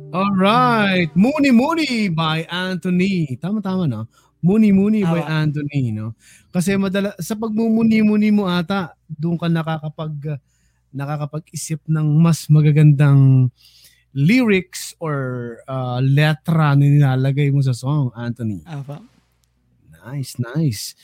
Alright. 0.10 1.14
Muni 1.14 1.54
Muni 1.54 2.10
by 2.10 2.50
Anthony. 2.50 3.38
Tama-tama, 3.38 3.86
no? 3.86 4.10
Muni 4.42 4.74
Muni 4.74 5.06
by. 5.06 5.22
Anthony, 5.30 5.94
no? 5.94 6.18
Kasi 6.50 6.74
madala 6.74 7.14
sa 7.22 7.38
pagmumuni-muni 7.38 8.34
mo 8.34 8.50
ata, 8.50 8.98
doon 9.06 9.38
ka 9.38 9.46
nakakapag 9.46 10.34
uh, 10.34 10.49
nakakapag-isip 10.94 11.82
ng 11.88 12.08
mas 12.18 12.50
magagandang 12.50 13.52
lyrics 14.14 14.98
or 14.98 15.58
uh, 15.70 16.02
letra 16.02 16.74
na 16.74 16.86
nilalagay 16.86 17.54
mo 17.54 17.62
sa 17.62 17.78
song, 17.78 18.10
Anthony. 18.18 18.66
Apa. 18.66 19.02
Nice, 20.10 20.40
nice. 20.42 20.98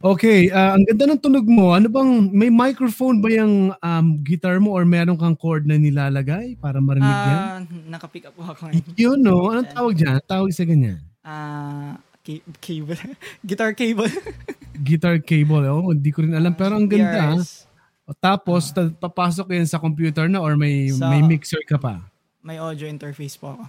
Okay, 0.00 0.48
uh, 0.48 0.72
ang 0.72 0.88
ganda 0.88 1.12
ng 1.12 1.20
tunog 1.20 1.44
mo. 1.44 1.76
Ano 1.76 1.92
bang, 1.92 2.32
may 2.32 2.48
microphone 2.48 3.20
ba 3.20 3.28
yung 3.28 3.76
um, 3.76 4.06
guitar 4.24 4.56
mo 4.56 4.72
or 4.72 4.88
meron 4.88 5.20
kang 5.20 5.36
chord 5.36 5.68
na 5.68 5.76
nilalagay 5.76 6.56
para 6.56 6.80
marinig 6.80 7.12
yan? 7.12 7.36
Ah, 7.36 7.60
nakapick 7.92 8.24
up 8.24 8.36
ako. 8.40 8.72
Yun, 8.96 9.20
no? 9.20 9.52
Anong 9.52 9.68
tawag 9.68 9.94
dyan? 10.00 10.18
Tawag 10.24 10.50
sa 10.56 10.64
ganyan? 10.64 11.04
Ah, 11.20 12.00
ca- 12.24 12.46
cable. 12.64 12.98
Guitar 13.46 13.76
cable. 13.76 14.08
Guitar 14.88 15.20
cable. 15.20 15.68
Oh, 15.68 15.92
hindi 15.92 16.08
ko 16.08 16.24
rin 16.24 16.34
alam. 16.34 16.56
Pero 16.56 16.80
ang 16.80 16.88
ganda. 16.88 17.36
PRS. 17.36 17.68
O, 18.02 18.12
Tapos, 18.12 18.70
ta- 18.70 18.90
papasok 18.90 19.54
yan 19.54 19.64
sa 19.64 19.78
computer 19.78 20.26
na 20.26 20.38
or 20.38 20.54
may, 20.54 20.90
Sa- 20.90 21.06
may 21.06 21.22
mixer 21.22 21.62
ka 21.62 21.78
pa? 21.78 22.02
May 22.42 22.58
audio 22.58 22.86
interface 22.86 23.38
po 23.38 23.54
ako. 23.54 23.64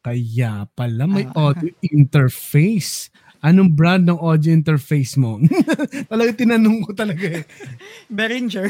Kaya 0.00 0.68
pala 0.70 1.04
may 1.04 1.24
Ah. 1.32 1.48
audio 1.50 1.72
interface. 1.90 3.08
Anong 3.38 3.70
brand 3.70 4.02
ng 4.02 4.18
audio 4.18 4.50
interface 4.50 5.14
mo? 5.14 5.38
talaga 6.12 6.30
tinanong 6.34 6.82
ko 6.82 6.90
talaga 6.92 7.40
eh. 7.40 7.44
Behringer. 8.10 8.68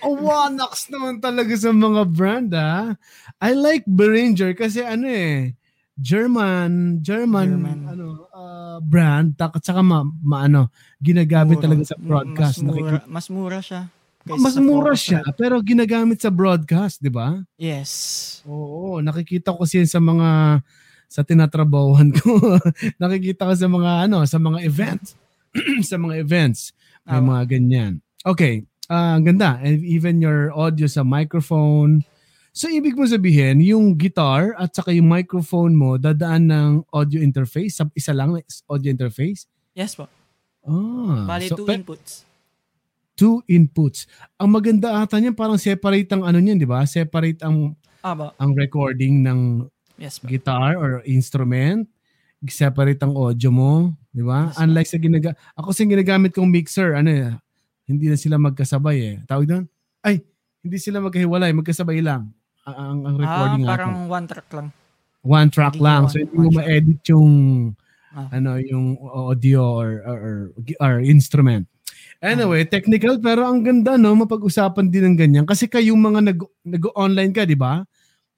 Oh, 0.00 0.14
Wanax 0.14 0.88
naman 0.88 1.18
talaga 1.18 1.56
sa 1.56 1.72
mga 1.72 2.02
brand 2.06 2.50
ah. 2.52 2.94
I 3.40 3.52
like 3.52 3.84
Behringer 3.84 4.52
kasi 4.52 4.80
ano 4.80 5.08
eh, 5.08 5.56
German, 5.98 7.00
German, 7.02 7.48
German. 7.50 7.78
ano, 7.88 8.06
uh, 8.30 8.78
brand, 8.78 9.34
at 9.34 9.60
saka 9.60 9.82
ma, 9.82 10.06
ma- 10.22 10.44
ano, 10.44 10.70
ginagamit 10.98 11.58
Mura. 11.58 11.64
talaga 11.64 11.82
sa 11.84 11.96
broadcast. 11.98 12.56
Mas 12.56 12.64
mura, 12.64 12.78
Nakikita- 12.78 13.08
mas 13.10 13.26
mura 13.28 13.58
siya. 13.58 13.82
Kaysa 14.28 14.44
mas 14.44 14.54
sa 14.54 14.62
mura 14.62 14.92
siya, 14.92 15.20
pero 15.34 15.58
ginagamit 15.64 16.20
sa 16.20 16.28
broadcast, 16.28 17.00
di 17.00 17.08
ba? 17.08 17.40
Yes. 17.56 17.90
Oo, 18.44 19.00
nakikita 19.00 19.56
ko 19.56 19.64
siya 19.64 19.88
sa 19.88 19.98
mga 19.98 20.60
sa 21.08 21.24
tinatrabahuhan 21.24 22.12
ko. 22.12 22.36
nakikita 23.02 23.48
ko 23.48 23.54
sa 23.56 23.68
mga 23.68 23.90
ano, 24.06 24.28
sa 24.28 24.36
mga 24.36 24.60
events. 24.62 25.16
sa 25.90 25.96
mga 25.96 26.20
events. 26.20 26.76
May 27.08 27.24
mga 27.24 27.42
ganyan. 27.48 27.92
Okay, 28.20 28.68
ah, 28.92 29.16
ang 29.16 29.24
ganda. 29.24 29.56
And 29.64 29.80
even 29.80 30.20
your 30.20 30.52
audio 30.52 30.84
sa 30.84 31.00
microphone. 31.00 32.04
So 32.52 32.68
ibig 32.68 32.98
mo 32.98 33.08
sabihin, 33.08 33.64
yung 33.64 33.96
guitar 33.96 34.52
at 34.60 34.76
saka 34.76 34.92
yung 34.92 35.08
microphone 35.08 35.72
mo 35.72 35.96
dadaan 35.96 36.52
ng 36.52 36.70
audio 36.92 37.24
interface, 37.24 37.80
sa 37.80 37.88
isa 37.96 38.12
lang 38.12 38.36
audio 38.68 38.90
interface. 38.92 39.48
Yes 39.72 39.96
po. 39.96 40.10
Ah, 40.68 41.24
Bali, 41.24 41.48
so 41.48 41.56
two 41.56 41.64
pe- 41.64 41.80
inputs. 41.80 42.27
Two 43.18 43.42
inputs. 43.44 44.06
Ang 44.38 44.54
maganda 44.54 44.94
ata 44.96 45.18
niyan 45.18 45.34
parang 45.34 45.58
separate 45.58 46.06
ang 46.08 46.22
ano 46.22 46.38
niyan, 46.38 46.54
'di 46.56 46.64
ba? 46.64 46.86
Separate 46.86 47.42
ang 47.42 47.74
Ah, 47.98 48.14
ba? 48.14 48.30
ang 48.38 48.54
recording 48.54 49.20
ng 49.20 49.66
Yes 49.98 50.22
po. 50.22 50.30
guitar 50.30 50.78
or 50.78 51.02
instrument, 51.02 51.90
separate 52.46 53.02
ang 53.02 53.10
audio 53.12 53.50
mo, 53.50 53.72
di 54.08 54.22
ba? 54.22 54.48
Yes, 54.48 54.56
Unlike 54.56 54.88
sa 54.88 54.98
ginaga 54.98 55.28
ako 55.52 55.74
sa 55.74 55.82
ginagamit 55.82 56.30
kong 56.30 56.46
mixer, 56.46 56.94
ano 56.94 57.10
eh, 57.10 57.34
hindi 57.84 58.06
na 58.06 58.14
sila 58.14 58.38
magkasabay 58.38 58.96
eh. 59.02 59.14
Tawag 59.26 59.50
doon? 59.50 59.64
Ay, 59.98 60.22
hindi 60.62 60.78
sila 60.78 61.02
magkahiwalay, 61.02 61.50
magkasabay 61.50 61.98
lang. 61.98 62.30
Ang, 62.62 63.02
ang, 63.02 63.16
Ah, 63.18 63.18
recording 63.18 63.62
nga 63.64 63.70
parang 63.74 63.94
one 64.06 64.26
track 64.26 64.48
lang. 64.52 64.68
One 65.18 65.48
track 65.50 65.74
hindi 65.74 65.82
lang. 65.82 66.02
one- 66.06 66.12
So 66.12 66.16
hindi 66.22 66.36
mo 66.36 66.50
ma-edit 66.54 67.00
yung 67.10 67.28
Ah. 68.08 68.28
ano 68.30 68.56
yung 68.56 68.96
audio 69.02 69.60
or, 69.74 69.90
or, 70.00 70.18
or, 70.18 70.36
or 70.78 70.94
instrument. 71.02 71.66
Anyway, 72.18 72.66
technical 72.66 73.22
pero 73.22 73.46
ang 73.46 73.62
ganda 73.62 73.94
no, 73.94 74.10
mapag-usapan 74.18 74.90
din 74.90 75.14
ng 75.14 75.16
ganyan 75.16 75.46
kasi 75.46 75.70
kayong 75.70 75.98
mga 75.98 76.20
nag 76.34 76.40
nag-online 76.66 77.30
ka, 77.30 77.46
di 77.46 77.54
ba? 77.54 77.86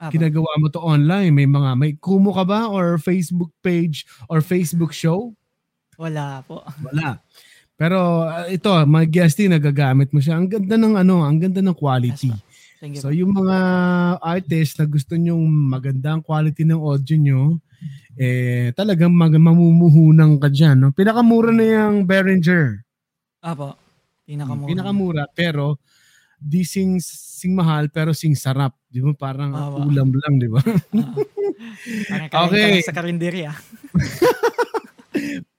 Ah, 0.01 0.09
ba? 0.09 0.13
ginagawa 0.13 0.53
mo 0.61 0.69
to 0.73 0.81
online. 0.81 1.33
May 1.33 1.49
mga, 1.49 1.71
may 1.77 1.93
kumo 1.97 2.33
ka 2.33 2.45
ba 2.45 2.69
or 2.69 2.97
Facebook 2.97 3.53
page 3.61 4.09
or 4.29 4.41
Facebook 4.41 4.93
show? 4.97 5.37
Wala 6.01 6.41
po. 6.45 6.65
Wala. 6.81 7.21
Pero 7.77 8.29
uh, 8.29 8.49
ito, 8.49 8.69
mga 8.69 9.07
guesting 9.09 9.53
nagagamit 9.53 10.13
mo 10.13 10.21
siya. 10.21 10.37
Ang 10.37 10.49
ganda 10.49 10.77
ng 10.77 11.01
ano, 11.01 11.25
ang 11.25 11.41
ganda 11.41 11.61
ng 11.65 11.77
quality. 11.77 12.33
Yes. 12.81 13.05
So 13.05 13.13
yung 13.13 13.37
mga 13.37 13.57
artist 14.25 14.81
na 14.81 14.89
gusto 14.89 15.13
nyong 15.17 15.45
magandang 15.69 16.25
quality 16.25 16.65
ng 16.65 16.81
audio 16.81 17.17
nyo, 17.21 17.41
eh 18.17 18.73
talagang 18.73 19.13
mag 19.13 19.37
mamumuhunan 19.37 20.41
ka 20.41 20.49
dyan. 20.49 20.77
No? 20.81 20.93
Pinakamura 20.93 21.53
na 21.53 21.65
yung 21.65 22.09
Behringer. 22.09 22.85
Ah, 23.43 23.55
po. 23.55 23.69
Pinakamura. 24.25 24.69
Pinakamura 24.71 25.25
pero 25.33 25.81
di 26.41 26.65
sing, 26.65 26.97
sing 27.03 27.53
mahal 27.53 27.93
pero 27.93 28.17
sing 28.17 28.33
sarap. 28.33 28.73
Di 28.89 29.01
ba? 29.05 29.13
Parang 29.13 29.51
Ah, 29.53 29.69
ba. 29.69 29.85
ulam 29.85 30.11
lang, 30.15 30.35
di 30.41 30.49
ba? 30.49 30.61
Ah. 30.63 31.15
Okay. 32.49 32.81
sa 32.81 32.97
karinderya. 32.97 33.53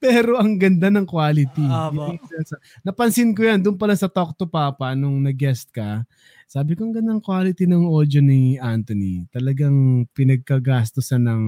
Pero 0.01 0.41
ang 0.41 0.57
ganda 0.57 0.89
ng 0.89 1.05
quality. 1.05 1.61
Ah, 1.69 1.93
yung 1.93 2.17
sinasa- 2.25 2.57
Napansin 2.81 3.37
ko 3.37 3.45
yan, 3.45 3.61
doon 3.61 3.77
pala 3.77 3.93
sa 3.93 4.09
Talk 4.09 4.33
to 4.33 4.49
Papa, 4.49 4.97
nung 4.97 5.21
nag-guest 5.21 5.69
ka, 5.69 6.01
sabi 6.49 6.73
ko 6.73 6.89
ang 6.89 6.93
ganda 6.97 7.13
ng 7.13 7.21
quality 7.21 7.69
ng 7.69 7.85
audio 7.85 8.17
ni 8.17 8.57
Anthony. 8.57 9.29
Talagang 9.29 10.09
pinagkagastosan 10.17 11.21
ng 11.29 11.43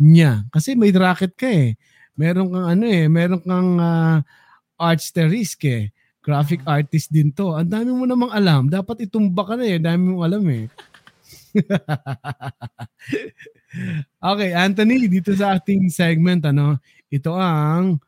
niya. 0.00 0.48
Kasi 0.48 0.72
may 0.72 0.88
racket 0.90 1.36
ka 1.36 1.46
eh. 1.52 1.76
Meron 2.16 2.48
kang 2.48 2.66
ano 2.66 2.84
eh, 2.88 3.06
meron 3.12 3.44
kang 3.44 3.76
uh, 3.76 4.24
artisterisk 4.82 5.62
eh. 5.70 5.94
Graphic 6.22 6.62
artist 6.66 7.10
din 7.10 7.30
to. 7.30 7.54
Ang 7.54 7.70
dami 7.70 7.90
mo 7.94 8.04
namang 8.06 8.34
alam. 8.34 8.66
Dapat 8.66 9.06
itumba 9.06 9.46
ka 9.46 9.54
na 9.54 9.66
eh. 9.66 9.78
Ang 9.78 9.86
dami 9.86 10.02
mong 10.10 10.24
alam 10.26 10.42
eh. 10.50 10.66
okay, 14.32 14.50
Anthony, 14.54 15.10
dito 15.10 15.34
sa 15.34 15.58
ating 15.58 15.90
segment, 15.90 16.46
ano, 16.46 16.78
ito 17.10 17.34
ang 17.34 17.98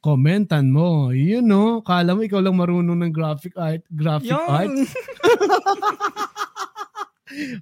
komentan 0.00 0.72
mo. 0.72 1.12
Yun 1.12 1.44
no, 1.44 1.84
kala 1.84 2.16
mo 2.16 2.24
ikaw 2.24 2.40
lang 2.40 2.56
marunong 2.56 2.96
ng 2.96 3.12
graphic 3.12 3.52
art, 3.56 3.84
graphic 3.92 4.32
art. 4.32 4.68
Yung! 4.68 4.88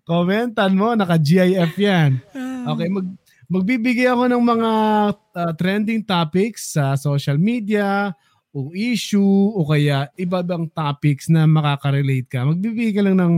Komentan 0.08 0.80
mo, 0.80 0.96
naka-GIF 0.96 1.76
yan. 1.76 2.24
Okay, 2.72 2.88
mag 2.88 3.04
magbibigay 3.48 4.12
ako 4.12 4.28
ng 4.28 4.44
mga 4.44 4.70
uh, 5.12 5.52
trending 5.56 6.04
topics 6.04 6.76
sa 6.76 7.00
social 7.00 7.40
media 7.40 8.12
o 8.59 8.74
issue 8.74 9.54
o 9.54 9.62
kaya 9.62 10.11
iba 10.18 10.42
bang 10.42 10.66
topics 10.74 11.30
na 11.30 11.46
makaka-relate 11.46 12.26
ka. 12.26 12.42
Magbibigay 12.42 12.90
ka 12.90 13.06
lang 13.06 13.16
ng 13.22 13.34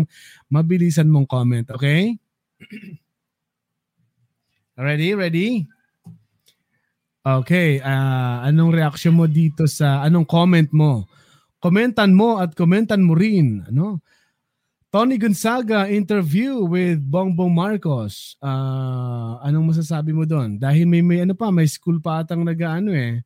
mabilisan 0.49 1.13
mong 1.13 1.29
comment, 1.29 1.69
okay? 1.77 2.17
ready? 4.81 5.13
Ready? 5.13 5.49
Okay, 7.21 7.85
ah, 7.85 8.41
anong 8.49 8.73
reaction 8.73 9.13
mo 9.13 9.29
dito 9.29 9.69
sa 9.69 10.01
anong 10.09 10.25
comment 10.25 10.71
mo? 10.73 11.05
Komentan 11.61 12.17
mo 12.17 12.41
at 12.41 12.57
komentan 12.57 13.05
mo 13.05 13.13
rin, 13.13 13.61
ano? 13.69 14.01
Tony 14.91 15.21
Gonzaga 15.21 15.87
interview 15.87 16.67
with 16.67 16.99
Bongbong 16.99 17.53
Marcos. 17.53 18.41
Ah, 18.41 19.37
anong 19.45 19.77
masasabi 19.77 20.11
mo 20.17 20.25
doon? 20.25 20.57
Dahil 20.57 20.89
may 20.89 21.05
may 21.05 21.23
ano 21.23 21.37
pa, 21.37 21.53
may 21.53 21.69
school 21.69 22.01
pa 22.01 22.25
atang 22.25 22.43
nag-ano 22.43 22.91
eh. 22.91 23.21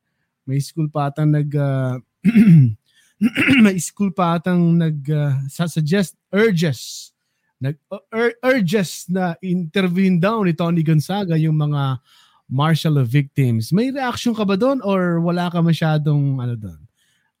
May 0.45 0.61
school 0.61 0.87
pa 0.87 1.09
atang 1.09 1.29
nag 1.29 1.49
ah, 1.51 1.97
may 3.65 3.77
school 3.79 4.11
pa 4.11 4.37
atang 4.37 4.77
nag 4.77 4.97
ah, 5.09 5.39
suggest 5.49 6.13
urges 6.29 7.11
nag 7.55 7.79
ur- 8.11 8.35
urges 8.43 9.07
na 9.07 9.33
intervene 9.39 10.19
daw 10.19 10.43
ni 10.43 10.51
Tony 10.51 10.83
Gonzaga 10.83 11.33
yung 11.33 11.55
mga 11.55 11.97
martial 12.45 12.93
law 12.93 13.07
victims. 13.07 13.71
May 13.71 13.89
reaction 13.89 14.35
ka 14.35 14.43
ba 14.43 14.53
doon 14.53 14.83
or 14.83 15.17
wala 15.17 15.49
ka 15.49 15.63
masyadong 15.63 16.37
ano 16.37 16.53
doon? 16.53 16.77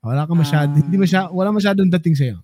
Wala 0.01 0.25
ka 0.25 0.33
masyadong, 0.33 0.81
Ah. 0.81 0.85
hindi 0.87 0.97
masya, 0.97 1.29
wala 1.29 1.49
masyadong 1.51 1.91
dating 1.99 2.15
sa'yo. 2.15 2.37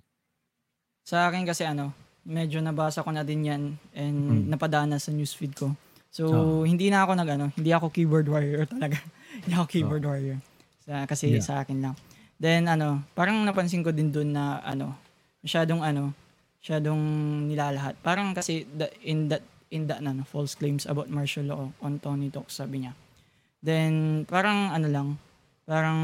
Sa 1.08 1.26
akin 1.26 1.42
kasi 1.42 1.64
ano, 1.64 1.90
medyo 2.22 2.60
nabasa 2.60 3.02
ko 3.02 3.10
na 3.10 3.24
din 3.24 3.48
yan 3.48 3.64
and 3.96 4.20
Hmm. 4.20 4.46
napadana 4.52 5.00
sa 5.00 5.10
newsfeed 5.10 5.56
ko. 5.56 5.74
So, 6.12 6.28
Ah. 6.28 6.68
hindi 6.68 6.92
na 6.92 7.02
ako 7.02 7.18
nag 7.18 7.30
ano, 7.32 7.46
hindi 7.56 7.72
ako 7.72 7.88
keyboard 7.90 8.28
warrior 8.28 8.68
talaga. 8.74 9.00
hindi 9.42 9.56
ako 9.56 9.66
keyboard 9.66 10.04
warrior. 10.04 10.38
Sa, 10.82 11.06
kasi 11.06 11.38
Yeah. 11.38 11.44
sa 11.44 11.54
akin 11.62 11.80
lang. 11.82 11.96
Then 12.42 12.66
ano, 12.66 13.06
parang 13.14 13.46
napansin 13.46 13.86
ko 13.86 13.94
din 13.94 14.10
doon 14.10 14.34
na 14.34 14.60
ano, 14.66 14.98
masyadong 15.46 15.86
ano, 15.86 16.14
masyadong 16.62 17.02
nilalahat. 17.46 17.98
Parang 18.02 18.34
kasi 18.34 18.66
the, 18.66 18.90
in 19.06 19.30
that 19.30 19.46
in 19.70 19.86
that 19.86 20.02
ano, 20.02 20.26
false 20.26 20.58
claims 20.58 20.90
about 20.90 21.08
martial 21.08 21.46
law 21.46 21.70
on 21.80 22.02
Tony 22.02 22.34
Talks 22.34 22.58
sabi 22.58 22.84
niya. 22.86 22.94
Then 23.62 24.26
parang 24.26 24.74
ano 24.74 24.88
lang, 24.90 25.08
parang 25.70 26.00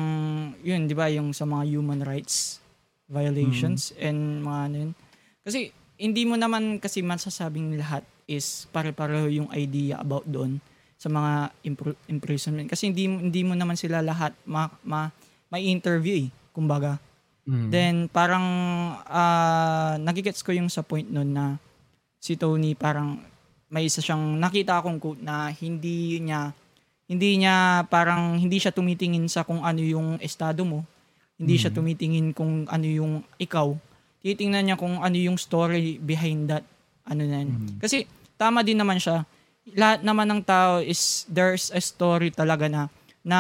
yun, 0.61 0.85
'di 0.85 0.93
ba, 0.93 1.09
yung 1.09 1.33
sa 1.33 1.49
mga 1.49 1.65
human 1.73 2.05
rights 2.05 2.61
violations 3.09 3.95
and 3.97 4.43
mga 4.45 4.59
ano 4.69 4.75
yun. 4.77 4.91
Kasi 5.41 5.71
hindi 5.97 6.27
mo 6.27 6.37
naman 6.37 6.77
kasi 6.77 7.01
masasabing 7.01 7.73
lahat 7.79 8.05
is 8.29 8.67
pare-pareho 8.69 9.25
yung 9.31 9.49
idea 9.49 9.97
about 9.97 10.27
doon 10.27 10.59
sa 10.97 11.07
mga 11.07 11.53
impr- 11.63 11.99
imprisonment. 12.09 12.67
Kasi 12.67 12.89
hindi 12.89 13.05
hindi 13.05 13.41
mo 13.45 13.53
naman 13.53 13.77
sila 13.77 14.01
lahat 14.01 14.33
ma, 14.49 14.67
ma 14.81 15.13
may 15.53 15.69
interview 15.69 16.27
eh 16.27 16.29
kumbaga. 16.51 16.97
Mm. 17.47 17.71
then 17.71 17.95
parang 18.11 18.43
ah 19.07 19.95
nagigets 20.03 20.43
ko 20.43 20.51
yung 20.51 20.67
sa 20.67 20.83
point 20.83 21.07
nun 21.07 21.31
na 21.31 21.55
si 22.19 22.35
Tony 22.35 22.75
parang 22.75 23.23
may 23.71 23.87
isa 23.87 24.03
siyang 24.03 24.35
nakita 24.35 24.83
akong 24.83 24.99
quote 24.99 25.23
na 25.23 25.47
hindi 25.55 26.19
niya 26.19 26.51
hindi 27.07 27.39
niya 27.39 27.87
parang 27.87 28.35
hindi 28.35 28.59
siya 28.59 28.75
tumitingin 28.75 29.31
sa 29.31 29.47
kung 29.47 29.63
ano 29.63 29.79
yung 29.79 30.19
estado 30.19 30.67
mo. 30.67 30.83
Hindi 31.39 31.55
siya 31.55 31.71
tumitingin 31.71 32.35
kung 32.35 32.67
ano 32.67 32.83
yung 32.83 33.23
ikaw. 33.39 33.71
Titingnan 34.19 34.67
niya 34.67 34.75
kung 34.75 34.99
ano 34.99 35.15
yung 35.15 35.39
story 35.39 36.03
behind 36.03 36.51
that 36.51 36.67
ano 37.07 37.23
na 37.23 37.47
yun. 37.47 37.79
kasi 37.79 38.03
tama 38.35 38.59
din 38.59 38.75
naman 38.75 38.99
siya 38.99 39.23
lahat 39.75 40.05
naman 40.05 40.27
ng 40.29 40.41
tao 40.43 40.79
is 40.79 41.27
there's 41.27 41.73
a 41.73 41.81
story 41.81 42.31
talaga 42.31 42.69
na 42.71 42.87
na 43.27 43.39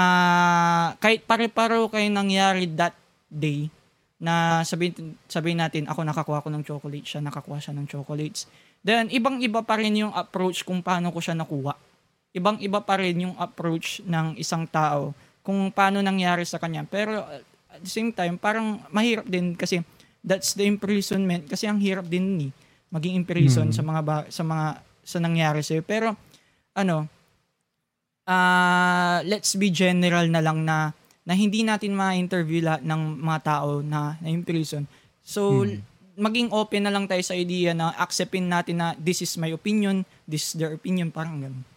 kahit 0.99 1.23
pare-pareho 1.23 1.87
kayo 1.87 2.07
nangyari 2.11 2.67
that 2.67 2.95
day 3.31 3.71
na 4.17 4.65
sabihin, 4.65 5.15
sabihin 5.29 5.61
natin 5.61 5.85
ako 5.87 6.03
nakakuha 6.03 6.43
ko 6.43 6.49
ng 6.51 6.65
chocolate 6.65 7.05
siya 7.05 7.21
nakakuha 7.23 7.61
siya 7.61 7.77
ng 7.77 7.87
chocolates 7.87 8.49
then 8.81 9.07
ibang 9.13 9.39
iba 9.39 9.61
pa 9.63 9.77
rin 9.77 9.93
yung 9.95 10.11
approach 10.11 10.65
kung 10.65 10.81
paano 10.83 11.13
ko 11.13 11.21
siya 11.21 11.37
nakuha 11.37 11.77
ibang 12.35 12.57
iba 12.59 12.81
pa 12.83 12.99
rin 12.99 13.17
yung 13.29 13.35
approach 13.39 14.01
ng 14.05 14.35
isang 14.37 14.69
tao 14.69 15.13
kung 15.41 15.71
paano 15.71 16.03
nangyari 16.03 16.43
sa 16.43 16.59
kanya. 16.59 16.83
Pero 16.83 17.23
at 17.71 17.79
the 17.79 17.87
same 17.87 18.11
time, 18.11 18.35
parang 18.35 18.83
mahirap 18.91 19.23
din 19.23 19.55
kasi 19.55 19.79
that's 20.19 20.51
the 20.53 20.67
imprisonment 20.67 21.47
kasi 21.47 21.65
ang 21.65 21.79
hirap 21.79 22.03
din 22.05 22.35
ni 22.35 22.47
maging 22.91 23.23
imprison 23.23 23.71
Hmm. 23.71 23.75
sa 23.75 23.81
mga 23.81 24.01
ba- 24.03 24.27
sa 24.27 24.43
mga 24.43 24.83
sa 25.07 25.23
nangyari 25.23 25.63
sa'yo. 25.63 25.87
Pero 25.87 26.19
ano, 26.75 27.07
ah 28.27 29.23
let's 29.23 29.55
be 29.55 29.71
general 29.71 30.27
na 30.27 30.43
lang 30.43 30.67
na 30.67 30.91
na 31.23 31.31
hindi 31.35 31.63
natin 31.63 31.95
ma-interview 31.95 32.63
lahat 32.63 32.83
ng 32.83 33.23
mga 33.23 33.39
tao 33.43 33.83
na 33.83 34.15
na-imprison. 34.23 34.87
So, 35.19 35.67
Hmm. 35.67 35.83
maging 36.15 36.55
open 36.55 36.87
na 36.87 36.91
lang 36.91 37.03
tayo 37.03 37.19
sa 37.19 37.35
idea 37.35 37.75
na 37.75 37.91
acceptin 37.99 38.47
natin 38.47 38.79
na 38.79 38.95
this 38.95 39.19
is 39.19 39.35
my 39.35 39.51
opinion, 39.51 40.07
this 40.23 40.47
is 40.47 40.51
their 40.55 40.71
opinion, 40.71 41.11
parang 41.11 41.43
ganun. 41.43 41.67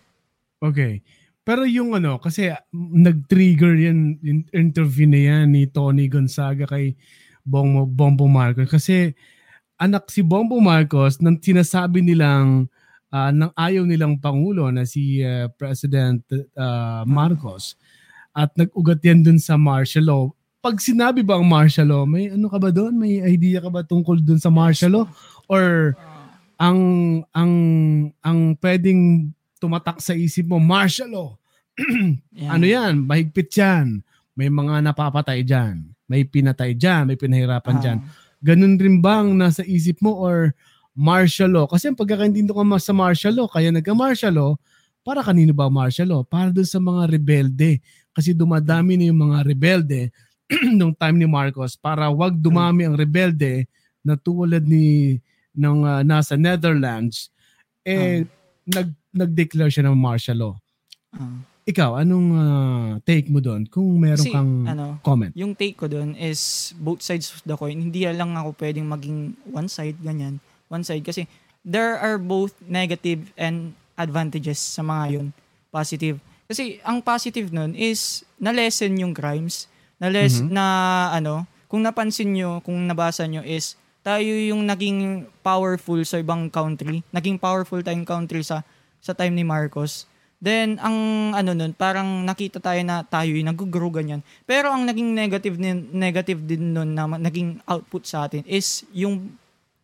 Okay. 0.62 1.02
Pero 1.42 1.66
yung 1.66 1.98
ano, 1.98 2.22
kasi 2.22 2.54
nag-trigger 2.72 3.74
yan, 3.74 4.22
in- 4.22 4.46
interview 4.54 5.10
na 5.10 5.18
yan 5.18 5.50
ni 5.50 5.66
Tony 5.66 6.06
Gonzaga 6.06 6.70
kay 6.70 6.94
Bongo, 7.42 7.90
Bombo 7.90 8.30
Marcos. 8.30 8.70
Kasi 8.70 9.12
anak 9.82 10.06
si 10.14 10.22
Bombo 10.22 10.62
Marcos 10.62 11.18
nang 11.18 11.42
sinasabi 11.42 12.06
nilang 12.06 12.70
ah, 13.10 13.30
nang 13.30 13.52
ayaw 13.54 13.84
nilang 13.84 14.18
Pangulo 14.18 14.70
na 14.70 14.86
si 14.86 15.22
ah, 15.22 15.50
President 15.50 16.22
ah, 16.54 17.02
Marcos 17.04 17.74
at 18.30 18.54
nag-ugat 18.54 19.02
yan 19.02 19.26
dun 19.26 19.38
sa 19.42 19.58
martial 19.58 20.06
law. 20.06 20.24
Pag 20.60 20.78
sinabi 20.78 21.24
ba 21.24 21.40
ang 21.40 21.48
martial 21.48 21.88
law, 21.88 22.04
may 22.04 22.30
ano 22.30 22.46
ka 22.46 22.60
ba 22.60 22.70
doon? 22.70 22.94
May 22.94 23.18
idea 23.18 23.58
ka 23.58 23.72
ba 23.72 23.82
tungkol 23.82 24.20
dun 24.20 24.38
sa 24.38 24.52
martial 24.52 24.92
law? 24.92 25.06
Or 25.50 25.96
ang 26.60 26.78
ang 27.32 27.52
ang 28.20 28.38
pwedeng 28.60 29.32
tumatak 29.56 29.98
sa 29.98 30.12
isip 30.12 30.46
mo, 30.46 30.60
martial 30.60 31.10
law. 31.10 31.30
Yan. 32.36 32.50
Ano 32.54 32.64
yan? 32.68 32.92
Mahigpit 33.08 33.48
yan. 33.56 34.04
May 34.36 34.52
mga 34.52 34.84
napapatay 34.84 35.40
dyan. 35.42 35.96
May 36.04 36.28
pinatay 36.28 36.76
dyan. 36.76 37.08
May 37.08 37.16
pinahirapan 37.16 37.76
Ah. 37.76 37.80
dyan. 37.80 37.98
Ganun 38.40 38.76
rin 38.76 39.00
bang 39.00 39.32
nasa 39.36 39.64
isip 39.64 40.00
mo 40.00 40.16
or 40.16 40.52
martial 41.00 41.48
law? 41.48 41.64
Kasi 41.64 41.88
ang 41.88 41.96
pagkakaintindi 41.96 42.52
ko 42.52 42.60
sa 42.76 42.92
martial 42.92 43.32
law, 43.32 43.48
kaya 43.48 43.72
nagka-martial 43.72 44.36
law, 44.36 44.52
para 45.00 45.24
kanino 45.24 45.56
ba 45.56 45.72
martial 45.72 46.12
law? 46.12 46.20
Para 46.20 46.52
dun 46.52 46.68
sa 46.68 46.76
mga 46.76 47.08
rebelde. 47.08 47.80
Kasi 48.12 48.36
dumadami 48.36 49.00
na 49.00 49.08
yung 49.08 49.32
mga 49.32 49.38
rebelde 49.48 50.12
nung 50.78 50.92
time 50.92 51.16
ni 51.16 51.26
Marcos 51.30 51.78
para 51.78 52.10
wag 52.10 52.34
dumami 52.34 52.84
ang 52.84 52.98
rebelde 52.98 53.70
na 54.02 54.18
tulad 54.18 54.66
ni 54.66 55.16
ng 55.54 55.78
ah, 55.86 56.02
nasa 56.02 56.34
Netherlands 56.34 57.30
eh 57.86 58.26
nag 58.66 58.90
nag-declare 59.10 59.70
siya 59.70 59.90
ng 59.90 59.98
martial 59.98 60.38
law. 60.38 60.54
Ah. 61.14 61.42
Ikaw, 61.66 62.02
anong 62.02 62.28
ah, 62.34 62.90
take 63.02 63.26
mo 63.30 63.42
doon 63.42 63.66
kung 63.66 63.98
meron 63.98 64.22
Kasi, 64.22 64.30
kang 64.34 64.66
ano, 64.66 64.98
comment? 65.02 65.30
yung 65.34 65.54
take 65.54 65.78
ko 65.78 65.86
doon 65.90 66.14
is 66.18 66.70
both 66.78 67.02
sides 67.02 67.30
of 67.34 67.42
the 67.46 67.54
coin. 67.54 67.78
Hindi 67.78 68.06
lang 68.10 68.34
ako 68.34 68.54
pwedeng 68.58 68.86
maging 68.86 69.34
one 69.50 69.66
side, 69.70 69.98
ganyan. 70.02 70.38
One 70.70 70.86
side. 70.86 71.02
Kasi 71.02 71.26
there 71.60 71.98
are 71.98 72.16
both 72.16 72.54
negative 72.62 73.34
and 73.34 73.74
advantages 73.98 74.56
sa 74.56 74.80
mga 74.80 75.20
yun. 75.20 75.26
Positive. 75.68 76.16
Kasi 76.46 76.78
ang 76.82 77.02
positive 77.02 77.50
nun 77.50 77.74
is 77.74 78.22
na-lessen 78.38 78.96
yung 78.96 79.12
crimes. 79.12 79.66
Na-less, 80.00 80.40
Mhm. 80.40 80.50
na 80.50 80.64
ano, 81.12 81.44
kung 81.66 81.84
napansin 81.84 82.32
nyo, 82.32 82.62
kung 82.64 82.88
nabasa 82.88 83.26
nyo 83.28 83.44
is 83.44 83.76
tayo 84.00 84.24
yung 84.24 84.64
naging 84.64 85.28
powerful 85.44 86.00
sa 86.02 86.18
ibang 86.18 86.48
country. 86.48 87.04
Naging 87.12 87.36
powerful 87.36 87.84
tayong 87.84 88.08
country 88.08 88.40
sa 88.40 88.64
sa 88.98 89.12
time 89.12 89.36
ni 89.36 89.44
Marcos. 89.44 90.08
Then, 90.40 90.80
ang 90.80 90.96
ano 91.36 91.52
nun, 91.52 91.76
parang 91.76 92.24
nakita 92.24 92.64
tayo 92.64 92.80
na 92.80 93.04
tayo 93.04 93.36
yung 93.36 93.52
nag-grow 93.52 93.92
ganyan. 93.92 94.24
Pero 94.48 94.72
ang 94.72 94.88
naging 94.88 95.12
negative, 95.12 95.60
negative 95.92 96.40
din 96.48 96.72
nun 96.72 96.96
na 96.96 97.04
naging 97.04 97.60
output 97.68 98.08
sa 98.08 98.24
atin 98.24 98.40
is 98.48 98.88
yung 98.96 99.36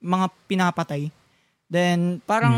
mga 0.07 0.27
pinapatay. 0.47 1.11
Then, 1.67 2.23
parang, 2.23 2.55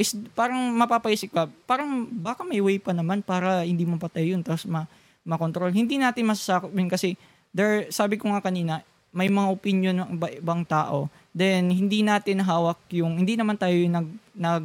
is, 0.00 0.16
parang 0.32 0.72
mapapaisip 0.72 1.28
ka, 1.28 1.44
parang 1.68 2.08
baka 2.08 2.40
may 2.40 2.64
way 2.64 2.80
pa 2.80 2.96
naman 2.96 3.20
para 3.20 3.68
hindi 3.68 3.84
mapatay 3.84 4.32
yun, 4.32 4.40
tapos 4.40 4.64
ma, 4.64 4.88
makontrol. 5.28 5.68
Hindi 5.68 6.00
natin 6.00 6.24
masasakop 6.24 6.72
yun 6.72 6.88
kasi, 6.88 7.20
there, 7.52 7.92
sabi 7.92 8.16
ko 8.16 8.32
nga 8.32 8.40
kanina, 8.40 8.80
may 9.12 9.28
mga 9.28 9.48
opinion 9.52 9.96
ng 10.00 10.10
iba, 10.16 10.28
ibang 10.40 10.64
tao, 10.64 11.12
then 11.36 11.68
hindi 11.68 12.00
natin 12.00 12.40
hawak 12.40 12.80
yung, 12.96 13.20
hindi 13.20 13.36
naman 13.36 13.60
tayo 13.60 13.76
yung 13.76 13.92
nag, 13.92 14.08
nag, 14.32 14.64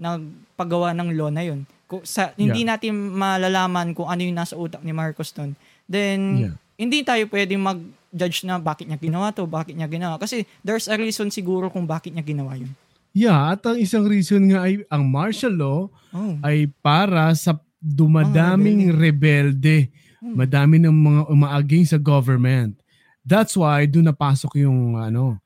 nagpagawa 0.00 0.96
ng 0.96 1.08
law 1.12 1.28
na 1.28 1.44
yun. 1.44 1.68
Kung 1.88 2.04
sa, 2.04 2.32
hindi 2.36 2.64
natin 2.64 2.96
malalaman 3.12 3.92
kung 3.92 4.08
ano 4.08 4.20
yung 4.24 4.36
nasa 4.36 4.56
utak 4.56 4.80
ni 4.84 4.92
Marcos 4.92 5.32
nun. 5.36 5.52
Then, 5.88 6.20
Yeah. 6.36 6.54
hindi 6.76 7.00
tayo 7.00 7.24
pwedeng 7.32 7.60
mag-judge 8.08 8.44
na 8.44 8.56
bakit 8.56 8.88
niya 8.88 8.96
ginawa 8.96 9.28
to, 9.30 9.44
bakit 9.44 9.76
niya 9.76 9.88
ginawa. 9.88 10.16
Kasi 10.16 10.48
there's 10.64 10.88
a 10.88 10.96
reason 10.96 11.28
siguro 11.28 11.68
kung 11.68 11.84
bakit 11.84 12.12
niya 12.12 12.24
ginawa 12.24 12.56
yun. 12.56 12.72
Yeah, 13.12 13.52
at 13.52 13.64
ang 13.64 13.76
isang 13.76 14.04
reason 14.04 14.48
nga 14.48 14.64
ay 14.64 14.84
ang 14.88 15.04
martial 15.04 15.52
law 15.52 15.80
Oh. 16.08 16.40
ay 16.40 16.72
para 16.80 17.28
sa 17.34 17.60
dumadaming 17.78 18.88
rebelde. 18.90 19.92
Madami 20.20 20.80
ng 20.80 20.90
mga 20.90 21.22
umaaging 21.28 21.84
sa 21.84 22.00
government. 22.00 22.80
That's 23.22 23.52
why 23.54 23.84
doon 23.84 24.08
napasok 24.08 24.64
yung 24.64 24.96
ano, 24.96 25.36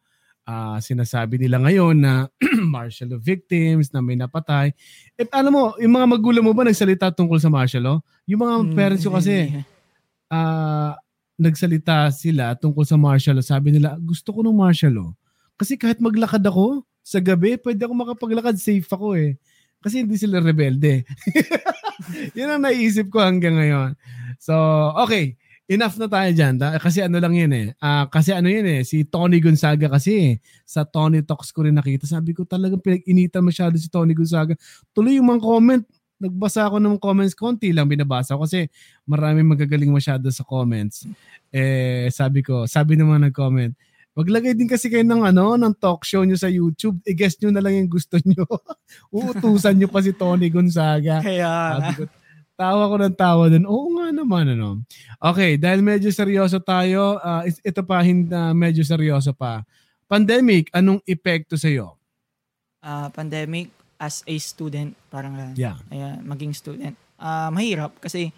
ah, 0.43 0.79
sinasabi 0.79 1.35
nila 1.37 1.59
ngayon 1.59 1.99
na 1.99 2.31
martial 2.73 3.11
law 3.11 3.21
victims 3.21 3.91
na 3.91 3.99
may 3.99 4.15
napatay. 4.15 4.71
Eh, 5.19 5.27
alam 5.29 5.51
mo, 5.51 5.63
yung 5.77 5.93
mga 5.93 6.07
magulang 6.09 6.45
mo 6.47 6.55
ba 6.55 6.63
nagsalita 6.63 7.11
tungkol 7.11 7.37
sa 7.37 7.51
martial 7.51 7.83
law? 7.83 7.99
Yung 8.25 8.39
mga 8.39 8.55
Hmm, 8.57 8.73
parents 8.73 9.03
ko 9.03 9.13
kasi, 9.13 9.51
ah, 10.31 10.95
nagsalita 11.43 12.09
sila 12.15 12.55
tungkol 12.55 12.87
sa 12.87 12.95
martial 12.95 13.37
law. 13.37 13.45
Sabi 13.45 13.75
nila, 13.75 13.99
gusto 13.99 14.31
ko 14.31 14.41
ng 14.47 14.55
martial 14.55 14.95
law. 14.95 15.11
Kasi 15.59 15.75
kahit 15.75 15.99
maglakad 15.99 16.43
ako 16.47 16.87
sa 17.03 17.19
gabi, 17.19 17.59
pwede 17.59 17.83
ako 17.83 17.93
makapaglakad, 17.99 18.55
safe 18.57 18.87
ako 18.87 19.19
eh. 19.19 19.35
Kasi 19.83 20.07
hindi 20.07 20.15
sila 20.15 20.39
rebelde. 20.39 21.03
Yun 22.39 22.55
ang 22.55 22.63
naisip 22.63 23.11
ko 23.11 23.19
hanggang 23.19 23.59
ngayon. 23.59 23.99
So, 24.39 24.55
okay. 25.03 25.35
Enough 25.67 25.97
na 25.99 26.07
tayo 26.11 26.31
dyan. 26.35 26.59
Kasi 26.59 27.01
ano 27.01 27.17
lang 27.23 27.33
yun 27.33 27.53
eh. 27.55 27.67
Ah, 27.81 28.05
kasi 28.11 28.35
ano 28.35 28.51
yun 28.51 28.67
eh. 28.67 28.83
Si 28.85 29.09
Tony 29.09 29.41
Gonzaga 29.41 29.89
kasi 29.89 30.13
eh. 30.19 30.35
Sa 30.69 30.85
Tony 30.85 31.25
Talks 31.25 31.55
ko 31.55 31.65
rin 31.65 31.73
nakita. 31.73 32.05
Sabi 32.05 32.37
ko 32.37 32.45
talagang 32.45 32.83
pinag-initan 32.83 33.41
masyado 33.41 33.79
si 33.81 33.89
Tony 33.89 34.13
Gonzaga. 34.13 34.53
Tuloy 34.93 35.17
yung 35.17 35.33
mga 35.33 35.41
comment. 35.41 35.85
Nagbasa 36.23 36.71
ako 36.71 36.79
ng 36.79 36.97
comments. 37.03 37.35
Konti 37.35 37.75
lang 37.75 37.91
binabasa 37.91 38.39
kasi 38.39 38.71
marami 39.03 39.43
magagaling 39.43 39.91
masyado 39.91 40.31
sa 40.31 40.47
comments. 40.47 41.03
Eh, 41.51 42.07
sabi 42.15 42.47
ko, 42.47 42.71
sabi 42.71 42.95
naman 42.95 43.27
nag-comment, 43.27 43.75
Maglagay 44.13 44.53
din 44.53 44.69
kasi 44.69 44.93
kayo 44.93 45.01
ng 45.09 45.25
ano, 45.25 45.57
ng 45.57 45.73
talk 45.81 46.05
show 46.05 46.21
nyo 46.21 46.37
sa 46.37 46.53
YouTube. 46.53 47.01
I-guess 47.09 47.41
nyo 47.41 47.49
na 47.49 47.65
lang 47.65 47.81
yung 47.81 47.89
gusto 47.89 48.21
nyo. 48.21 48.45
Uutusan 49.17 49.73
nyo 49.73 49.89
pa 49.89 50.05
si 50.05 50.13
Tony 50.13 50.53
Gonzaga. 50.53 51.25
Kaya, 51.25 51.81
Sabi 51.81 51.93
ko, 51.97 52.03
tawa 52.53 52.93
ko 52.93 52.97
ng 53.01 53.17
tawa 53.17 53.45
dun. 53.49 53.65
Oo 53.65 53.89
nga 53.97 54.13
naman, 54.13 54.53
ano. 54.53 54.85
Okay, 55.17 55.57
dahil 55.57 55.81
medyo 55.81 56.13
seryoso 56.13 56.61
tayo, 56.61 57.17
ah, 57.25 57.49
is- 57.49 57.65
ito 57.65 57.81
pa, 57.81 58.05
hindi, 58.05 58.37
medyo 58.53 58.85
seryoso 58.85 59.33
pa. 59.33 59.65
Pandemic, 60.05 60.69
anong 60.77 61.01
epekto 61.09 61.57
sa'yo? 61.57 61.97
ah, 62.85 63.09
pandemic 63.15 63.73
as 64.03 64.27
a 64.27 64.35
student, 64.43 64.99
parang 65.15 65.39
ganun. 65.39 65.55
Yeah. 65.55 65.79
Ayan, 65.95 66.27
maging 66.27 66.59
student. 66.59 66.99
Ah, 67.23 67.55
mahirap 67.55 67.95
kasi 68.03 68.35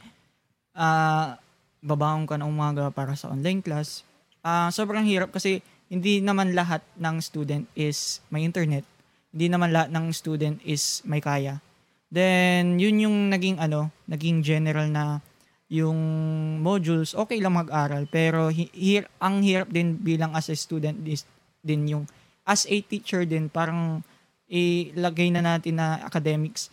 ah 0.77 1.41
babangon 1.81 2.29
ka 2.29 2.37
ng 2.37 2.49
umaga 2.49 2.93
para 2.93 3.17
sa 3.17 3.33
online 3.33 3.65
class. 3.65 4.05
Ah, 4.45 4.69
sobrang 4.69 5.09
hirap 5.09 5.33
kasi 5.33 5.65
hindi 5.89 6.21
naman 6.21 6.53
lahat 6.53 6.85
ng 7.01 7.17
student 7.25 7.65
is 7.73 8.21
may 8.29 8.45
internet. 8.45 8.85
Hindi 9.33 9.49
naman 9.49 9.73
lahat 9.73 9.89
ng 9.89 10.13
student 10.13 10.61
is 10.61 11.01
may 11.09 11.25
kaya. 11.25 11.65
Then, 12.13 12.79
yun 12.79 13.01
yung 13.03 13.17
naging 13.33 13.59
ano, 13.59 13.91
naging 14.07 14.45
general 14.45 14.87
na 14.87 15.19
yung 15.73 15.99
modules, 16.61 17.17
okay 17.17 17.41
lang 17.41 17.57
mag-aral. 17.57 18.07
Pero 18.07 18.53
hi- 18.53 18.71
hir- 18.71 19.11
ang 19.19 19.43
hirap 19.43 19.73
din 19.73 19.99
bilang 19.99 20.37
as 20.37 20.53
a 20.53 20.55
student 20.55 21.01
is 21.09 21.27
din 21.65 21.89
yung 21.89 22.05
as 22.45 22.69
a 22.69 22.77
teacher 22.85 23.25
din, 23.25 23.49
parang 23.49 24.05
ilagay 24.49 25.33
na 25.33 25.41
natin 25.41 25.81
na 25.81 26.01
academics 26.05 26.69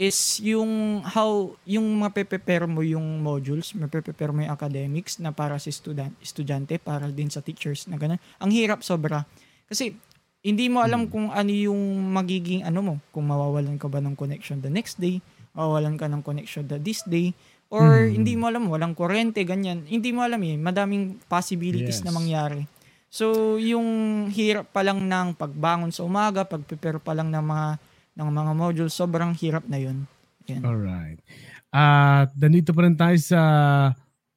is 0.00 0.40
yung 0.40 1.04
how 1.04 1.52
yung 1.62 1.84
mape-prepare 2.00 2.66
mo 2.66 2.80
yung 2.82 3.20
modules, 3.20 3.70
mape-prepare 3.76 4.32
mo 4.32 4.42
yung 4.42 4.50
academics 4.50 5.20
na 5.20 5.30
para 5.30 5.60
sa 5.60 5.68
student, 5.70 6.10
estudyante, 6.18 6.80
para 6.80 7.06
din 7.12 7.28
sa 7.28 7.44
teachers 7.44 7.86
na 7.86 8.00
ganun. 8.00 8.18
Ang 8.40 8.50
hirap 8.50 8.82
sobra. 8.82 9.22
Kasi 9.68 9.94
hindi 10.42 10.66
mo 10.66 10.82
alam 10.82 11.06
kung 11.06 11.30
ano 11.30 11.52
yung 11.54 11.78
magiging 12.10 12.66
ano 12.66 12.80
mo, 12.82 12.94
kung 13.14 13.30
mawawalan 13.30 13.78
ka 13.78 13.86
ba 13.86 14.02
ng 14.02 14.18
connection 14.18 14.58
the 14.58 14.72
next 14.72 14.98
day, 14.98 15.22
mawawalan 15.54 15.94
ka 15.94 16.10
ng 16.10 16.24
connection 16.24 16.66
the 16.66 16.80
this 16.82 17.04
day, 17.06 17.30
or 17.70 18.10
Hmm. 18.10 18.16
hindi 18.18 18.34
mo 18.34 18.50
alam, 18.50 18.66
walang 18.66 18.96
kuryente, 18.96 19.44
ganyan. 19.46 19.86
Hindi 19.86 20.10
mo 20.10 20.24
alam 20.26 20.42
eh, 20.42 20.58
madaming 20.58 21.20
possibilities 21.30 22.02
Yes. 22.02 22.04
na 22.04 22.10
mangyari. 22.10 22.66
So, 23.12 23.60
yung 23.60 23.84
hirap 24.32 24.72
pa 24.72 24.80
lang 24.80 25.04
ng 25.04 25.36
pagbangon 25.36 25.92
sa 25.92 26.08
umaga, 26.08 26.48
pag-prepare 26.48 26.96
pa 26.96 27.12
lang 27.12 27.28
ng 27.28 27.44
mga 27.44 27.68
ng 28.16 28.28
mga 28.32 28.52
modules, 28.56 28.96
sobrang 28.96 29.36
hirap 29.36 29.68
na 29.68 29.76
yun. 29.76 30.08
Yan. 30.48 30.64
Alright. 30.64 31.20
At 31.68 32.32
nandito 32.32 32.72
pa 32.72 32.88
rin 32.88 32.96
tayo 32.96 33.16
sa 33.20 33.40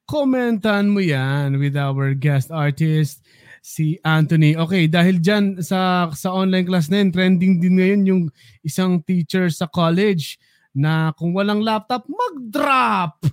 komentan 0.03 0.91
mo 0.91 0.99
yan 0.99 1.55
with 1.55 1.79
our 1.79 2.11
guest 2.11 2.51
artist, 2.51 3.23
si 3.63 3.95
Anthony. 4.03 4.59
Okay, 4.59 4.91
dahil 4.91 5.23
dyan 5.23 5.63
sa, 5.63 6.11
sa 6.11 6.35
online 6.35 6.67
class 6.67 6.91
na 6.91 6.99
yun, 6.99 7.15
trending 7.15 7.63
din 7.63 7.79
ngayon 7.79 8.01
yung 8.03 8.23
isang 8.59 8.99
teacher 9.07 9.47
sa 9.55 9.71
college 9.71 10.35
na 10.75 11.15
kung 11.15 11.31
walang 11.31 11.63
laptop, 11.63 12.03
mag-drop! 12.11 13.23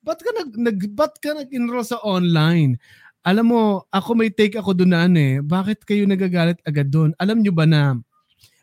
Ba't 0.00 0.20
ka, 0.20 0.30
nag, 0.32 0.50
nag, 0.60 0.78
ba't 0.92 1.16
ka 1.20 1.36
nag-enroll 1.36 1.88
sa 1.88 2.00
online? 2.04 2.76
Alam 3.20 3.46
mo, 3.52 3.62
ako 3.92 4.16
may 4.16 4.32
take 4.32 4.56
ako 4.56 4.72
doon 4.72 4.96
na 4.96 5.04
ano 5.04 5.18
eh. 5.20 5.36
Bakit 5.44 5.84
kayo 5.84 6.08
nagagalit 6.08 6.56
agad 6.64 6.88
doon? 6.88 7.12
Alam 7.20 7.44
nyo 7.44 7.52
ba 7.52 7.68
na 7.68 8.00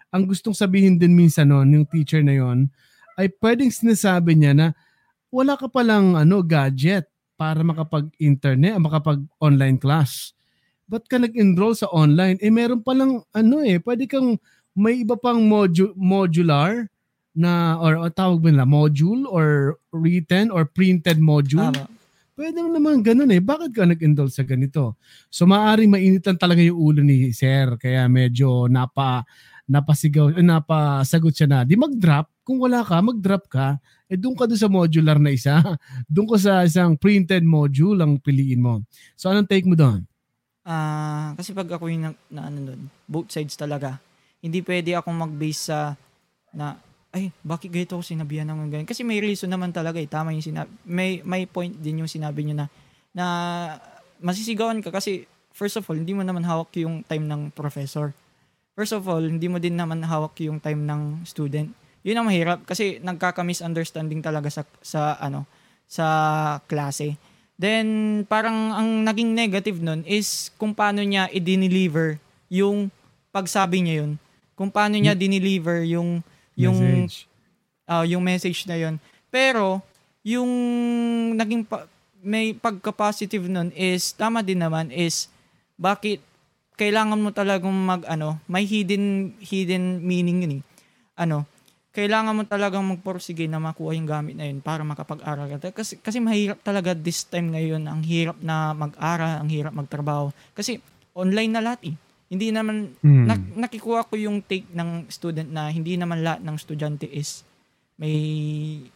ang 0.10 0.24
gustong 0.26 0.55
sabihin 0.55 0.97
din 0.97 1.14
minsan 1.14 1.51
noon, 1.51 1.68
yung 1.78 1.86
teacher 1.86 2.24
na 2.24 2.34
yon 2.34 2.72
ay 3.18 3.30
pwedeng 3.41 3.74
sinasabi 3.74 4.38
niya 4.38 4.53
na 4.53 4.68
wala 5.34 5.60
ka 5.60 5.68
palang 5.68 6.16
ano, 6.16 6.41
gadget 6.41 7.10
para 7.38 7.62
makapag-internet, 7.62 8.78
makapag-online 8.82 9.78
class. 9.78 10.34
Ba't 10.88 11.05
ka 11.05 11.20
nag-enroll 11.20 11.76
sa 11.76 11.91
online? 11.91 12.39
Eh 12.39 12.49
meron 12.49 12.82
palang 12.82 13.22
ano 13.36 13.62
eh, 13.62 13.78
pwede 13.84 14.08
kang 14.08 14.39
may 14.78 15.03
iba 15.03 15.18
pang 15.20 15.41
modu- 15.43 15.93
modular 15.97 16.88
na 17.38 17.78
or, 17.78 17.99
or 17.99 18.10
tawag 18.10 18.41
ba 18.41 18.49
nila 18.49 18.66
module 18.66 19.30
or 19.30 19.78
written 19.93 20.49
or 20.49 20.66
printed 20.66 21.22
module. 21.22 21.70
Tama. 21.70 21.97
Pwede 22.38 22.61
naman 22.61 23.01
ganun 23.01 23.33
eh. 23.33 23.41
Bakit 23.41 23.73
ka 23.73 23.89
nag-enroll 23.89 24.29
sa 24.29 24.45
ganito? 24.45 24.93
So 25.33 25.49
maaaring 25.49 25.89
mainit 25.89 26.21
lang 26.21 26.38
talaga 26.38 26.61
yung 26.61 26.77
ulo 26.77 27.01
ni 27.01 27.33
Sir 27.33 27.81
kaya 27.81 28.05
medyo 28.05 28.69
napa 28.69 29.25
napasigaw 29.67 30.38
eh, 30.38 30.45
napasagot 30.45 31.33
siya 31.35 31.47
na 31.49 31.59
di 31.67 31.75
mag-drop 31.75 32.31
kung 32.47 32.55
wala 32.55 32.88
ka 32.88 33.03
mag-drop 33.03 33.51
ka 33.51 33.75
eh 34.07 34.15
doon 34.15 34.31
ka 34.31 34.47
doon 34.47 34.55
sa 34.55 34.71
modular 34.71 35.19
na 35.19 35.35
isa 35.35 35.59
doon 36.07 36.23
ka 36.31 36.38
sa 36.39 36.63
isang 36.63 36.95
printed 36.95 37.43
module 37.43 37.99
ang 37.99 38.15
piliin 38.15 38.63
mo 38.63 38.79
so 39.19 39.27
anong 39.27 39.43
take 39.43 39.67
mo 39.67 39.75
doon 39.75 40.07
Ah, 40.67 41.31
kasi 41.39 41.55
pag 41.55 41.71
ako 41.71 41.88
yung 41.88 42.03
na, 42.03 42.11
na 42.27 42.51
ano 42.51 42.59
nun, 42.59 42.91
both 43.07 43.31
sides 43.31 43.55
talaga. 43.55 44.03
Hindi 44.43 44.59
pwede 44.67 44.99
akong 44.99 45.15
mag-base 45.15 45.71
sa 45.71 45.95
na 46.51 46.75
ay, 47.18 47.34
bakit 47.41 47.74
ganito 47.74 47.97
ako 47.97 48.05
sinabihan 48.05 48.45
ng 48.45 48.70
ganyan? 48.70 48.86
Kasi 48.86 49.01
may 49.01 49.18
reason 49.18 49.49
naman 49.49 49.74
talaga 49.74 49.97
eh. 49.97 50.05
Tama 50.05 50.32
yung 50.32 50.45
sinabi. 50.45 50.70
May, 50.86 51.26
may 51.26 51.49
point 51.49 51.74
din 51.74 52.05
yung 52.05 52.11
sinabi 52.11 52.45
nyo 52.45 52.55
na, 52.61 52.65
na 53.11 53.26
masisigawan 54.22 54.80
ka 54.86 54.93
kasi 54.93 55.26
first 55.57 55.74
of 55.82 55.89
all, 55.89 55.97
hindi 55.97 56.13
mo 56.13 56.22
naman 56.22 56.45
hawak 56.45 56.70
yung 56.78 57.01
time 57.01 57.26
ng 57.26 57.49
professor. 57.57 58.13
First 58.78 58.93
of 58.93 59.09
all, 59.09 59.26
hindi 59.26 59.49
mo 59.49 59.57
din 59.57 59.74
naman 59.74 60.05
hawak 60.05 60.38
yung 60.45 60.61
time 60.61 60.86
ng 60.86 61.26
student. 61.26 61.74
Yun 62.05 62.22
ang 62.22 62.30
mahirap 62.30 62.61
kasi 62.63 63.01
nagkaka-misunderstanding 63.01 64.22
talaga 64.22 64.53
sa, 64.53 64.61
sa 64.86 65.18
ano, 65.18 65.49
sa 65.89 66.05
klase. 66.70 67.18
Then, 67.57 68.22
parang 68.30 68.70
ang 68.78 69.01
naging 69.01 69.34
negative 69.34 69.82
nun 69.82 70.05
is 70.05 70.53
kung 70.61 70.78
paano 70.78 71.01
niya 71.01 71.26
i-deliver 71.34 72.22
yung 72.53 72.93
pagsabi 73.34 73.82
niya 73.82 74.05
yun. 74.05 74.11
Kung 74.57 74.70
paano 74.70 74.97
niya 74.97 75.13
dineliver 75.13 75.86
yung 75.86 76.22
yung 76.58 76.76
Message. 76.76 77.30
ah, 77.86 78.03
yung 78.03 78.24
message 78.26 78.66
na 78.66 78.76
yun. 78.76 78.95
Pero 79.30 79.80
yung 80.26 80.49
naging 81.38 81.64
pa- 81.64 81.88
may 82.20 82.51
pagka-positive 82.51 83.45
nun 83.47 83.70
is 83.78 84.12
tama 84.12 84.41
din 84.41 84.60
naman 84.60 84.89
is 84.91 85.30
bakit 85.78 86.20
kailangan 86.76 87.22
mo 87.22 87.30
talagang 87.32 87.72
mag 87.72 88.03
ano, 88.10 88.41
may 88.49 88.66
hidden 88.66 89.38
hidden 89.39 90.01
meaning 90.01 90.43
yun 90.43 90.53
eh. 90.60 90.64
Ano, 91.18 91.45
kailangan 91.95 92.38
mo 92.38 92.45
talagang 92.45 92.86
magporsige 92.86 93.49
na 93.49 93.58
makuha 93.58 93.97
yung 93.97 94.05
gamit 94.05 94.38
na 94.38 94.45
yun 94.45 94.62
para 94.62 94.86
makapag-aral 94.86 95.49
ka. 95.58 95.74
Kasi, 95.74 95.97
kasi 95.97 96.22
mahirap 96.22 96.62
talaga 96.62 96.93
this 96.93 97.26
time 97.26 97.49
ngayon. 97.58 97.89
Ang 97.89 98.05
hirap 98.05 98.38
na 98.38 98.78
mag-aral, 98.78 99.41
ang 99.41 99.49
hirap 99.49 99.74
magtrabaho. 99.74 100.30
Kasi 100.53 100.78
online 101.18 101.49
na 101.49 101.62
lahat 101.66 101.89
eh. 101.89 101.95
Hindi 102.28 102.51
naman, 102.51 102.91
Hmm. 102.99 103.23
nak- 103.23 103.55
nakikuha 103.55 104.03
ko 104.03 104.19
yung 104.19 104.43
take 104.43 104.67
ng 104.69 105.07
student 105.07 105.47
na 105.47 105.71
hindi 105.71 105.95
naman 105.95 106.19
lahat 106.19 106.43
ng 106.43 106.55
estudyante 106.55 107.07
is 107.07 107.47
may 107.95 108.17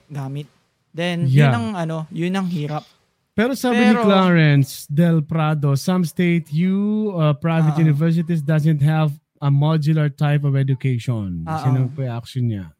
gamit. 0.05 0.51
Then, 0.91 1.25
yun 1.25 1.47
Yeah. 1.47 1.55
ang 1.55 1.67
ano, 1.73 1.97
yun 2.11 2.35
ang 2.35 2.51
hirap. 2.51 2.83
Pero 3.31 3.55
sabi 3.55 3.79
ni 3.79 3.95
Pero- 3.95 4.03
Clarence 4.03 4.83
Del 4.85 5.23
Prado, 5.23 5.73
some 5.73 6.03
state 6.03 6.51
you 6.51 7.09
uh, 7.15 7.31
private 7.31 7.79
Ah. 7.79 7.81
universities 7.81 8.43
doesn't 8.43 8.83
have 8.83 9.15
a 9.39 9.47
modular 9.47 10.11
type 10.11 10.43
of 10.43 10.53
education. 10.53 11.47
Ah, 11.47 11.63
Sinong 11.63 11.89
ah. 11.89 11.97
reaction 11.97 12.51
niya? 12.51 12.75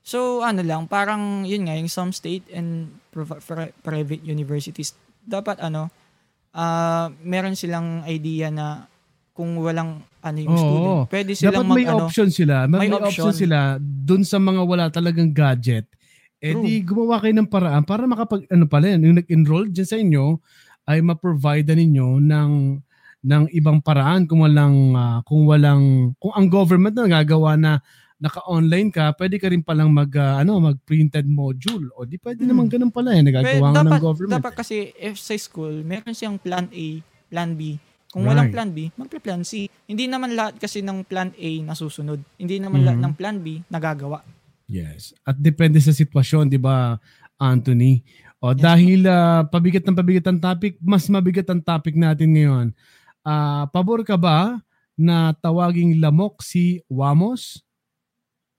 So, 0.00 0.44
ano 0.44 0.60
lang, 0.60 0.84
parang 0.86 1.42
yun 1.42 1.66
nga, 1.66 1.74
yung 1.74 1.88
some 1.88 2.12
state 2.12 2.44
and 2.52 2.92
private 3.80 4.22
universities, 4.22 4.92
dapat 5.22 5.58
ano, 5.58 5.88
ah 6.50 7.08
meron 7.22 7.54
silang 7.54 8.02
idea 8.04 8.50
na 8.50 8.90
kung 9.30 9.56
walang 9.56 9.90
ano 10.20 10.36
yung 10.36 10.52
Oo. 10.52 10.60
student, 10.60 10.98
pwede 11.08 11.30
silang 11.32 11.52
Dapat 11.54 11.66
mag 11.66 11.76
may 11.76 11.86
ano, 11.86 12.04
option 12.04 12.28
sila. 12.28 12.54
May, 12.64 12.78
may 12.78 12.90
option. 12.92 13.30
option. 13.30 13.32
sila 13.32 13.58
dun 13.80 14.22
sa 14.22 14.36
mga 14.36 14.62
wala 14.62 14.84
talagang 14.88 15.30
gadget. 15.30 15.88
Eh 16.38 16.52
True. 16.52 16.62
di 16.62 16.80
gumawa 16.80 17.20
kayo 17.20 17.36
ng 17.36 17.48
paraan 17.48 17.84
para 17.84 18.04
makapag 18.04 18.44
ano 18.46 18.64
pala 18.64 18.88
yan, 18.88 19.00
yung 19.02 19.16
nag-enroll 19.16 19.68
dyan 19.68 19.84
sa 19.84 19.96
inyo 19.96 20.40
ay 20.84 21.00
ma-provide 21.00 21.68
ninyo 21.70 22.18
ng 22.18 22.50
ng 23.20 23.44
ibang 23.52 23.78
paraan 23.78 24.24
kung 24.24 24.40
walang 24.40 24.92
ah, 24.92 25.20
kung 25.22 25.44
walang 25.44 26.16
kung 26.16 26.32
ang 26.32 26.48
government 26.48 26.96
na 26.96 27.04
nagagawa 27.04 27.52
na 27.54 27.72
naka-online 28.16 28.88
ka, 28.88 29.16
pwede 29.16 29.36
ka 29.36 29.48
rin 29.48 29.60
palang 29.60 29.88
mag 29.88 30.08
ah, 30.14 30.40
ano 30.40 30.56
mag-printed 30.58 31.24
module. 31.24 31.88
O 31.94 32.04
di 32.04 32.16
pwede 32.16 32.44
Hmm. 32.44 32.52
naman 32.52 32.68
ganun 32.68 32.88
pala 32.88 33.12
eh, 33.12 33.20
nagagawa 33.20 33.72
dapat, 33.72 33.84
ng 33.86 33.96
government. 33.98 34.36
dapat 34.36 34.52
kasi 34.54 34.92
if 34.94 35.16
sa 35.16 35.36
school, 35.36 35.80
meron 35.80 36.12
siyang 36.12 36.36
plan 36.36 36.68
A, 36.68 36.86
plan 37.28 37.52
B. 37.52 37.76
Kung 38.10 38.26
walang 38.26 38.50
Right. 38.50 38.54
plan 38.54 38.70
B, 38.70 38.78
magpa-plan 38.92 39.42
C. 39.42 39.66
Hindi 39.86 40.04
naman 40.04 40.34
lahat 40.34 40.58
kasi 40.58 40.82
ng 40.82 41.06
plan 41.06 41.30
A 41.30 41.50
nasusunod. 41.62 42.18
Hindi 42.34 42.58
naman 42.58 42.82
lahat 42.82 42.98
Mhm. 42.98 43.04
ng 43.06 43.14
plan 43.14 43.36
B 43.38 43.46
nagagawa. 43.66 44.18
Yes. 44.66 45.14
At 45.22 45.34
depende 45.34 45.78
sa 45.78 45.90
sitwasyon, 45.90 46.46
'di 46.46 46.58
ba, 46.58 46.98
Anthony? 47.36 48.02
O 48.38 48.50
Yes, 48.50 48.58
dahil 48.58 48.98
ah, 49.04 49.42
pabigat 49.44 49.82
ng 49.82 49.94
pabigat 49.94 50.24
ang 50.26 50.38
topic, 50.38 50.78
mas 50.80 51.06
mabigat 51.06 51.46
ang 51.46 51.60
topic 51.60 51.94
natin 51.94 52.32
ngayon. 52.32 52.66
Ah, 53.22 53.68
pabor 53.68 54.00
ka 54.02 54.16
ba 54.16 54.58
na 54.96 55.32
tawaging 55.32 55.98
lamok 55.98 56.40
si 56.40 56.80
Wamos? 56.86 57.60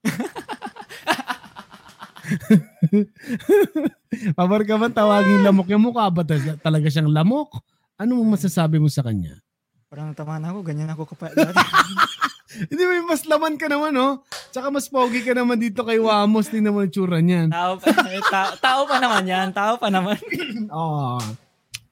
pabor 4.38 4.62
ka 4.64 4.76
ba 4.78 4.88
tawaging 4.88 5.41
lamok? 5.43 5.68
Yung 5.70 5.84
mukha 5.84 6.08
ba 6.08 6.22
ta- 6.24 6.58
talaga 6.60 6.88
siyang 6.88 7.10
lamok? 7.10 7.60
Ano 8.02 8.18
mo 8.18 8.34
masasabi 8.34 8.82
mo 8.82 8.89
sa 8.89 9.06
kanya? 9.06 9.38
Parang 9.86 10.10
tama 10.18 10.41
na 10.41 10.49
ako, 10.49 10.66
ganyan 10.66 10.89
ako 10.89 11.14
kapag 11.14 11.38
Hindi 12.74 12.82
mo 12.82 13.14
mas 13.14 13.24
laman 13.30 13.62
ka 13.62 13.70
naman, 13.70 13.93
no? 13.93 14.26
Tsaka 14.49 14.74
mas 14.74 14.89
pogi 14.89 15.22
ka 15.22 15.38
naman 15.38 15.62
dito 15.62 15.86
kay 15.86 16.02
Wamos. 16.02 16.49
Tingnan 16.49 16.74
mo 16.74 16.82
yung 16.82 16.89
tsura 16.89 17.22
niyan. 17.22 17.54
tao, 17.54 17.78
pa, 17.78 17.93
eh, 18.10 18.20
ta- 18.26 18.58
tao 18.58 18.82
pa 18.89 18.97
naman 18.97 19.24
yan, 19.24 19.54
tao 19.54 19.78
pa 19.78 19.88
naman. 19.93 20.18
Oo. 20.74 21.22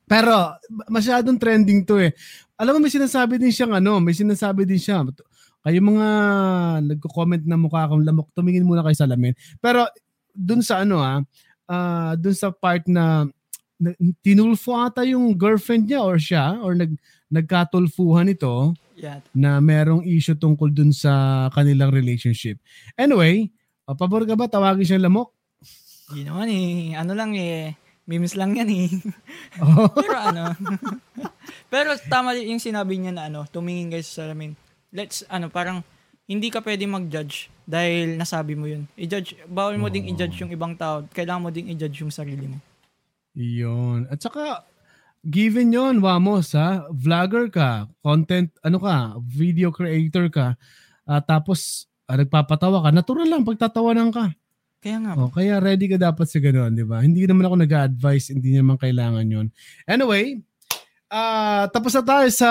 Pero 0.10 0.58
masyadong 0.90 1.38
trending 1.38 1.86
to 1.86 2.02
eh. 2.02 2.12
Alam 2.58 2.82
mo 2.82 2.90
may 2.90 2.92
sinasabi 2.92 3.38
din 3.38 3.54
siyang 3.54 3.78
ano, 3.78 4.02
may 4.02 4.18
sinasabi 4.18 4.66
din 4.66 4.82
siya. 4.82 5.06
Kayo 5.62 5.80
mga 5.80 6.08
nagko-comment 6.90 7.44
na 7.46 7.56
mukha 7.56 7.86
kang 7.86 8.02
lamok, 8.04 8.34
tumingin 8.34 8.66
muna 8.66 8.82
kayo 8.82 8.98
sa 8.98 9.08
lamin. 9.08 9.38
Pero 9.62 9.86
dun 10.34 10.66
sa 10.66 10.82
ano 10.82 11.00
ah, 11.00 11.22
ah, 11.70 12.18
dun 12.18 12.34
sa 12.36 12.50
part 12.52 12.84
na 12.90 13.30
tinulfo 14.20 14.76
ata 14.76 15.08
yung 15.08 15.32
girlfriend 15.34 15.88
niya 15.88 16.02
or 16.04 16.20
siya 16.20 16.60
or 16.60 16.76
nag 16.76 16.92
nagkatulfuhan 17.32 18.28
ito 18.34 18.74
Yan. 19.00 19.22
na 19.32 19.64
merong 19.64 20.04
issue 20.04 20.36
tungkol 20.36 20.74
dun 20.74 20.92
sa 20.92 21.48
kanilang 21.54 21.94
relationship. 21.94 22.60
Anyway, 23.00 23.48
uh, 23.88 23.96
pabor 23.96 24.26
ka 24.28 24.36
ba 24.36 24.50
tawagin 24.50 24.84
siyang 24.84 25.06
lamok? 25.08 25.32
Hindi 26.10 26.26
naman 26.26 26.48
eh. 26.50 26.98
Ano 26.98 27.14
lang 27.14 27.38
eh. 27.38 27.78
Memes 28.10 28.34
lang 28.34 28.58
yan 28.58 28.70
eh. 28.74 28.90
Oh. 29.64 29.86
Pero 30.02 30.18
ano. 30.18 30.44
pero 31.74 31.94
tama 32.10 32.34
yung 32.38 32.62
sinabi 32.62 32.98
niya 32.98 33.14
na 33.14 33.30
ano, 33.30 33.46
tumingin 33.46 33.94
guys 33.94 34.10
sa 34.10 34.26
salamin. 34.26 34.58
Let's, 34.90 35.22
ano, 35.30 35.54
parang 35.54 35.86
hindi 36.26 36.50
ka 36.50 36.66
pwede 36.66 36.90
mag-judge 36.90 37.50
dahil 37.66 38.18
nasabi 38.18 38.58
mo 38.58 38.66
yun. 38.66 38.90
I-judge, 38.98 39.38
bawal 39.46 39.78
mo 39.78 39.90
ding 39.94 40.10
i-judge 40.10 40.42
yung 40.42 40.54
ibang 40.54 40.74
tao. 40.74 41.06
Kailangan 41.14 41.46
mo 41.46 41.50
ding 41.54 41.70
i-judge 41.70 42.02
yung 42.02 42.14
sarili 42.14 42.50
mo. 42.50 42.58
Yun. 43.38 44.10
At 44.10 44.22
saka, 44.24 44.66
given 45.26 45.74
yon 45.74 46.00
Wamos, 46.02 46.56
ha? 46.56 46.88
Vlogger 46.90 47.52
ka, 47.52 47.86
content, 48.02 48.50
ano 48.64 48.78
ka, 48.80 49.20
video 49.22 49.70
creator 49.70 50.32
ka, 50.32 50.56
ah, 51.06 51.22
tapos 51.22 51.90
ah, 52.10 52.18
nagpapatawa 52.18 52.86
ka, 52.86 52.90
natural 52.96 53.28
lang, 53.28 53.46
pagtatawanan 53.46 54.10
ka. 54.10 54.34
Kaya 54.80 54.98
nga, 55.04 55.12
Oh, 55.20 55.28
kaya 55.28 55.60
ready 55.60 55.92
ka 55.92 56.00
dapat 56.00 56.24
sa 56.24 56.40
gano'n, 56.40 56.72
di 56.72 56.88
ba? 56.88 57.04
Hindi 57.04 57.28
naman 57.28 57.52
ako 57.52 57.56
nag-advise, 57.68 58.32
hindi 58.32 58.56
naman 58.56 58.80
kailangan 58.80 59.28
yon 59.28 59.48
Anyway, 59.84 60.40
ah 61.10 61.66
tapos 61.74 61.98
na 61.98 62.06
tayo 62.06 62.30
sa 62.30 62.50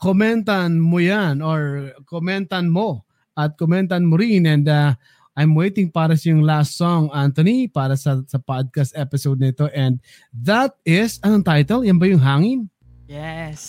komentan 0.00 0.80
mo 0.80 0.96
yan 0.96 1.44
or 1.44 1.92
komentan 2.08 2.72
mo 2.72 3.04
at 3.36 3.52
komentan 3.60 4.08
mo 4.08 4.16
rin 4.16 4.48
and 4.48 4.64
ah, 4.68 4.96
I'm 5.32 5.56
waiting 5.56 5.88
para 5.88 6.12
sa 6.12 6.28
yung 6.28 6.44
last 6.44 6.76
song, 6.76 7.08
Anthony, 7.08 7.64
para 7.64 7.96
sa, 7.96 8.20
sa 8.28 8.36
podcast 8.36 8.92
episode 8.92 9.40
nito. 9.40 9.64
And 9.72 9.96
that 10.44 10.76
is, 10.84 11.16
anong 11.24 11.48
title? 11.48 11.88
Yan 11.88 11.96
ba 11.96 12.04
yung 12.04 12.20
hangin? 12.20 12.68
Yes. 13.08 13.60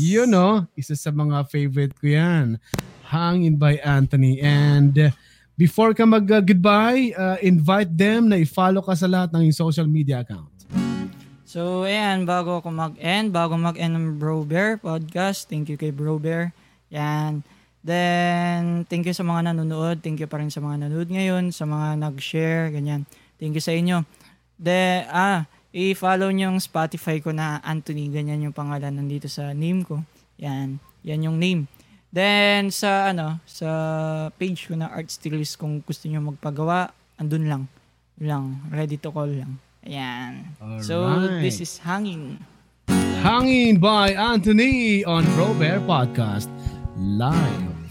Yun 0.00 0.32
no, 0.32 0.64
isa 0.72 0.96
sa 0.96 1.12
mga 1.12 1.44
favorite 1.52 1.92
ko 2.00 2.08
yan. 2.08 2.56
Hangin 3.04 3.60
by 3.60 3.76
Anthony. 3.84 4.40
And 4.40 4.96
uh, 4.96 5.12
before 5.60 5.92
ka 5.92 6.08
mag-goodbye, 6.08 7.12
uh, 7.12 7.36
invite 7.44 7.92
them 7.92 8.32
na 8.32 8.40
i-follow 8.40 8.80
ka 8.80 8.96
sa 8.96 9.04
lahat 9.04 9.36
ng 9.36 9.52
yung 9.52 9.56
social 9.56 9.88
media 9.88 10.24
account. 10.24 10.48
So, 11.44 11.84
ayan, 11.84 12.24
bago 12.24 12.64
ako 12.64 12.72
mag-end, 12.72 13.36
bago 13.36 13.56
mag-end 13.56 13.96
ng 13.96 14.16
Bro 14.16 14.48
Bear 14.48 14.80
podcast, 14.80 15.48
thank 15.48 15.68
you 15.68 15.76
kay 15.76 15.92
Bro 15.92 16.24
Bear. 16.24 16.56
Yan. 16.88 17.44
Then, 17.86 18.82
thank 18.90 19.06
you 19.06 19.14
sa 19.14 19.22
mga 19.22 19.54
nanonood. 19.54 20.02
Thank 20.02 20.18
you 20.18 20.26
pa 20.26 20.42
rin 20.42 20.50
sa 20.50 20.58
mga 20.58 20.82
nanonood 20.82 21.06
ngayon, 21.06 21.54
sa 21.54 21.70
mga 21.70 21.94
nag-share, 22.02 22.74
ganyan. 22.74 23.06
Thank 23.38 23.54
you 23.54 23.62
sa 23.62 23.70
inyo. 23.70 24.02
De, 24.58 25.06
ah, 25.06 25.46
i-follow 25.70 26.34
nyo 26.34 26.50
yung 26.50 26.58
Spotify 26.58 27.22
ko 27.22 27.30
na 27.30 27.62
Anthony, 27.62 28.10
ganyan 28.10 28.42
yung 28.42 28.56
pangalan 28.56 28.90
nandito 28.90 29.30
sa 29.30 29.54
name 29.54 29.86
ko. 29.86 30.02
Yan, 30.42 30.82
yan 31.06 31.30
yung 31.30 31.38
name. 31.38 31.70
Then, 32.10 32.74
sa 32.74 33.14
ano, 33.14 33.38
sa 33.46 33.70
page 34.34 34.66
ko 34.66 34.74
na 34.74 34.90
Art 34.90 35.06
Stylist, 35.06 35.54
kung 35.54 35.78
gusto 35.78 36.10
nyo 36.10 36.34
magpagawa, 36.34 36.90
andun 37.22 37.46
lang. 37.46 37.62
Lang, 38.18 38.66
ready 38.74 38.98
to 38.98 39.14
call 39.14 39.30
lang. 39.30 39.62
Ayan. 39.86 40.58
So, 40.82 41.06
Alright. 41.06 41.38
this 41.38 41.62
is 41.62 41.78
Hanging. 41.86 42.42
Hangin 43.22 43.78
by 43.78 44.10
Anthony 44.10 45.06
on 45.06 45.22
Bear 45.54 45.78
Podcast 45.78 46.50
live. 46.96 47.85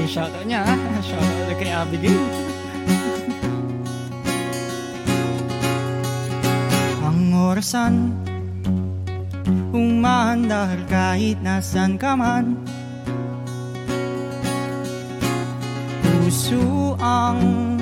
Grabe 0.00 0.08
yung 0.08 0.16
shoutout 0.16 0.44
niya. 0.48 0.64
Shoutout 1.12 1.40
ulit 1.44 1.56
kay 1.60 1.72
Abigail. 1.76 2.24
Ang 7.04 7.20
orasan 7.36 8.16
Umandar 9.76 10.80
kahit 10.88 11.36
nasan 11.44 12.00
ka 12.00 12.16
man 12.16 12.56
Puso 16.00 16.96
ang 16.96 17.76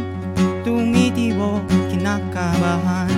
tumitibo 0.66 1.62
kinakabahan 1.94 3.14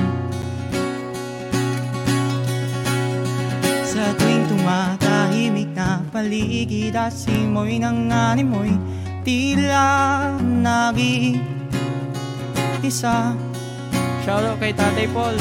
Sa 3.88 4.04
tuwing 4.20 4.44
tumatahimik 4.44 5.72
na 5.72 5.99
paligid 6.10 6.98
at 6.98 7.14
simoy 7.14 7.78
ng 7.78 8.10
animoy 8.10 8.74
Tila 9.22 10.34
nagi 10.42 11.38
isa. 12.80 13.36
Shoutout 14.26 14.58
kay 14.58 14.72
Tatay 14.74 15.06
Paul. 15.14 15.36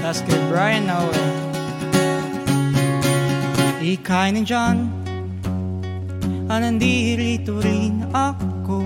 That's 0.00 0.24
kay 0.24 0.40
Brian 0.48 0.88
Naue 0.88 1.12
Ika'y 3.84 4.32
nandyan 4.32 4.88
Ah, 6.50 6.58
nandito 6.58 7.62
rin 7.62 8.02
ako. 8.10 8.82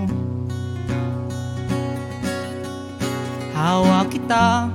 Hawak 3.57 4.13
kita 4.13 4.69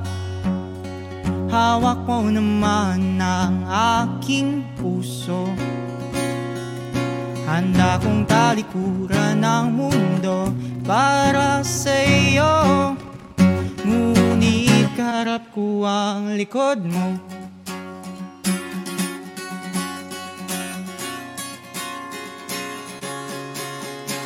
Hawak 1.51 2.07
mo 2.07 2.31
naman 2.31 3.19
ang 3.19 3.67
aking 3.67 4.63
puso. 4.79 5.51
Handa 7.43 7.99
kong 7.99 8.23
talikuran 8.31 9.43
ng 9.43 9.67
mundo 9.75 10.55
para 10.87 11.67
sa 11.67 11.91
iyo 12.07 12.95
Ngunit 13.83 14.95
karap 14.95 15.51
ko 15.51 15.83
ang 15.83 16.39
likod 16.39 16.87
mo. 16.87 17.19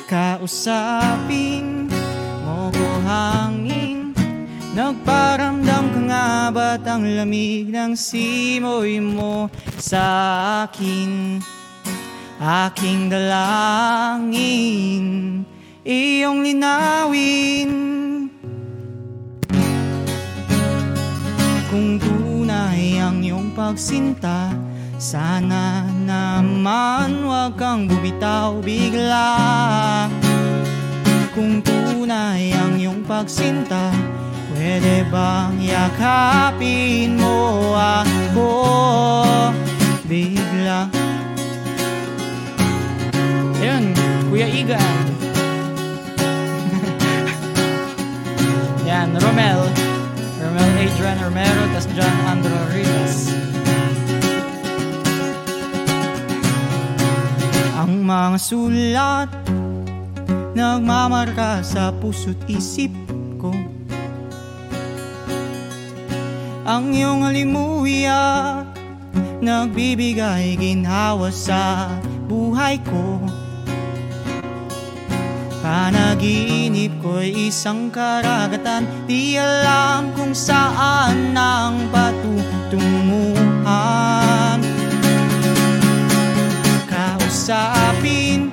Kausapin 0.05 1.89
mo 2.45 2.69
ko 2.69 2.89
hangin 3.09 3.74
Nagparamdam 4.75 5.95
ka 5.95 6.01
nga 6.11 6.51
ba't 6.51 6.83
ang 6.83 7.07
lamig 7.07 7.71
ng 7.71 7.95
simoy 7.95 8.99
mo 8.99 9.47
sa 9.79 10.03
akin? 10.67 11.39
Aking 12.43 13.07
dalangin 13.07 15.07
Iyong 15.87 16.43
linawin. 16.43 17.71
Kung 21.71 22.03
tunay 22.03 22.99
ang 22.99 23.23
iyong 23.23 23.55
pagsinta 23.55 24.51
Sana 24.99 25.87
naman 25.87 27.31
wag 27.31 27.55
kang 27.55 27.87
bumitaw 27.87 28.59
bigla. 28.59 29.39
Kung 31.31 31.63
tunay 31.63 32.51
ang 32.51 32.75
iyong 32.75 33.07
pagsinta 33.07 33.95
Pwede 34.65 35.05
bang 35.13 35.61
yakapin 35.61 37.21
mo 37.21 37.77
ako? 37.77 38.49
Bigla. 40.09 40.89
Ayun, 43.61 43.93
Kuya 44.33 44.49
Igan 44.49 44.81
Yan, 48.89 49.13
Romel. 49.21 49.69
Romel 50.41 50.71
Adrian 50.81 51.21
Romero 51.21 51.69
tas 51.77 51.85
John 51.93 52.17
Andro 52.25 52.57
Rivas. 52.73 53.37
Ang 57.85 58.01
mga 58.01 58.41
sulat 58.41 59.29
Nagmamarka 60.57 61.61
sa 61.61 61.93
puso't 61.93 62.41
isip 62.49 62.97
ko 63.37 63.74
Ang 66.65 66.97
iyong 66.97 67.29
halimuya 67.29 68.65
Nagbibigay 69.45 70.57
ginhawa 70.57 71.29
sa 71.29 71.93
buhay 72.25 72.81
ko. 72.81 73.21
Panaginip 75.61 76.97
ko'y 77.05 77.53
isang 77.53 77.93
karagatan 77.93 78.89
Di 79.05 79.37
alam 79.37 80.17
kung 80.17 80.33
saan 80.33 81.37
ang 81.37 81.93
patutunguhan. 81.93 84.65
Kausapin 86.89 88.49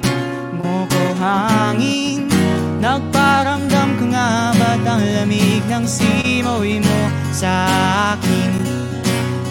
mo 0.60 0.84
ko 0.92 1.16
hangin. 1.16 2.28
Nagparamdam 2.84 3.96
ka 3.96 4.06
nga 4.12 4.52
ba't 4.60 4.84
ang 4.84 5.00
lamig 5.00 5.64
ng 5.72 5.88
simoy 5.88 6.84
mo 6.84 7.21
sa 7.42 7.66
akin. 8.14 8.54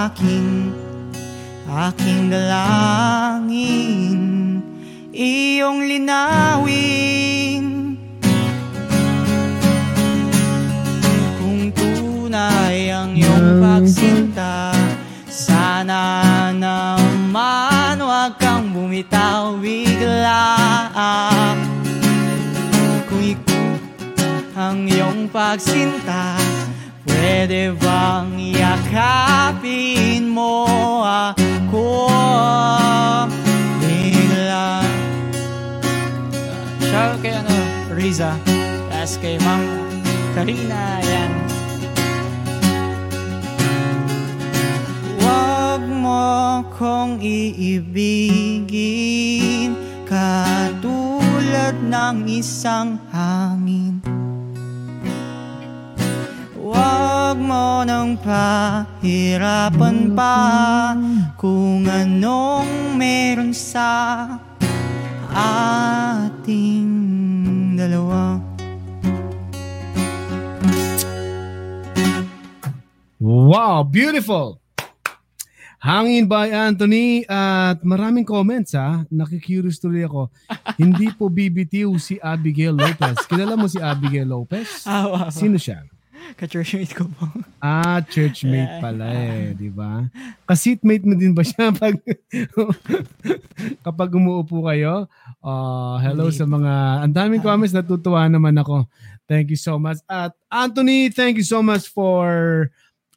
akin? 0.09 0.73
Aking 1.71 2.33
dalangin 2.35 4.19
Iyong 5.15 5.87
linawin. 5.87 7.65
Kung 11.39 11.71
tunay 11.77 12.91
ang 12.91 13.15
iyong 13.15 13.63
pagsinta 13.63 14.75
Sana 15.31 16.51
naman 16.51 18.03
wag 18.03 18.35
kang 18.43 18.75
bumitaw 18.75 19.61
pagsinta 25.33 26.37
Pwede 27.07 27.73
bang 27.81 28.37
yakapin 28.53 30.29
mo 30.29 30.69
ako? 31.05 32.09
Bigla. 33.81 34.85
Shout 36.85 37.21
kay 37.25 37.41
ano, 37.41 37.57
Riza. 37.97 38.37
Tapos 38.93 39.17
kay 39.21 39.41
Ma'am 39.41 39.65
Karina, 40.37 41.01
yan. 41.01 41.33
Huwag 45.21 45.83
mo 45.89 46.61
kong 46.77 47.21
iibigin 47.25 48.37
Katulad 50.05 51.77
ng 51.81 52.29
isang 52.29 53.01
hangin 53.09 54.10
mo 57.41 57.83
nang 57.89 58.21
pahirapan 58.21 60.13
pa 60.13 60.37
Kung 61.41 61.89
anong 61.89 62.95
meron 63.01 63.57
sa 63.57 64.29
ating 65.33 66.85
dalawa 67.81 68.39
Wow, 73.21 73.85
beautiful! 73.85 74.61
Hangin 75.81 76.25
by 76.29 76.53
Anthony 76.53 77.25
at 77.25 77.85
maraming 77.85 78.25
comments 78.25 78.73
ha. 78.77 79.05
Nakikurious 79.13 79.77
tuloy 79.77 80.05
ako. 80.09 80.29
Hindi 80.81 81.09
po 81.13 81.33
BBTU 81.33 81.97
si 81.97 82.21
Abigail 82.21 82.77
Lopez. 82.77 83.25
Kilala 83.29 83.61
mo 83.61 83.65
si 83.65 83.77
Abigail 83.77 84.29
Lopez? 84.29 84.85
Ah. 84.85 85.33
Sino 85.33 85.57
siya? 85.57 85.85
Ka-churchmate 86.37 86.93
ko 86.95 87.05
po. 87.09 87.29
Ah, 87.61 88.01
churchmate 88.05 88.81
pala 88.81 89.13
eh, 89.13 89.53
di 89.57 89.69
ba? 89.69 90.09
Ka-seatmate 90.49 91.05
mo 91.05 91.15
din 91.17 91.33
ba 91.37 91.45
siya 91.45 91.73
pag 91.83 91.97
kapag 93.85 94.11
umuupo 94.15 94.65
kayo? 94.69 95.09
Uh, 95.41 95.97
hello 96.01 96.29
Hindi. 96.29 96.41
sa 96.41 96.47
mga, 96.47 96.73
ang 97.05 97.13
daming 97.13 97.45
comments, 97.45 97.77
natutuwa 97.77 98.25
naman 98.29 98.57
ako. 98.57 98.89
Thank 99.29 99.53
you 99.55 99.61
so 99.61 99.79
much. 99.79 100.03
At 100.11 100.35
Anthony, 100.51 101.13
thank 101.13 101.39
you 101.39 101.47
so 101.47 101.63
much 101.63 101.87
for 101.89 102.27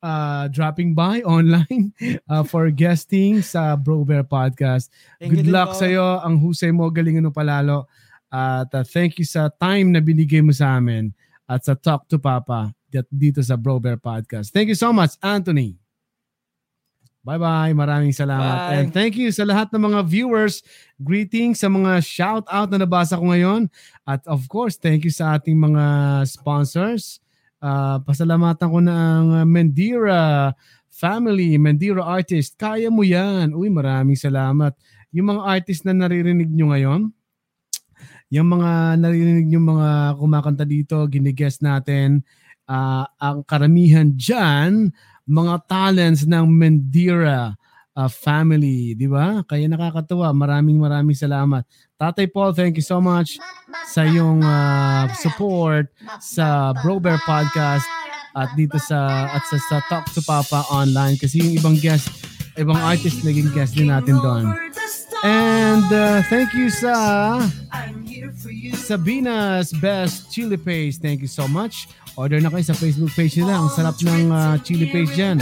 uh, 0.04 0.46
dropping 0.52 0.94
by 0.94 1.24
online 1.40 1.96
uh, 2.30 2.44
for 2.44 2.70
guesting 2.70 3.42
sa 3.42 3.80
Bro 3.80 4.06
Bear 4.06 4.28
Podcast. 4.28 4.92
Thank 5.18 5.40
Good 5.40 5.50
luck 5.50 5.74
sa 5.74 5.90
iyo. 5.90 6.22
Ang 6.22 6.38
husay 6.44 6.70
mo, 6.70 6.92
galingan 6.94 7.26
mo 7.26 7.34
palalo. 7.34 7.90
At 8.34 8.70
uh, 8.74 8.86
thank 8.86 9.22
you 9.22 9.26
sa 9.26 9.50
time 9.50 9.94
na 9.94 10.02
binigay 10.02 10.42
mo 10.42 10.54
sa 10.54 10.78
amin 10.78 11.14
at 11.46 11.62
sa 11.66 11.78
Talk 11.78 12.10
to 12.10 12.18
Papa 12.18 12.74
dito 13.10 13.42
sa 13.42 13.58
Bro 13.58 13.82
Bear 13.82 13.98
Podcast. 13.98 14.54
Thank 14.54 14.70
you 14.70 14.78
so 14.78 14.94
much, 14.94 15.18
Anthony. 15.26 15.82
Bye-bye. 17.24 17.72
Maraming 17.72 18.12
salamat. 18.12 18.58
Bye. 18.68 18.74
And 18.78 18.88
thank 18.92 19.16
you 19.16 19.32
sa 19.32 19.48
lahat 19.48 19.72
ng 19.72 19.80
mga 19.80 20.00
viewers. 20.04 20.60
Greetings 21.00 21.64
sa 21.64 21.72
mga 21.72 22.04
shout-out 22.04 22.68
na 22.68 22.84
nabasa 22.84 23.16
ko 23.16 23.32
ngayon. 23.32 23.72
At 24.04 24.28
of 24.28 24.44
course, 24.52 24.76
thank 24.76 25.08
you 25.08 25.14
sa 25.14 25.40
ating 25.40 25.56
mga 25.56 25.84
sponsors. 26.28 27.24
Uh, 27.64 28.04
pasalamatan 28.04 28.68
ko 28.68 28.80
na 28.84 28.96
ang 29.24 29.28
Mendira 29.48 30.52
family, 30.92 31.56
Mendira 31.56 32.04
artist. 32.04 32.60
Kaya 32.60 32.92
mo 32.92 33.08
yan. 33.08 33.56
Uy, 33.56 33.72
maraming 33.72 34.20
salamat. 34.20 34.76
Yung 35.16 35.32
mga 35.32 35.42
artist 35.48 35.88
na 35.88 35.96
naririnig 35.96 36.52
nyo 36.52 36.76
ngayon, 36.76 37.02
yung 38.34 38.48
mga 38.52 39.00
naririnig 39.00 39.48
nyo 39.48 39.62
mga 39.64 39.90
kumakanta 40.20 40.66
dito, 40.68 41.08
ginigest 41.08 41.64
natin, 41.64 42.20
ah, 42.68 43.08
ang 43.20 43.44
karamihan 43.44 44.12
dyan, 44.14 44.92
mga 45.24 45.56
talents 45.68 46.28
ng 46.28 46.46
Mendira 46.48 47.56
ah, 47.96 48.10
family, 48.12 48.98
di 48.98 49.08
ba? 49.08 49.42
Kaya 49.48 49.68
nakakatuwa. 49.70 50.32
Maraming 50.36 50.80
maraming 50.80 51.16
salamat. 51.16 51.64
Tatay 51.96 52.28
Paul, 52.28 52.52
thank 52.52 52.76
you 52.76 52.86
so 52.86 53.00
much 53.00 53.40
sa 53.88 54.04
iyong 54.04 54.44
ah, 54.44 55.08
support 55.16 55.88
sa 56.20 56.76
Bro 56.84 57.00
Bear 57.00 57.20
Podcast 57.24 57.88
at 58.34 58.50
dito 58.58 58.82
sa 58.82 59.30
at 59.30 59.46
sa, 59.46 59.58
sa 59.62 59.78
Talk 59.88 60.10
to 60.18 60.22
Papa 60.26 60.66
online 60.74 61.22
kasi 61.22 61.38
yung 61.38 61.54
ibang 61.54 61.78
guest, 61.78 62.10
ibang 62.58 62.82
artist 62.82 63.22
naging 63.22 63.54
guest 63.54 63.78
din 63.78 63.94
natin 63.94 64.18
doon. 64.20 64.73
And 65.24 65.88
uh, 65.88 66.20
thank 66.28 66.52
you 66.52 66.68
sa 66.68 67.40
Sabina's 68.76 69.72
Best 69.72 70.30
Chili 70.36 70.60
Paste. 70.60 71.00
Thank 71.00 71.24
you 71.24 71.32
so 71.32 71.48
much. 71.48 71.88
Order 72.14 72.38
na 72.46 72.54
kayo 72.54 72.62
sa 72.62 72.78
Facebook 72.78 73.10
page 73.18 73.42
nila. 73.42 73.58
Ang 73.58 73.74
sarap 73.74 73.98
ng 74.06 74.30
uh, 74.30 74.54
chili 74.62 74.86
paste 74.94 75.18
dyan. 75.18 75.42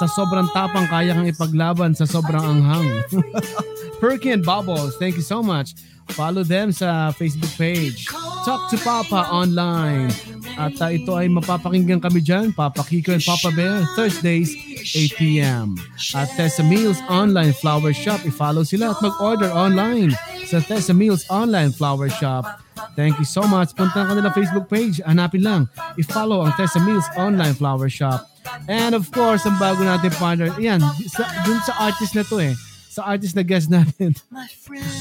Sa 0.00 0.08
sobrang 0.08 0.48
tapang, 0.56 0.88
kaya 0.88 1.12
kang 1.12 1.28
ipaglaban 1.28 1.92
sa 1.92 2.08
sobrang 2.08 2.40
anghang. 2.40 3.04
Perkin 4.00 4.40
Bubbles, 4.40 4.96
thank 4.96 5.12
you 5.20 5.24
so 5.24 5.44
much. 5.44 5.76
Follow 6.14 6.46
them 6.46 6.70
sa 6.70 7.10
Facebook 7.10 7.50
page. 7.58 8.06
Talk 8.46 8.70
to 8.70 8.78
Papa 8.78 9.26
online. 9.32 10.14
At 10.56 10.78
uh, 10.78 10.88
ito 10.88 11.12
ay 11.18 11.26
mapapakinggan 11.26 11.98
kami 11.98 12.22
dyan, 12.22 12.54
Papa 12.54 12.86
Kiko 12.86 13.12
and 13.12 13.24
Papa 13.24 13.50
Bear, 13.52 13.82
Thursdays, 13.98 14.54
8pm. 14.94 15.76
At 16.14 16.30
Tessa 16.38 16.62
Meals 16.62 17.02
Online 17.10 17.52
Flower 17.52 17.90
Shop, 17.90 18.22
i-follow 18.22 18.62
sila 18.62 18.94
at 18.94 18.98
mag-order 19.02 19.50
online 19.50 20.14
sa 20.46 20.62
Tessa 20.62 20.94
Meals 20.94 21.26
Online 21.28 21.74
Flower 21.74 22.08
Shop. 22.08 22.46
Thank 22.94 23.18
you 23.20 23.28
so 23.28 23.44
much. 23.44 23.76
Punta 23.76 24.06
ka 24.06 24.12
nila 24.16 24.32
Facebook 24.32 24.72
page. 24.72 25.04
Hanapin 25.04 25.44
lang. 25.44 25.68
I-follow 26.00 26.40
ang 26.46 26.56
Tessa 26.56 26.80
Meals 26.80 27.04
Online 27.20 27.52
Flower 27.52 27.90
Shop. 27.92 28.24
And 28.70 28.94
of 28.94 29.10
course, 29.12 29.44
ang 29.44 29.58
bago 29.58 29.82
natin 29.82 30.14
partner, 30.16 30.54
yan, 30.56 30.80
sa, 31.10 31.26
dun 31.42 31.60
sa 31.66 31.90
artist 31.90 32.14
na 32.14 32.24
to 32.24 32.38
eh. 32.40 32.54
Sa 32.96 33.12
artist 33.12 33.36
na 33.36 33.44
guest 33.44 33.68
natin. 33.68 34.16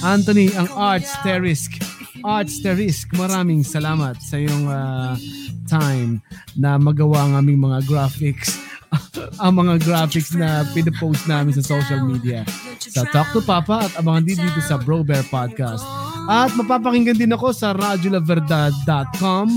Anthony, 0.04 0.52
ang 0.52 0.68
Arts 0.76 1.16
Terisk. 1.24 1.80
Arts 2.28 2.60
Terisk, 2.60 3.08
maraming 3.16 3.64
salamat 3.64 4.20
sa 4.20 4.36
iyong 4.36 4.68
ah, 4.68 5.16
time 5.64 6.20
na 6.60 6.76
magawa 6.76 7.24
ang 7.24 7.40
aming 7.40 7.64
mga 7.64 7.88
graphics. 7.88 8.60
ang 9.44 9.64
mga 9.64 9.80
graphics 9.88 10.36
na 10.36 10.68
pinapost 10.76 11.24
namin 11.24 11.56
sa 11.56 11.64
social 11.64 12.04
media. 12.04 12.44
Sa 12.84 13.08
Talk 13.16 13.32
to 13.32 13.40
Papa 13.40 13.88
at 13.88 13.96
abangan 13.96 14.28
din 14.28 14.44
dito 14.44 14.60
sa 14.60 14.76
Bro 14.76 15.08
Bear 15.08 15.24
Podcast. 15.32 15.88
At 16.28 16.52
mapapakinggan 16.52 17.16
din 17.16 17.32
ako 17.32 17.56
sa 17.56 17.72
radiolaverdad.com 17.72 19.48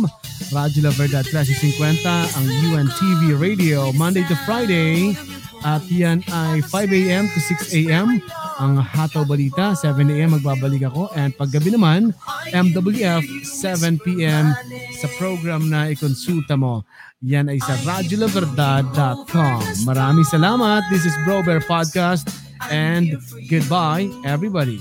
Radyo 0.55 0.81
La 0.87 0.95
Verdad 0.95 1.27
1350 1.27 2.07
ang 2.07 2.47
UNTV 2.71 3.35
Radio 3.35 3.91
Monday 3.99 4.23
to 4.31 4.39
Friday 4.47 5.19
At 5.67 5.83
yan 5.91 6.23
ay 6.31 6.63
5 6.63 6.93
a.m. 6.95 7.25
to 7.31 7.39
6 7.41 7.75
a.m. 7.75 8.23
Ang 8.59 8.79
Hataw 8.83 9.27
Balita, 9.27 9.75
7 9.75 10.03
a.m. 10.11 10.39
magbabalik 10.39 10.87
ako. 10.87 11.11
And 11.15 11.35
paggabi 11.35 11.75
naman, 11.75 12.15
MWF, 12.55 13.23
7 13.47 13.99
p.m. 14.03 14.55
sa 14.99 15.07
program 15.19 15.71
na 15.71 15.91
ikonsulta 15.91 16.55
mo. 16.59 16.83
Yan 17.27 17.51
ay 17.51 17.59
sa 17.59 17.75
radyolaverdad.com. 17.83 19.63
Maraming 19.83 20.27
salamat. 20.31 20.87
This 20.95 21.03
is 21.03 21.15
Bro 21.27 21.43
Bear 21.43 21.59
Podcast 21.59 22.31
and 22.71 23.19
goodbye 23.51 24.07
everybody. 24.23 24.79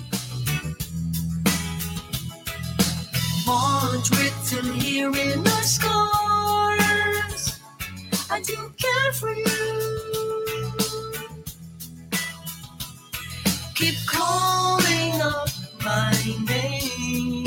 Orange 3.49 4.10
written 4.14 4.74
here 4.78 5.10
in 5.10 5.41
the 5.41 5.60
scars. 5.66 6.84
I 8.30 8.38
do 8.45 8.58
care 8.78 9.14
for 9.18 9.34
you. 9.34 10.37
Keep 13.78 14.08
calling 14.08 15.22
up 15.22 15.49
my 15.86 16.12
name. 16.49 17.45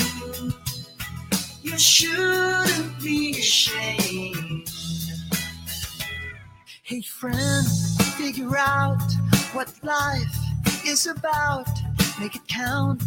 You 1.60 1.76
shouldn't 1.76 3.02
be 3.02 3.30
ashamed. 3.32 4.70
Hey 6.84 7.00
friend, 7.00 7.66
figure 8.16 8.56
out 8.56 9.02
what 9.54 9.72
life 9.82 10.36
is 10.86 11.08
about. 11.08 11.66
Make 12.20 12.36
it 12.36 12.46
count. 12.46 13.02